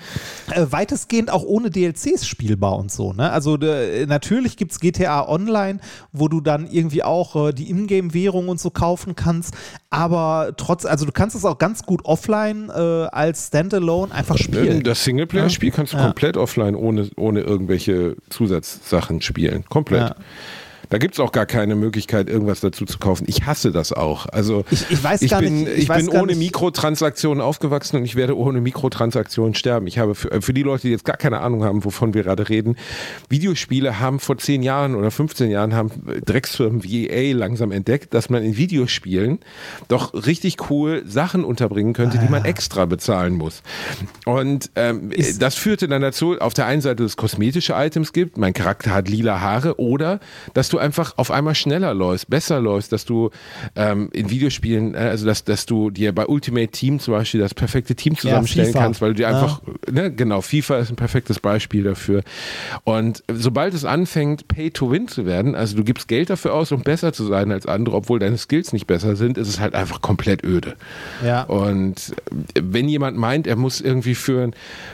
[0.51, 3.13] Äh, weitestgehend auch ohne DLCs spielbar und so.
[3.13, 3.31] Ne?
[3.31, 5.79] Also äh, natürlich gibt es GTA Online,
[6.13, 9.55] wo du dann irgendwie auch äh, die Ingame-Währung und so kaufen kannst,
[9.91, 12.73] aber trotz, also du kannst es auch ganz gut offline äh,
[13.13, 14.83] als Standalone einfach spielen.
[14.83, 16.05] Das Singleplayer-Spiel kannst du Ja.
[16.05, 19.65] komplett offline ohne, ohne irgendwelche Zusatzsachen spielen.
[19.69, 20.09] Komplett.
[20.11, 20.17] Ja.
[20.89, 23.25] Da gibt es auch gar keine Möglichkeit, irgendwas dazu zu kaufen.
[23.29, 24.27] Ich hasse das auch.
[24.27, 28.05] Also Ich- ich weiß gar bin, nicht- ich ich bin ohne nicht- Mikrotransaktionen aufgewachsen und
[28.05, 29.87] ich werde ohne Mikrotransaktionen sterben.
[29.87, 32.49] Ich habe für, für die Leute, die jetzt gar keine Ahnung haben, wovon wir gerade
[32.49, 32.77] reden,
[33.29, 35.91] Videospiele haben vor 10 Jahren oder 15 Jahren haben
[36.25, 39.39] Drecksfirmen wie EA langsam entdeckt, dass man in Videospielen
[39.89, 43.63] doch richtig cool Sachen unterbringen könnte, die man extra bezahlen muss.
[44.25, 48.37] Und ähm, das führte dann dazu, auf der einen Seite, dass es kosmetische Items gibt,
[48.39, 50.21] mein Charakter hat lila Haare, oder
[50.55, 53.31] dass du einfach auf einmal schneller läufst, besser läufst, dass du
[53.75, 57.55] ähm, in Videospielen, äh, also dass, dass du dir bei Ultimate Team zum Beispiel das
[57.55, 58.79] perfekte Team zusammenstellen FIFA.
[58.81, 59.29] kannst, weil du dir Ja.
[59.41, 62.23] einfach, ne, genau, FIFA ist ein perfektes Beispiel dafür.
[62.85, 66.73] Und sobald es anfängt, Pay to Win zu werden, also du gibst Geld dafür aus,
[66.73, 69.75] um besser zu sein als andere, obwohl deine Skills nicht besser sind, ist es halt
[69.75, 70.77] einfach komplett öde.
[71.25, 71.43] Ja.
[71.45, 72.13] Und
[72.55, 74.51] äh, wenn jemand meint, er muss irgendwie für,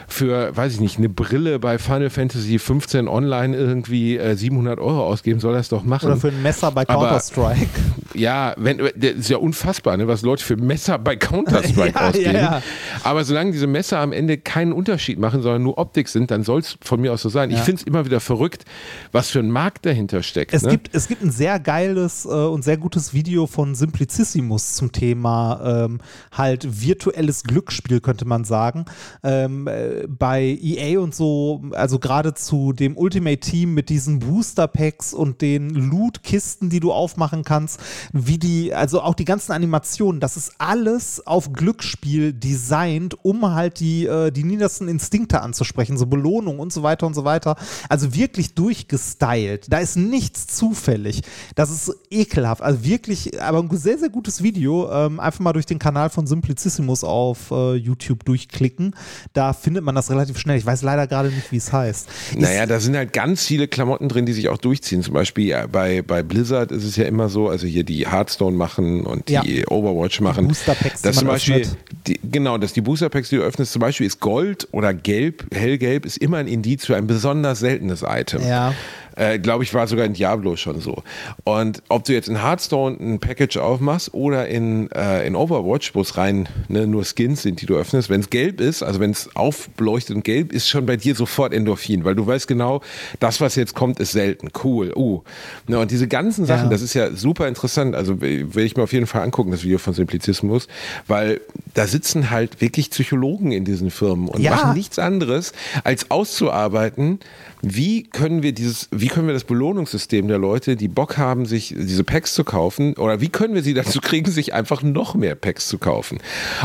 [0.09, 5.05] für, weiß ich nicht, eine Brille bei Final Fantasy 15 online irgendwie äh, 700 Euro
[5.07, 6.07] ausgeben, soll es doch machen.
[6.07, 7.69] Oder für ein Messer bei Counter-Strike.
[8.15, 12.35] Ja, wenn, das ist ja unfassbar, ne, was Leute für Messer bei Counter-Strike Ja, ausgeben.
[12.35, 12.63] ja, ja.
[13.03, 16.61] Aber solange diese Messer am Ende keinen Unterschied machen, sondern nur Optik sind, dann soll
[16.61, 17.51] es von mir aus so sein.
[17.51, 18.65] Ich finde es immer wieder verrückt,
[19.13, 20.53] was für ein Markt dahinter steckt.
[20.53, 20.71] Es, ne?
[20.71, 25.87] gibt, es gibt ein sehr geiles äh, und sehr gutes Video von Simplicissimus zum Thema
[25.87, 26.01] ähm,
[26.33, 28.85] halt virtuelles Glücksspiel, könnte man sagen.
[29.23, 34.69] Ähm, äh, bei EA und so, also gerade zu dem Ultimate Team mit diesen Booster
[34.69, 37.81] Packs und den Loot-Kisten, die du aufmachen kannst,
[38.13, 43.81] wie die, also auch die ganzen Animationen, das ist alles auf Glücksspiel designt, um halt
[43.81, 47.57] die, äh, die niedersten Instinkte anzusprechen, so Belohnung und so weiter und so weiter.
[47.89, 49.67] Also wirklich durchgestylt.
[49.73, 51.23] Da ist nichts zufällig.
[51.55, 52.63] Das ist ekelhaft.
[52.63, 54.91] Also wirklich, aber ein sehr, sehr gutes Video.
[54.91, 58.95] Ähm, einfach mal durch den Kanal von Simplicissimus auf äh, YouTube durchklicken.
[59.33, 60.59] Da findet man das relativ schnell.
[60.59, 62.09] Ich weiß leider gerade nicht, wie es heißt.
[62.37, 65.03] Naja, da sind halt ganz viele Klamotten drin, die sich auch durchziehen.
[65.03, 69.05] Zum Beispiel bei, bei Blizzard ist es ja immer so, also hier die Hearthstone machen
[69.07, 69.43] und die Ja.
[69.69, 70.49] Overwatch machen.
[70.49, 71.67] Booster Packs, die dass zum Beispiel,
[72.07, 75.45] die, genau, dass die Booster Packs, die du öffnest, zum Beispiel ist Gold oder Gelb,
[75.55, 78.47] hellgelb, ist immer ein Indiz für ein besonders seltenes Item.
[78.47, 78.75] Ja.
[79.17, 81.03] Äh, Glaube ich, war sogar in Diablo schon so.
[81.45, 86.01] Und ob du jetzt in Hearthstone ein Package aufmachst oder in, äh, in Overwatch, wo
[86.01, 89.11] es rein ne, nur Skins sind, die du öffnest, wenn es gelb ist, also wenn
[89.11, 92.81] es aufleuchtet und gelb ist, schon bei dir sofort Endorphin, weil du weißt genau,
[93.21, 94.49] das, was jetzt kommt, ist selten.
[94.63, 94.93] Cool.
[94.97, 95.23] Uh.
[95.67, 96.71] Ne, und diese ganzen Sachen, Ja.
[96.71, 97.95] das ist ja super interessant.
[97.95, 100.69] Also will ich mir auf jeden Fall angucken, das Video von Simplizismus,
[101.07, 101.41] weil
[101.75, 104.53] da sitzen halt wirklich Psychologen in diesen Firmen und Ja.
[104.53, 105.53] machen nichts anderes,
[105.85, 107.21] als auszuarbeiten,
[107.63, 111.75] wie können wir dieses, wie können wir das Belohnungssystem der Leute, die Bock haben, sich
[111.79, 115.37] diese Packs zu kaufen, oder wie können wir sie dazu kriegen, sich einfach noch mehr
[115.37, 116.19] Packs zu kaufen?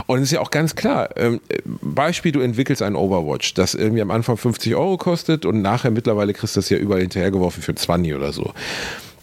[0.08, 1.40] Und es ist ja auch ganz klar, ähm,
[1.82, 6.34] Beispiel, du entwickelst ein Overwatch, das irgendwie am Anfang 50 Euro kostet und nachher mittlerweile
[6.34, 8.54] kriegst du das ja überall hinterhergeworfen für 20 oder so.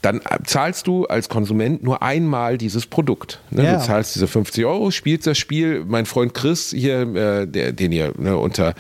[0.05, 3.41] Dann zahlst du als Konsument nur einmal dieses Produkt.
[3.51, 3.65] Ne?
[3.65, 3.79] Ja.
[3.79, 5.83] Du zahlst diese 50 Euro, spielst das Spiel.
[5.87, 8.75] Mein Freund Chris hier, äh, der, den ihr ne, unter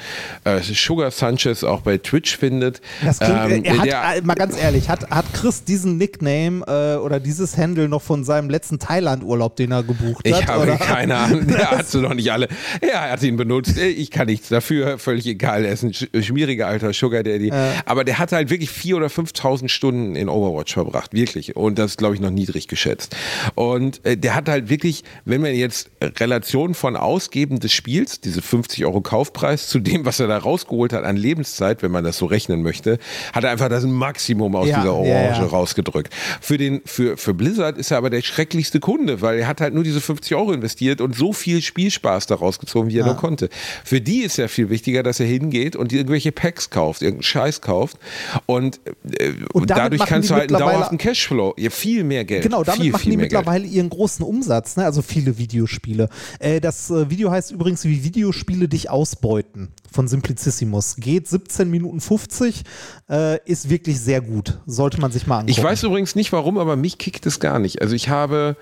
[0.44, 2.82] äh, Sugar Sanchez auch bei Twitch findet.
[3.02, 6.62] Das klingt, ähm, er hat, der, äh, mal ganz ehrlich, hat, hat Chris diesen Nickname
[6.66, 10.40] äh, oder dieses Handle noch von seinem letzten Thailand-Urlaub, den er gebucht hat?
[10.42, 10.76] ich habe oder?
[10.76, 12.48] keine Ahnung, der hat sie noch nicht alle.
[12.82, 13.78] Ja, er hat ihn benutzt.
[13.78, 15.64] Ich kann nichts dafür, völlig egal.
[15.64, 17.50] Er ist ein sch- schmieriger alter Sugar Daddy.
[17.86, 21.56] Aber der hat halt wirklich 4.000 oder 5.000 Stunden in Overwatch verbracht, wirklich.
[21.56, 23.16] Und das glaube ich noch niedrig geschätzt.
[23.54, 28.42] Und äh, der hat halt wirklich, wenn man jetzt Relation von Ausgeben des Spiels, diese
[28.42, 32.18] 50 Euro Kaufpreis, zu dem, was er da rausgeholt hat an Lebenszeit, wenn man das
[32.18, 32.98] so rechnen möchte,
[33.32, 35.46] hat er einfach das Maximum aus Ja, dieser ja, Orange ja.
[35.46, 36.12] rausgedrückt.
[36.40, 39.74] Für, den, für, für Blizzard ist er aber der schrecklichste Kunde, weil er hat halt
[39.74, 43.48] nur diese 50 Euro investiert und so viel Spielspaß daraus gezogen, wie er nur konnte.
[43.84, 47.60] Für die ist ja viel wichtiger, dass er hingeht und irgendwelche Packs kauft, irgendeinen Scheiß
[47.60, 47.98] kauft
[48.46, 48.80] und,
[49.18, 52.44] äh, Und damit dadurch kannst du halt einen dauerhaften Cashflow, ja, viel mehr Geld.
[52.44, 53.40] Genau, damit viel, machen viel die mehr Geld.
[53.40, 54.86] mittlerweile ihren großen Umsatz, ne?
[54.86, 56.08] also viele Videospiele.
[56.38, 60.96] Äh, das äh, Video heißt übrigens, wie Videospiele dich ausbeuten von Simplicissimus.
[60.96, 62.62] Geht 17 Minuten 50,
[63.10, 64.58] äh, ist wirklich sehr gut.
[64.64, 65.50] Sollte man sich mal angucken.
[65.50, 67.82] Ich weiß übrigens nicht warum, aber mich kickt es gar nicht.
[67.82, 68.56] Also ich habe,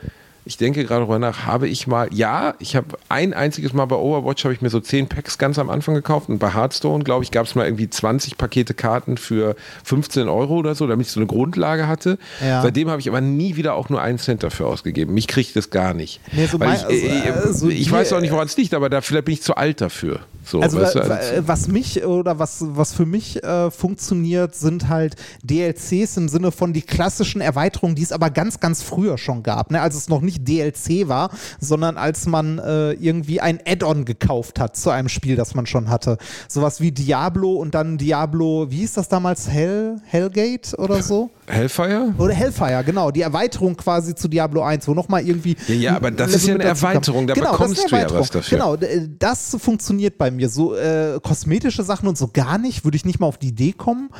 [0.44, 3.94] ich denke gerade darüber nach, habe ich mal, ja, ich habe ein einziges Mal bei
[3.96, 7.22] Overwatch habe ich mir so 10 Packs ganz am Anfang gekauft und bei Hearthstone, glaube
[7.22, 11.12] ich, gab es mal irgendwie 20 Pakete Karten für 15 Euro oder so, damit ich
[11.12, 12.18] so eine Grundlage hatte.
[12.44, 12.60] Ja.
[12.62, 15.14] Seitdem habe ich aber nie wieder auch nur einen Cent dafür ausgegeben.
[15.14, 16.20] Mich kriegt das gar nicht.
[16.32, 18.56] Nee, so mein- ich äh, also, äh, so ich die- weiß auch nicht, woran es
[18.56, 20.20] liegt, aber da vielleicht bin ich zu alt dafür.
[20.44, 24.88] So, Also, weißt du, also- was mich oder was, was für mich äh, funktioniert, sind
[24.88, 25.14] halt
[25.44, 29.70] DLCs im Sinne von die klassischen Erweiterungen, die es aber ganz, ganz früher schon gab.
[29.70, 29.80] Ne?
[29.80, 31.30] Als es noch nicht DLC war,
[31.60, 35.90] sondern als man äh, irgendwie ein Add-on gekauft hat zu einem Spiel, das man schon
[35.90, 36.18] hatte.
[36.48, 39.48] Sowas wie Diablo und dann Diablo, wie hieß das damals?
[39.48, 41.30] Hell, Hellgate oder so?
[41.46, 42.14] Hellfire?
[42.18, 43.10] Oder Hellfire, genau.
[43.10, 45.56] Die Erweiterung quasi zu Diablo 1, wo nochmal irgendwie.
[45.68, 46.64] Ja, ja, aber das ist ja eine.
[46.64, 48.58] Erweiterung, da genau, bekommst du ja was dafür.
[48.58, 50.48] Genau, d- das funktioniert bei mir.
[50.48, 53.72] So äh, kosmetische Sachen und so gar nicht, würde ich nicht mal auf die Idee
[53.72, 54.10] kommen.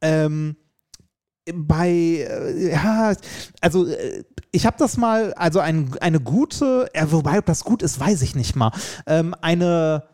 [0.00, 0.56] Ähm,
[1.54, 3.14] bei, äh, ja,
[3.60, 7.82] also äh, ich habe das mal, also ein, eine gute, äh, wobei ob das gut
[7.82, 8.72] ist, weiß ich nicht mal.
[9.06, 10.04] Ähm, eine,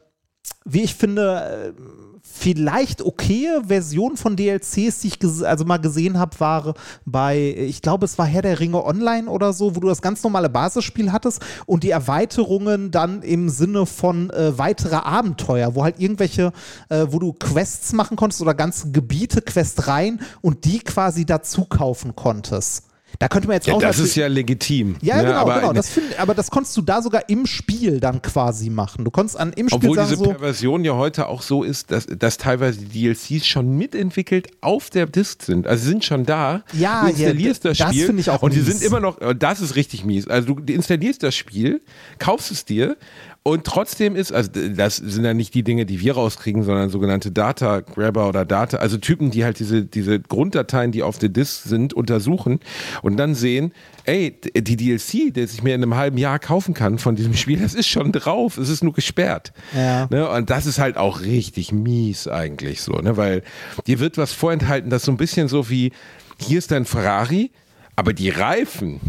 [0.65, 2.04] wie ich finde, äh,
[2.37, 6.75] vielleicht okaye Version von DLCs, die ich also mal gesehen habe, war
[7.07, 10.23] bei, ich glaube, es war Herr der Ringe Online oder so, wo du das ganz
[10.23, 16.01] normale Basisspiel hattest und die Erweiterungen dann im Sinne von äh, weitere Abenteuer, wo halt
[16.01, 16.53] irgendwelche,
[16.89, 22.17] äh, wo du Quests machen konntest oder ganze Gebiete, Questreihen und die quasi dazu kaufen
[22.17, 22.85] konntest.
[23.19, 24.97] Da könnte man jetzt Ja, auch das ist ja legitim.
[25.03, 25.25] ja, ne?
[25.25, 25.73] genau, aber, genau.
[25.73, 29.05] Das find, aber das konntest du da sogar im Spiel dann quasi machen.
[29.05, 31.91] Du konntest an im Spiel Obwohl sagen diese so, Perversion ja heute auch so ist,
[31.91, 35.67] dass, dass teilweise die DLCs schon mitentwickelt auf der Disk sind.
[35.67, 36.63] Also sie sind schon da.
[36.73, 38.07] Ja, du ja, installierst das das Spiel.
[38.07, 38.67] finde ich auch Und die mies.
[38.79, 40.29] sind immer noch, das ist richtig mies.
[40.29, 41.81] Also du installierst das Spiel,
[42.19, 42.97] kaufst es dir
[43.47, 47.31] und trotzdem ist, also das sind ja nicht die Dinge, die wir rauskriegen, sondern sogenannte
[47.31, 51.65] Data Grabber oder Data, also Typen, die halt diese, diese Grunddateien, die auf der Disk
[51.65, 52.61] sind, untersuchen
[53.03, 53.73] und dann sehen,
[54.05, 57.59] ey, die DLC, die ich mir in einem halben Jahr kaufen kann von diesem Spiel,
[57.61, 59.53] das ist schon drauf, es ist nur gesperrt.
[59.77, 60.07] Ja.
[60.09, 60.27] Ne?
[60.27, 63.19] Und das ist halt auch richtig mies eigentlich so, ne?
[63.19, 63.43] weil
[63.87, 65.93] dir wird was vorenthalten, das so ein bisschen so wie,
[66.39, 67.51] hier ist dein Ferrari,
[67.95, 69.01] aber die Reifen,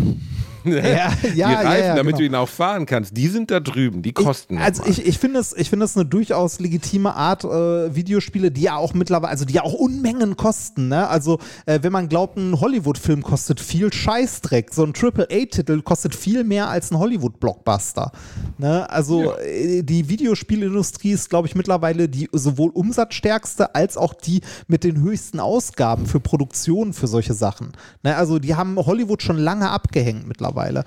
[0.66, 2.18] Ja, die ja, ja, Reifen, ja, damit genau.
[2.18, 4.56] du ihn auch fahren kannst, die sind da drüben, die kosten.
[4.56, 8.62] Ich, also ich, ich finde es, ich es eine durchaus legitime Art äh, Videospiele, die
[8.62, 10.88] ja auch mittlerweile, also die ja auch Unmengen kosten.
[10.88, 11.08] Ne?
[11.08, 16.44] Also äh, wenn man glaubt, ein Hollywood-Film kostet viel Scheißdreck, so ein Triple-A-Titel kostet viel
[16.44, 18.12] mehr als ein Hollywood-Blockbuster.
[18.58, 18.90] Ne?
[18.90, 24.84] Also äh, die Videospielindustrie ist, glaube ich, mittlerweile die sowohl umsatzstärkste als auch die mit
[24.84, 27.74] den höchsten Ausgaben für Produktionen für solche Sachen.
[28.04, 28.16] Ne?
[28.16, 30.84] Also die haben Hollywood schon lange abgehängt mittlerweile mittlerweile.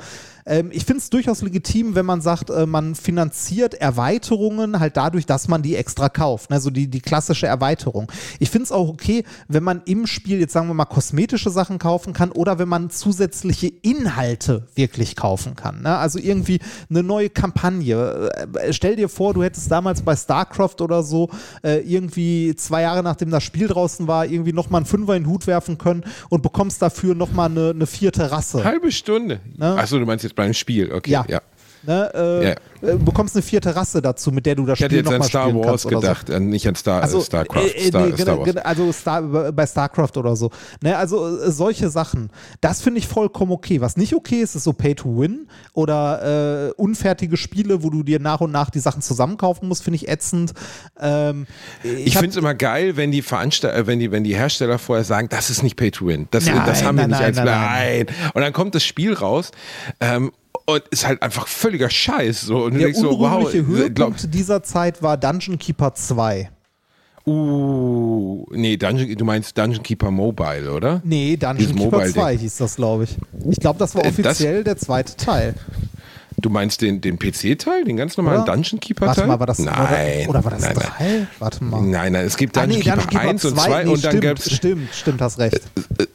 [0.49, 5.27] Ähm, ich finde es durchaus legitim, wenn man sagt, äh, man finanziert Erweiterungen halt dadurch,
[5.27, 6.51] dass man die extra kauft.
[6.51, 6.61] Ne?
[6.61, 8.11] So die, die klassische Erweiterung.
[8.41, 11.79] Ich finde es auch okay, wenn man im Spiel jetzt sagen wir mal kosmetische Sachen
[11.79, 15.83] kaufen kann oder wenn man zusätzliche Inhalte wirklich kaufen kann.
[15.83, 15.97] Ne?
[15.97, 18.31] Also irgendwie eine neue Kampagne.
[18.55, 21.29] Äh, stell dir vor, du hättest damals bei StarCraft oder so
[21.63, 25.31] äh, irgendwie zwei Jahre nachdem das Spiel draußen war, irgendwie nochmal einen Fünfer in den
[25.31, 28.65] Hut werfen können und bekommst dafür nochmal eine, eine vierte Rasse.
[28.65, 29.41] Halbe Stunde.
[29.57, 29.77] Ne?
[29.77, 31.11] Achso, du meinst jetzt beim Spiel, okay.
[31.11, 31.25] Ja.
[31.29, 31.43] ja.
[31.89, 32.45] Ne, äh,
[32.83, 32.91] Ja.
[32.93, 35.13] äh, bekommst eine vierte Rasse dazu, mit der du das Ich hätte Spiel jetzt an
[35.15, 37.19] nochmal Star spielen Wars kannst oder gedacht, an, nicht an Star, so.
[37.19, 37.63] äh, StarCraft.
[37.63, 38.49] Also, äh, Star, nee, Star genau, Wars.
[38.51, 40.51] genau, also Star, bei StarCraft oder so.
[40.83, 42.29] Ne, also äh, solche Sachen,
[42.61, 43.81] das finde ich vollkommen okay.
[43.81, 48.03] Was nicht okay ist, ist so Pay to Win oder äh, unfertige Spiele, wo du
[48.03, 50.53] dir nach und nach die Sachen zusammenkaufen musst, finde ich ätzend.
[51.01, 51.47] Ähm,
[51.83, 54.79] Ich hab- finde es immer geil, wenn die Veranstalt äh, wenn die, wenn die Hersteller
[54.79, 56.29] vorher sagen, das ist nicht Pay to Win.
[56.33, 58.31] Das, Nein, das haben wir nein, nicht nein, als nein, nein.
[58.35, 59.53] Und dann kommt das Spiel raus
[60.01, 60.33] ähm,
[60.69, 62.43] und ist halt einfach völliger Scheiß.
[62.43, 62.65] So.
[62.65, 66.51] Und der denkst so, wow, unrühmliche äh, Höhepunkt glaub, dieser Zeit war Dungeon Keeper 2.
[67.27, 71.01] uh, nee, Dungeon, du meinst Dungeon Keeper Mobile, oder?
[71.05, 72.23] Nee, Dungeon Dieses Keeper Mobile-Ding.
[72.23, 73.17] 2 hieß das, glaube ich.
[73.51, 75.55] Ich glaube, das war Äh, das- offiziell der zweite Teil.
[76.41, 78.53] Du meinst den, den PC-Teil, den ganz normalen Oder?
[78.53, 79.09] Dungeon Keeper-Teil?
[79.17, 80.29] Warte mal, war das Nein.
[80.29, 80.89] oder, war das nein, nein.
[80.99, 81.27] 3?
[81.41, 81.83] Warte mal.
[81.83, 83.91] Nein, nein, es gibt Ah, Dungeon, nee, Keeper, Dungeon Keeper 1 und 2, 2 nee,
[83.91, 85.61] und dann gab es stimmt, stimmt, hast recht.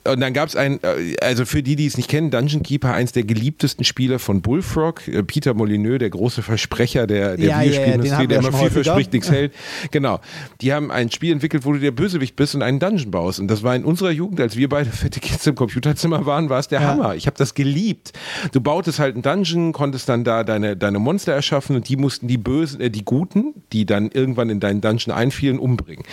[0.05, 2.93] Und dann gab es ein, äh, also für die, die es nicht kennen, Dungeon Keeper,
[2.93, 7.61] eins der geliebtesten Spiele von Bullfrog, äh, Peter Molyneux, der große Versprecher der, der Ja,
[7.61, 9.53] ja, ja, Videospielindustrie, haben der immer viel verspricht, nichts hält.
[9.91, 10.19] Genau.
[10.61, 13.39] Die haben ein Spiel entwickelt, wo du der Bösewicht bist und einen Dungeon baust.
[13.41, 16.59] Und das war in unserer Jugend, als wir beide fette Kids im Computerzimmer waren, war
[16.59, 16.87] es der Ja.
[16.87, 17.15] Hammer.
[17.15, 18.13] Ich habe das geliebt.
[18.53, 22.27] Du bautest halt einen Dungeon, konntest dann da deine, deine Monster erschaffen und die mussten
[22.27, 26.03] die Bösen, äh, die Guten, die dann irgendwann in deinen Dungeon einfielen, umbringen.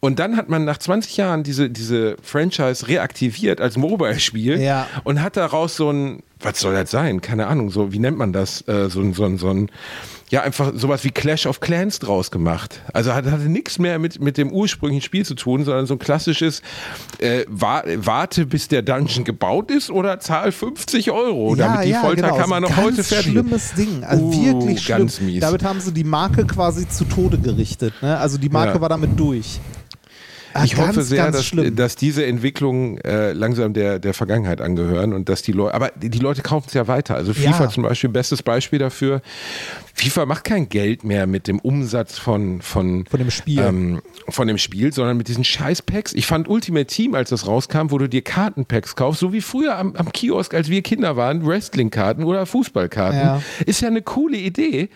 [0.00, 4.86] Und dann hat man nach 20 Jahren diese, diese Franchise reaktiviert als Mobile-Spiel Ja.
[5.04, 7.20] und hat daraus so ein, was soll das sein?
[7.20, 8.66] Keine Ahnung, so, wie nennt man das?
[8.68, 9.70] Äh, so ein, so ein, so ein,
[10.30, 12.80] ja, einfach sowas wie Clash of Clans draus gemacht.
[12.92, 15.98] Also hat, hatte nichts mehr mit, mit dem ursprünglichen Spiel zu tun, sondern so ein
[15.98, 16.62] klassisches,
[17.18, 22.56] äh, wa warte, bis der Dungeon gebaut ist oder zahl 50 Euro, damit die Folterkammer
[22.56, 22.68] genau.
[22.68, 24.98] noch Ganz heute fertig schlimmes Ding, also Uh, wirklich schlimm.
[24.98, 25.40] ganz mies.
[25.40, 27.94] Damit haben sie die Marke quasi zu Tode gerichtet.
[28.02, 28.16] Ne?
[28.18, 28.80] Also die Marke Ja.
[28.80, 29.60] war damit durch.
[30.54, 35.12] Ah, Ich ganz, hoffe sehr, dass, dass diese Entwicklungen äh, langsam der, der Vergangenheit angehören
[35.12, 37.14] und dass die Leute, aber die, die Leute kaufen es ja weiter.
[37.16, 37.68] Also FIFA Ja.
[37.70, 39.20] zum Beispiel, bestes Beispiel dafür.
[39.98, 43.60] FIFA macht kein Geld mehr mit dem Umsatz von, von, Von dem Spiel.
[43.60, 46.12] ähm, von dem Spiel, sondern mit diesen Scheiß-Packs.
[46.14, 49.76] Ich fand Ultimate Team, als das rauskam, wo du dir Kartenpacks kaufst, so wie früher
[49.76, 53.20] am, am Kiosk, als wir Kinder waren, Wrestling-Karten oder Fußballkarten.
[53.20, 53.42] Ja.
[53.66, 54.88] Ist ja eine coole Idee.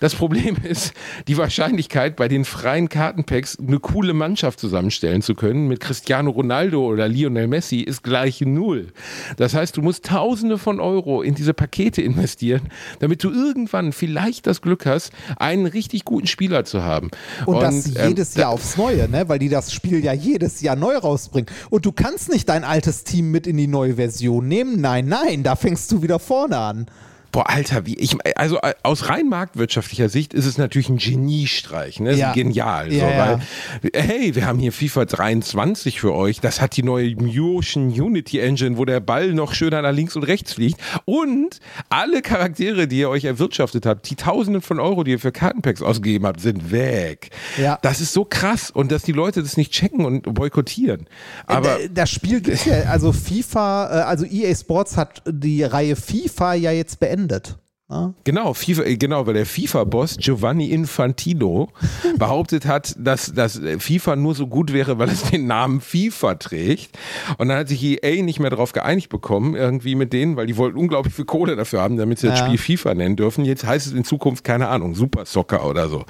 [0.00, 0.92] Das Problem ist,
[1.28, 6.30] die Wahrscheinlichkeit bei den freien Kartenpacks eine coole Mannschaft zusammenstellen stellen zu können mit Cristiano
[6.30, 8.88] Ronaldo oder Lionel Messi ist gleich null.
[9.36, 12.62] Das heißt, du musst Tausende von Euro in diese Pakete investieren,
[12.98, 17.10] damit du irgendwann vielleicht das Glück hast, einen richtig guten Spieler zu haben.
[17.46, 19.28] Und, und das ähm, jedes Jahr aufs Neue, ne?
[19.28, 21.50] weil die das Spiel ja jedes Jahr neu rausbringen.
[21.70, 24.80] Und du kannst nicht dein altes Team mit in die neue Version nehmen.
[24.80, 26.86] Nein, nein, da fängst du wieder vorne an.
[27.32, 32.00] Boah, Alter, wie ich, also äh, aus rein marktwirtschaftlicher Sicht ist es natürlich ein Geniestreich,
[32.00, 32.14] ne?
[32.14, 32.32] Ja.
[32.32, 32.92] Genial.
[32.92, 33.40] Ja, so.
[33.82, 36.40] Weil, hey, wir haben hier FIFA 23 für euch.
[36.40, 40.24] Das hat die neue Motion Unity Engine, wo der Ball noch schöner nach links und
[40.24, 40.80] rechts fliegt.
[41.04, 45.32] Und alle Charaktere, die ihr euch erwirtschaftet habt, die Tausenden von Euro, die ihr für
[45.32, 47.30] Kartenpacks ausgegeben habt, sind weg.
[47.56, 47.78] Ja.
[47.82, 48.70] Das ist so krass.
[48.72, 51.02] Und dass die Leute das nicht checken und boykottieren.
[51.46, 55.94] Äh, Aber das Spiel gibt ja, also FIFA, äh, also EA Sports hat die Reihe
[55.94, 57.58] FIFA ja jetzt beendet beendet.
[57.88, 58.14] Ja?
[58.22, 61.70] Genau, FIFA, äh, genau, weil der FIFA-Boss Giovanni Infantino
[62.18, 66.96] behauptet hat, dass, dass FIFA nur so gut wäre, weil es den Namen FIFA trägt.
[67.38, 70.56] Und dann hat sich EA nicht mehr darauf geeinigt bekommen, irgendwie mit denen, weil die
[70.56, 72.46] wollten unglaublich viel Kohle dafür haben, damit sie das ja.
[72.46, 73.44] Spiel FIFA nennen dürfen.
[73.44, 76.04] Jetzt heißt es in Zukunft, keine Ahnung, Super Soccer oder so.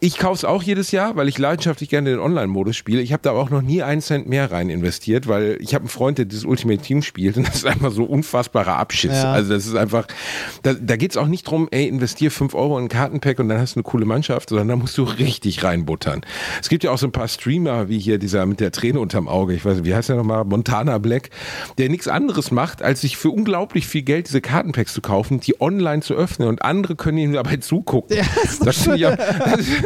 [0.00, 3.00] Ich kaufe es auch jedes Jahr, weil ich leidenschaftlich gerne den Online-Modus spiele.
[3.00, 5.82] Ich habe da aber auch noch nie einen Cent mehr rein investiert, weil ich habe
[5.82, 9.12] einen Freund, der dieses Ultimate Team spielt und das ist einfach so unfassbarer Abschiss.
[9.12, 9.32] Ja.
[9.32, 10.06] Also das ist einfach,
[10.62, 13.48] da, da geht es auch nicht drum, ey, investier 5 Euro in ein Kartenpack und
[13.48, 16.22] dann hast du eine coole Mannschaft, sondern da musst du richtig reinbuttern.
[16.60, 19.28] Es gibt ja auch so ein paar Streamer, wie hier dieser mit der Träne unterm
[19.28, 21.30] Auge, ich weiß nicht, wie heißt der nochmal, Montana Black,
[21.78, 25.60] der nichts anderes macht, als sich für unglaublich viel Geld diese Kartenpacks zu kaufen, die
[25.60, 28.16] online zu öffnen und andere können ihm dabei zugucken.
[28.16, 29.04] Ja, das, das finde ich,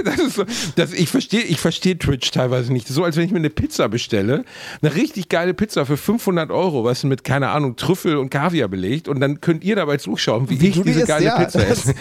[0.05, 0.45] das ist so,
[0.77, 2.87] das, ich verstehe ich versteh Twitch teilweise nicht.
[2.87, 4.45] Das ist so, als wenn ich mir eine Pizza bestelle,
[4.83, 9.09] eine richtig geile Pizza für 500 Euro, was mit, keine Ahnung, Trüffel und Kaviar belegt
[9.09, 11.95] und dann könnt ihr dabei zuschauen, wie, wie ich diese geile ja, Pizza esse.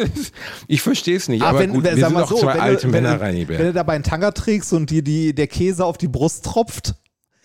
[0.66, 2.92] ich verstehe es nicht, aber, aber wenn, gut, wir sind auch so, zwei alte du,
[2.92, 6.08] Männer, Wenn, wenn du dabei einen Tanger trägst und dir die, der Käse auf die
[6.08, 6.94] Brust tropft,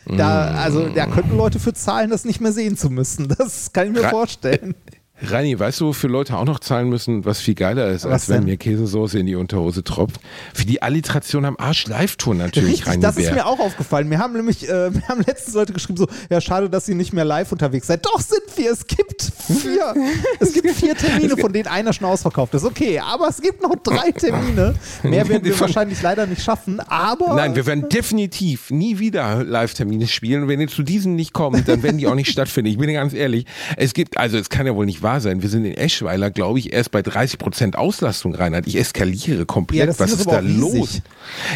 [0.05, 3.33] da, also, da könnten Leute für zahlen, das nicht mehr sehen zu müssen.
[3.37, 4.75] Das kann ich mir vorstellen.
[5.21, 8.25] Reini, weißt du, wofür Leute auch noch zahlen müssen, was viel geiler ist, was als
[8.25, 8.39] denn?
[8.39, 10.19] wenn mir Käsesoße in die Unterhose tropft?
[10.53, 13.29] Für die Alliteration am Arsch Live-Tour natürlich, Richtig, Reini das Bär.
[13.29, 14.09] ist mir auch aufgefallen.
[14.09, 17.13] Wir haben nämlich, äh, wir haben letztens Leute geschrieben, so, ja, schade, dass ihr nicht
[17.13, 18.05] mehr live unterwegs seid.
[18.05, 19.93] Doch sind wir, es gibt vier.
[20.41, 22.65] es gibt vier Termine, von denen einer schon ausverkauft ist.
[22.65, 24.75] Okay, aber es gibt noch drei Termine.
[25.03, 27.35] Mehr werden wir wahrscheinlich leider nicht schaffen, aber...
[27.35, 30.49] Nein, wir werden definitiv nie wieder Live-Termine spielen.
[30.49, 32.69] wenn ihr zu diesen nicht kommt, dann werden die auch nicht stattfinden.
[32.69, 33.45] Ich bin ganz ehrlich.
[33.77, 35.43] Es gibt, also es kann ja wohl nicht wahr sein.
[35.43, 38.65] Wir sind in Eschweiler, glaube ich, erst bei 30 Prozent Auslastung, Reinhard.
[38.65, 39.87] Ich eskaliere komplett.
[39.87, 41.01] Ja, Was ist da los?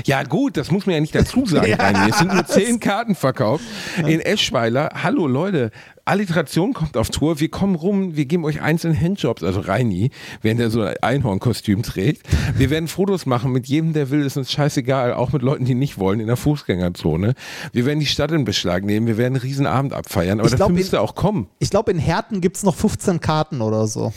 [0.06, 3.16] Ja, gut, das muss man ja nicht dazu sagen, ja, Es sind nur zehn Karten
[3.16, 3.64] verkauft
[4.06, 4.92] in Eschweiler.
[5.04, 5.72] Hallo Leute,
[6.10, 7.40] Alliteration kommt auf Tour.
[7.40, 10.10] Wir kommen rum, wir geben euch einzelne Handjobs, also Reini,
[10.42, 12.28] während er so ein Einhornkostüm trägt.
[12.56, 15.76] Wir werden Fotos machen mit jedem, der will, ist uns scheißegal, auch mit Leuten, die
[15.76, 17.36] nicht wollen, in der Fußgängerzone.
[17.74, 20.56] Wir werden die Stadt in Beschlag nehmen, wir werden einen riesen Abend abfeiern, aber ich
[20.56, 21.48] dafür müsst ihr auch kommen.
[21.60, 24.12] Ich glaube, in Herten gibt es noch 15 Karten oder so.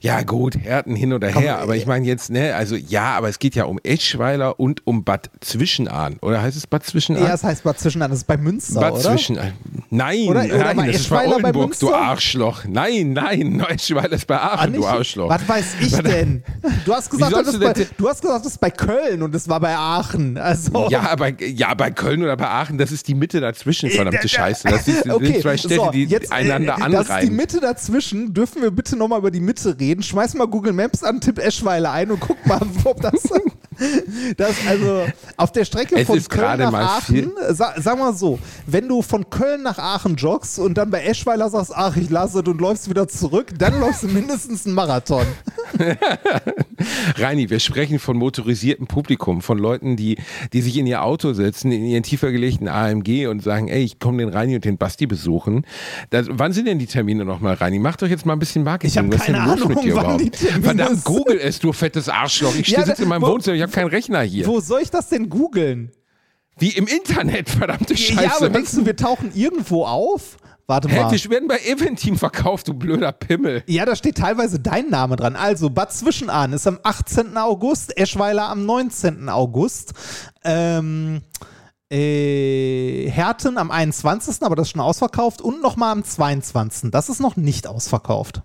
[0.00, 3.38] Ja, gut, Härten hin oder her, aber ich meine jetzt, ne, also ja, aber es
[3.38, 6.18] geht ja um Eschweiler und um Bad Zwischenahn.
[6.20, 7.22] Oder heißt es Bad Zwischenahn?
[7.24, 9.02] Ja, es heißt Bad Zwischenahn, das ist bei Münster, Bad oder?
[9.02, 9.52] Zwischenahn.
[9.90, 12.64] Nein, oder, oder nein, das ist bei Oldenburg, du Arschloch.
[12.66, 15.28] Nein, nein, Eschweiler ist bei Aachen, ah, du Arschloch.
[15.28, 16.42] Was weiß ich denn?
[16.84, 19.48] Du hast gesagt, das ist, bei, du hast gesagt, das ist bei Köln und es
[19.48, 20.38] war bei Aachen.
[20.38, 20.88] Also.
[20.90, 24.68] Ja, aber, ja, bei Köln oder bei Aachen, das ist die Mitte dazwischen, verdammte Scheiße.
[24.68, 26.92] Das sind okay, zwei Städte, so, die jetzt, einander äh, anreihen.
[26.92, 28.34] Das ist die Mitte dazwischen.
[28.34, 30.02] Dürfen wir bitte nochmal über die Mitte reden?
[30.02, 33.28] Schmeiß mal Google Maps an, tipp Eschweiler ein und guck mal, ob das.
[34.36, 35.06] Das also
[35.36, 39.28] auf der Strecke es von Köln nach Aachen, sag, sag, mal so, wenn du von
[39.30, 42.88] Köln nach Aachen joggst und dann bei Eschweiler sagst, ach, ich lasse es und läufst
[42.88, 45.26] wieder zurück, dann läufst du mindestens einen Marathon.
[47.16, 50.18] Reini, wir sprechen von motorisiertem Publikum, von Leuten, die,
[50.52, 53.98] die sich in ihr Auto setzen, in ihren tiefer gelegten AMG und sagen, ey, ich
[53.98, 55.66] komme den Reini und den Basti besuchen.
[56.10, 57.78] Das, wann sind denn die Termine nochmal, Reini?
[57.78, 58.90] Macht euch jetzt mal ein bisschen Marketing.
[58.90, 60.36] Ich habe keine Ahnung, mit dir wann überhaupt?
[60.36, 62.54] Verdammt, google es, du fettes Arschloch.
[62.54, 64.46] Ich ja, sitze in meinem wo, Wohnzimmer, ich habe keinen Rechner hier.
[64.46, 65.92] Wo soll ich das denn googeln?
[66.56, 68.22] Wie im Internet, verdammte Scheiße.
[68.22, 70.36] Ja, aber denkst du, wir tauchen irgendwo auf?
[70.66, 71.10] Warte mal.
[71.10, 73.62] Hä, wir werden bei Eventeam verkauft, du blöder Pimmel.
[73.66, 75.36] Ja, da steht teilweise dein Name dran.
[75.36, 77.36] Also, Bad Zwischenahn ist am 18.
[77.36, 79.28] August, Eschweiler am 19.
[79.28, 79.92] August.
[80.42, 81.20] Ähm,
[81.90, 85.42] äh, Herten am 21., aber das ist schon ausverkauft.
[85.42, 86.90] Und nochmal am 22.
[86.90, 88.42] Das ist noch nicht ausverkauft.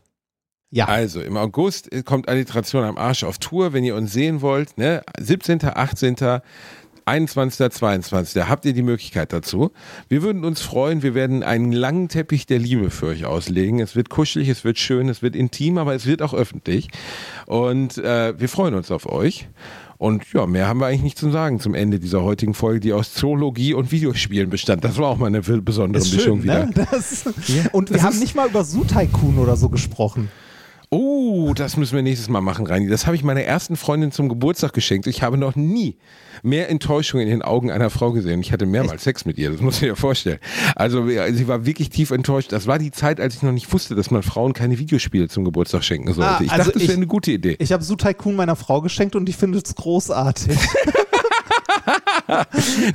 [0.71, 0.85] Ja.
[0.85, 4.77] Also im August kommt Alliteration am Arsch auf Tour, wenn ihr uns sehen wollt.
[4.77, 5.01] Ne?
[5.19, 6.41] 17., 18.,
[7.05, 8.33] 21., 22.
[8.35, 9.71] Da habt ihr die Möglichkeit dazu.
[10.09, 11.01] Wir würden uns freuen.
[11.01, 13.79] Wir werden einen langen Teppich der Liebe für euch auslegen.
[13.79, 16.89] Es wird kuschelig, es wird schön, es wird intim, aber es wird auch öffentlich.
[17.47, 19.47] Und äh, wir freuen uns auf euch.
[19.97, 22.93] Und ja, mehr haben wir eigentlich nicht zu sagen zum Ende dieser heutigen Folge, die
[22.93, 24.83] aus Zoologie und Videospielen bestand.
[24.83, 26.65] Das war auch mal eine besondere Ist Mischung schön, wieder.
[26.67, 26.87] ne?
[26.91, 27.25] das,
[27.73, 30.29] und wir haben nicht mal über Su-Tycoon oder so gesprochen.
[30.91, 32.87] Oh, das müssen wir nächstes Mal machen, Reini.
[32.87, 35.05] Das habe ich meiner ersten Freundin zum Geburtstag geschenkt.
[35.05, 35.97] Ich habe noch nie
[36.41, 38.39] mehr Enttäuschung in den Augen einer Frau gesehen.
[38.41, 40.39] Ich hatte mehrmals Sex mit ihr, das muss ich dir vorstellen.
[40.75, 42.51] Also sie war wirklich tief enttäuscht.
[42.51, 45.45] Das war die Zeit, als ich noch nicht wusste, dass man Frauen keine Videospiele zum
[45.45, 46.31] Geburtstag schenken sollte.
[46.31, 47.55] Ah, ich also dachte, das ich- wäre eine gute Idee.
[47.59, 50.57] Ich habe Su-Tycoon meiner Frau geschenkt und die findet es großartig.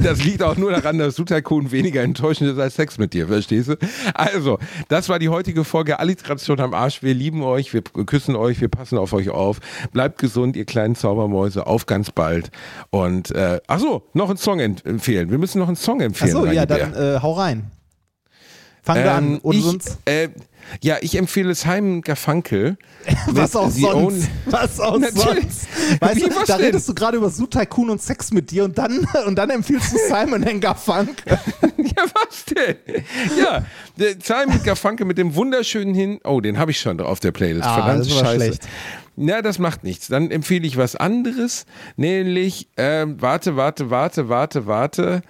[0.03, 3.69] Das liegt auch nur daran, dass Sutakun weniger enttäuschend ist als Sex mit dir, verstehst
[3.69, 3.77] du?
[4.15, 4.59] Also,
[4.89, 7.03] das war die heutige Folge Alliteration am Arsch.
[7.03, 9.61] Wir lieben euch, wir küssen euch, wir passen auf euch auf.
[9.93, 11.67] Bleibt gesund, ihr kleinen Zaubermäuse.
[11.67, 12.51] Auf ganz bald.
[12.91, 15.31] Und, äh, ach so, noch einen Song empfehlen.
[15.31, 16.37] Wir müssen noch einen Song empfehlen.
[16.37, 17.71] Achso, ja, Reini dann äh, hau rein.
[18.83, 19.25] Fangen wir an.
[19.25, 20.29] Ähm, Und ich, sonst, äh,
[20.83, 22.77] ja, ich empfehle Simon Garfunkel.
[23.27, 23.95] was auch sonst.
[23.95, 25.45] Own- Was auch Natürlich.
[25.45, 25.67] sonst.
[26.01, 26.67] Weißt Wie, du, was da denn?
[26.67, 29.99] redest du gerade über Su-Tycoon und Sex mit dir und dann, und dann empfiehlst du
[30.09, 31.39] Simon Garfunkel.
[31.97, 32.77] Ja, was denn?
[33.39, 33.65] Ja,
[34.23, 36.19] Simon Garfunkel mit dem wunderschönen Hin.
[36.25, 37.67] Oh, den habe ich schon auf der Playlist.
[37.67, 38.35] Ah, Verdammt das ist scheiße.
[38.37, 38.69] schlecht.
[39.17, 40.09] Na, das macht nichts.
[40.09, 41.67] Dann empfehle ich was anderes,
[41.97, 45.23] nämlich ähm, warte, warte, warte, warte, warte.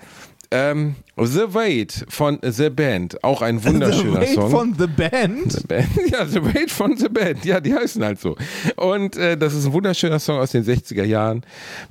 [0.50, 4.50] Ähm, The Wait von The Band, auch ein wunderschöner The Wait Song.
[4.50, 5.52] von The Band.
[5.52, 5.88] The Band.
[6.10, 7.44] Ja, The Wait von The Band.
[7.44, 8.36] Ja, die heißen halt so.
[8.76, 11.42] Und äh, das ist ein wunderschöner Song aus den 60er Jahren.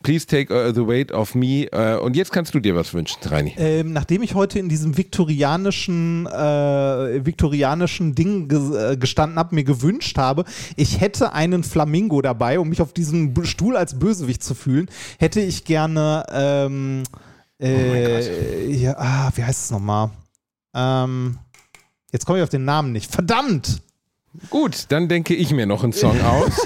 [0.02, 1.68] Please take uh, the weight of me.
[1.72, 3.56] Äh, und jetzt kannst du dir was wünschen, Reini.
[3.58, 9.64] Ähm, nachdem ich heute in diesem viktorianischen, äh, viktorianischen Ding ge äh, gestanden habe, mir
[9.64, 10.44] gewünscht habe,
[10.76, 14.90] ich hätte einen Flamingo dabei, um mich auf diesem Stuhl als Bösewicht zu fühlen,
[15.20, 17.04] hätte ich gerne, ähm,
[17.62, 20.10] äh, ja, ah, wie heißt es nochmal?
[20.76, 21.38] Ähm,
[22.12, 23.12] jetzt komme ich auf den Namen nicht.
[23.12, 23.82] Verdammt!
[24.50, 26.60] Gut, dann denke ich mir noch einen Song aus.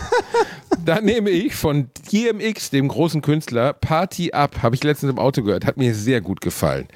[0.87, 5.43] Dann nehme ich von DMX, dem großen Künstler, Party Up, habe ich letztens im Auto
[5.43, 6.87] gehört, hat mir sehr gut gefallen.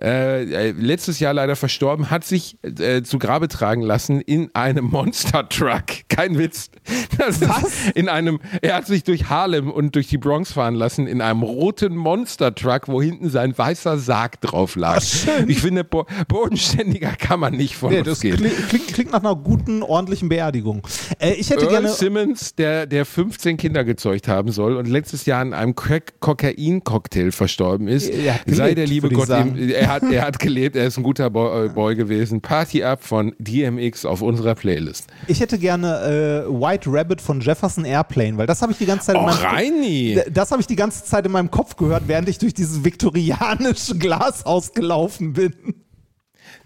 [0.00, 4.86] Äh, äh, letztes Jahr leider verstorben, hat sich äh, zu Grabe tragen lassen in einem
[4.86, 5.84] Monster Truck.
[6.08, 6.70] Kein Witz.
[7.18, 7.90] Das Was?
[7.94, 11.42] In einem, er hat sich durch Harlem und durch die Bronx fahren lassen in einem
[11.42, 15.02] roten Monster Truck, wo hinten sein weißer Sarg drauf lag.
[15.46, 18.36] Ich finde, bo bodenständiger kann man nicht von Nee, uns das gehen.
[18.36, 20.86] klingt, klingt, nach einer guten, ordentlichen Beerdigung.
[21.18, 21.88] Äh, ich hätte Earl gerne.
[21.90, 23.04] Simmons, der, der
[23.34, 28.34] 15 Kinder gezeugt haben soll und letztes Jahr an einem Crack Kokain-Cocktail verstorben ist, Er
[28.34, 31.02] hat sei gelebt, der liebe Gott ihm, er hat, er hat gelebt, er ist ein
[31.02, 32.40] guter Boy, äh, Boy gewesen.
[32.40, 35.08] Party Up von DMX auf unserer Playlist.
[35.26, 39.06] Ich hätte gerne äh, White Rabbit von Jefferson Airplane, weil das habe ich die ganze
[39.06, 40.20] Zeit in Oh, meinem Reini!
[40.30, 43.98] Das habe ich die ganze Zeit in meinem Kopf gehört, während ich durch dieses viktorianische
[43.98, 45.52] Glashaus gelaufen bin.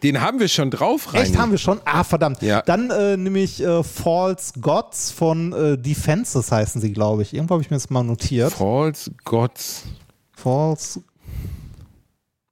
[0.03, 1.25] Den haben wir schon drauf, Reini.
[1.27, 1.81] Echt, haben wir schon?
[1.85, 2.41] Ah, verdammt.
[2.43, 2.63] Ja.
[2.63, 7.35] Dann äh, nehme ich äh, False Gods von äh, Defenses heißen sie, glaube ich.
[7.35, 8.53] Irgendwo habe ich mir das mal notiert.
[8.53, 9.85] False Gods.
[10.33, 11.03] False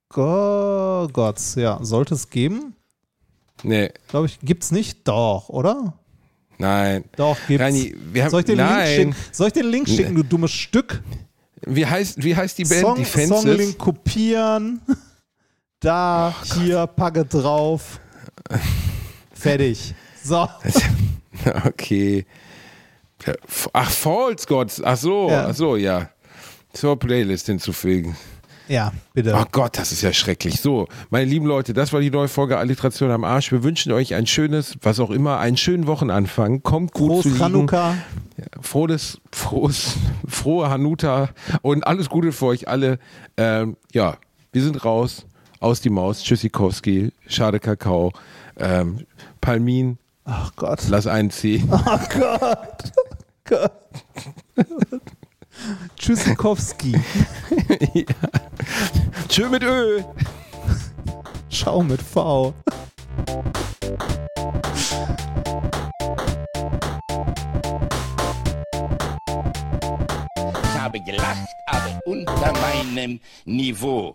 [0.09, 1.79] Go Gods, ja.
[1.83, 2.75] Sollte es geben?
[3.63, 5.07] Nee, Glaube ich, gibt's nicht?
[5.09, 5.95] Doch, oder?
[6.59, 7.05] nein.
[7.17, 7.75] Doch, gibt's.
[8.13, 8.97] Wir haben, Soll ich den Link nein.
[8.97, 9.17] schicken?
[9.33, 11.03] Soll ich den Link schicken, du dummes Stück?
[11.63, 12.81] Wie heißt, wie heißt die Band?
[12.81, 13.43] Song, Defenses?
[13.43, 14.81] Songlink kopieren.
[15.87, 18.01] Da, hier, packe drauf.
[19.33, 19.95] Fertig.
[20.21, 20.49] So.
[21.65, 22.27] Okay.
[23.73, 24.83] Ach, False Gods.
[24.83, 25.47] Ach so, Ja.
[25.49, 26.09] ach so, ja.
[26.73, 28.17] Zur Playlist hinzufügen.
[28.67, 29.33] Ja, bitte.
[29.41, 30.61] Oh Gott, das ist ja schrecklich.
[30.61, 33.53] So, meine lieben Leute, das war die neue Folge Alliteration am Arsch.
[33.53, 36.65] Wir wünschen euch ein schönes, was auch immer, einen schönen Wochenanfang.
[36.65, 37.37] Kommt gut Prost zu.
[37.37, 37.95] Chanukka.
[38.61, 39.95] Frohes, frohes,
[40.27, 41.29] frohe Hanuta
[41.63, 42.99] und alles Gute für euch alle.
[43.37, 44.17] Ähm, ja,
[44.51, 45.27] wir sind raus.
[45.67, 46.23] Aus die Maus.
[46.23, 47.11] Tschüssikowski.
[47.27, 48.13] Schade Kakao.
[48.57, 49.05] Ähm,
[49.41, 49.99] Palmin.
[50.25, 50.79] Ach Gott.
[50.89, 51.69] Lass einen ziehen.
[51.73, 52.93] Oh Gott.
[53.45, 53.73] Gott.
[55.97, 56.95] Tschüssikowski.
[59.29, 60.05] Tschö mit Ö.
[61.49, 62.55] Schau mit V.
[70.63, 74.15] Ich habe gelacht, aber unter meinem Niveau.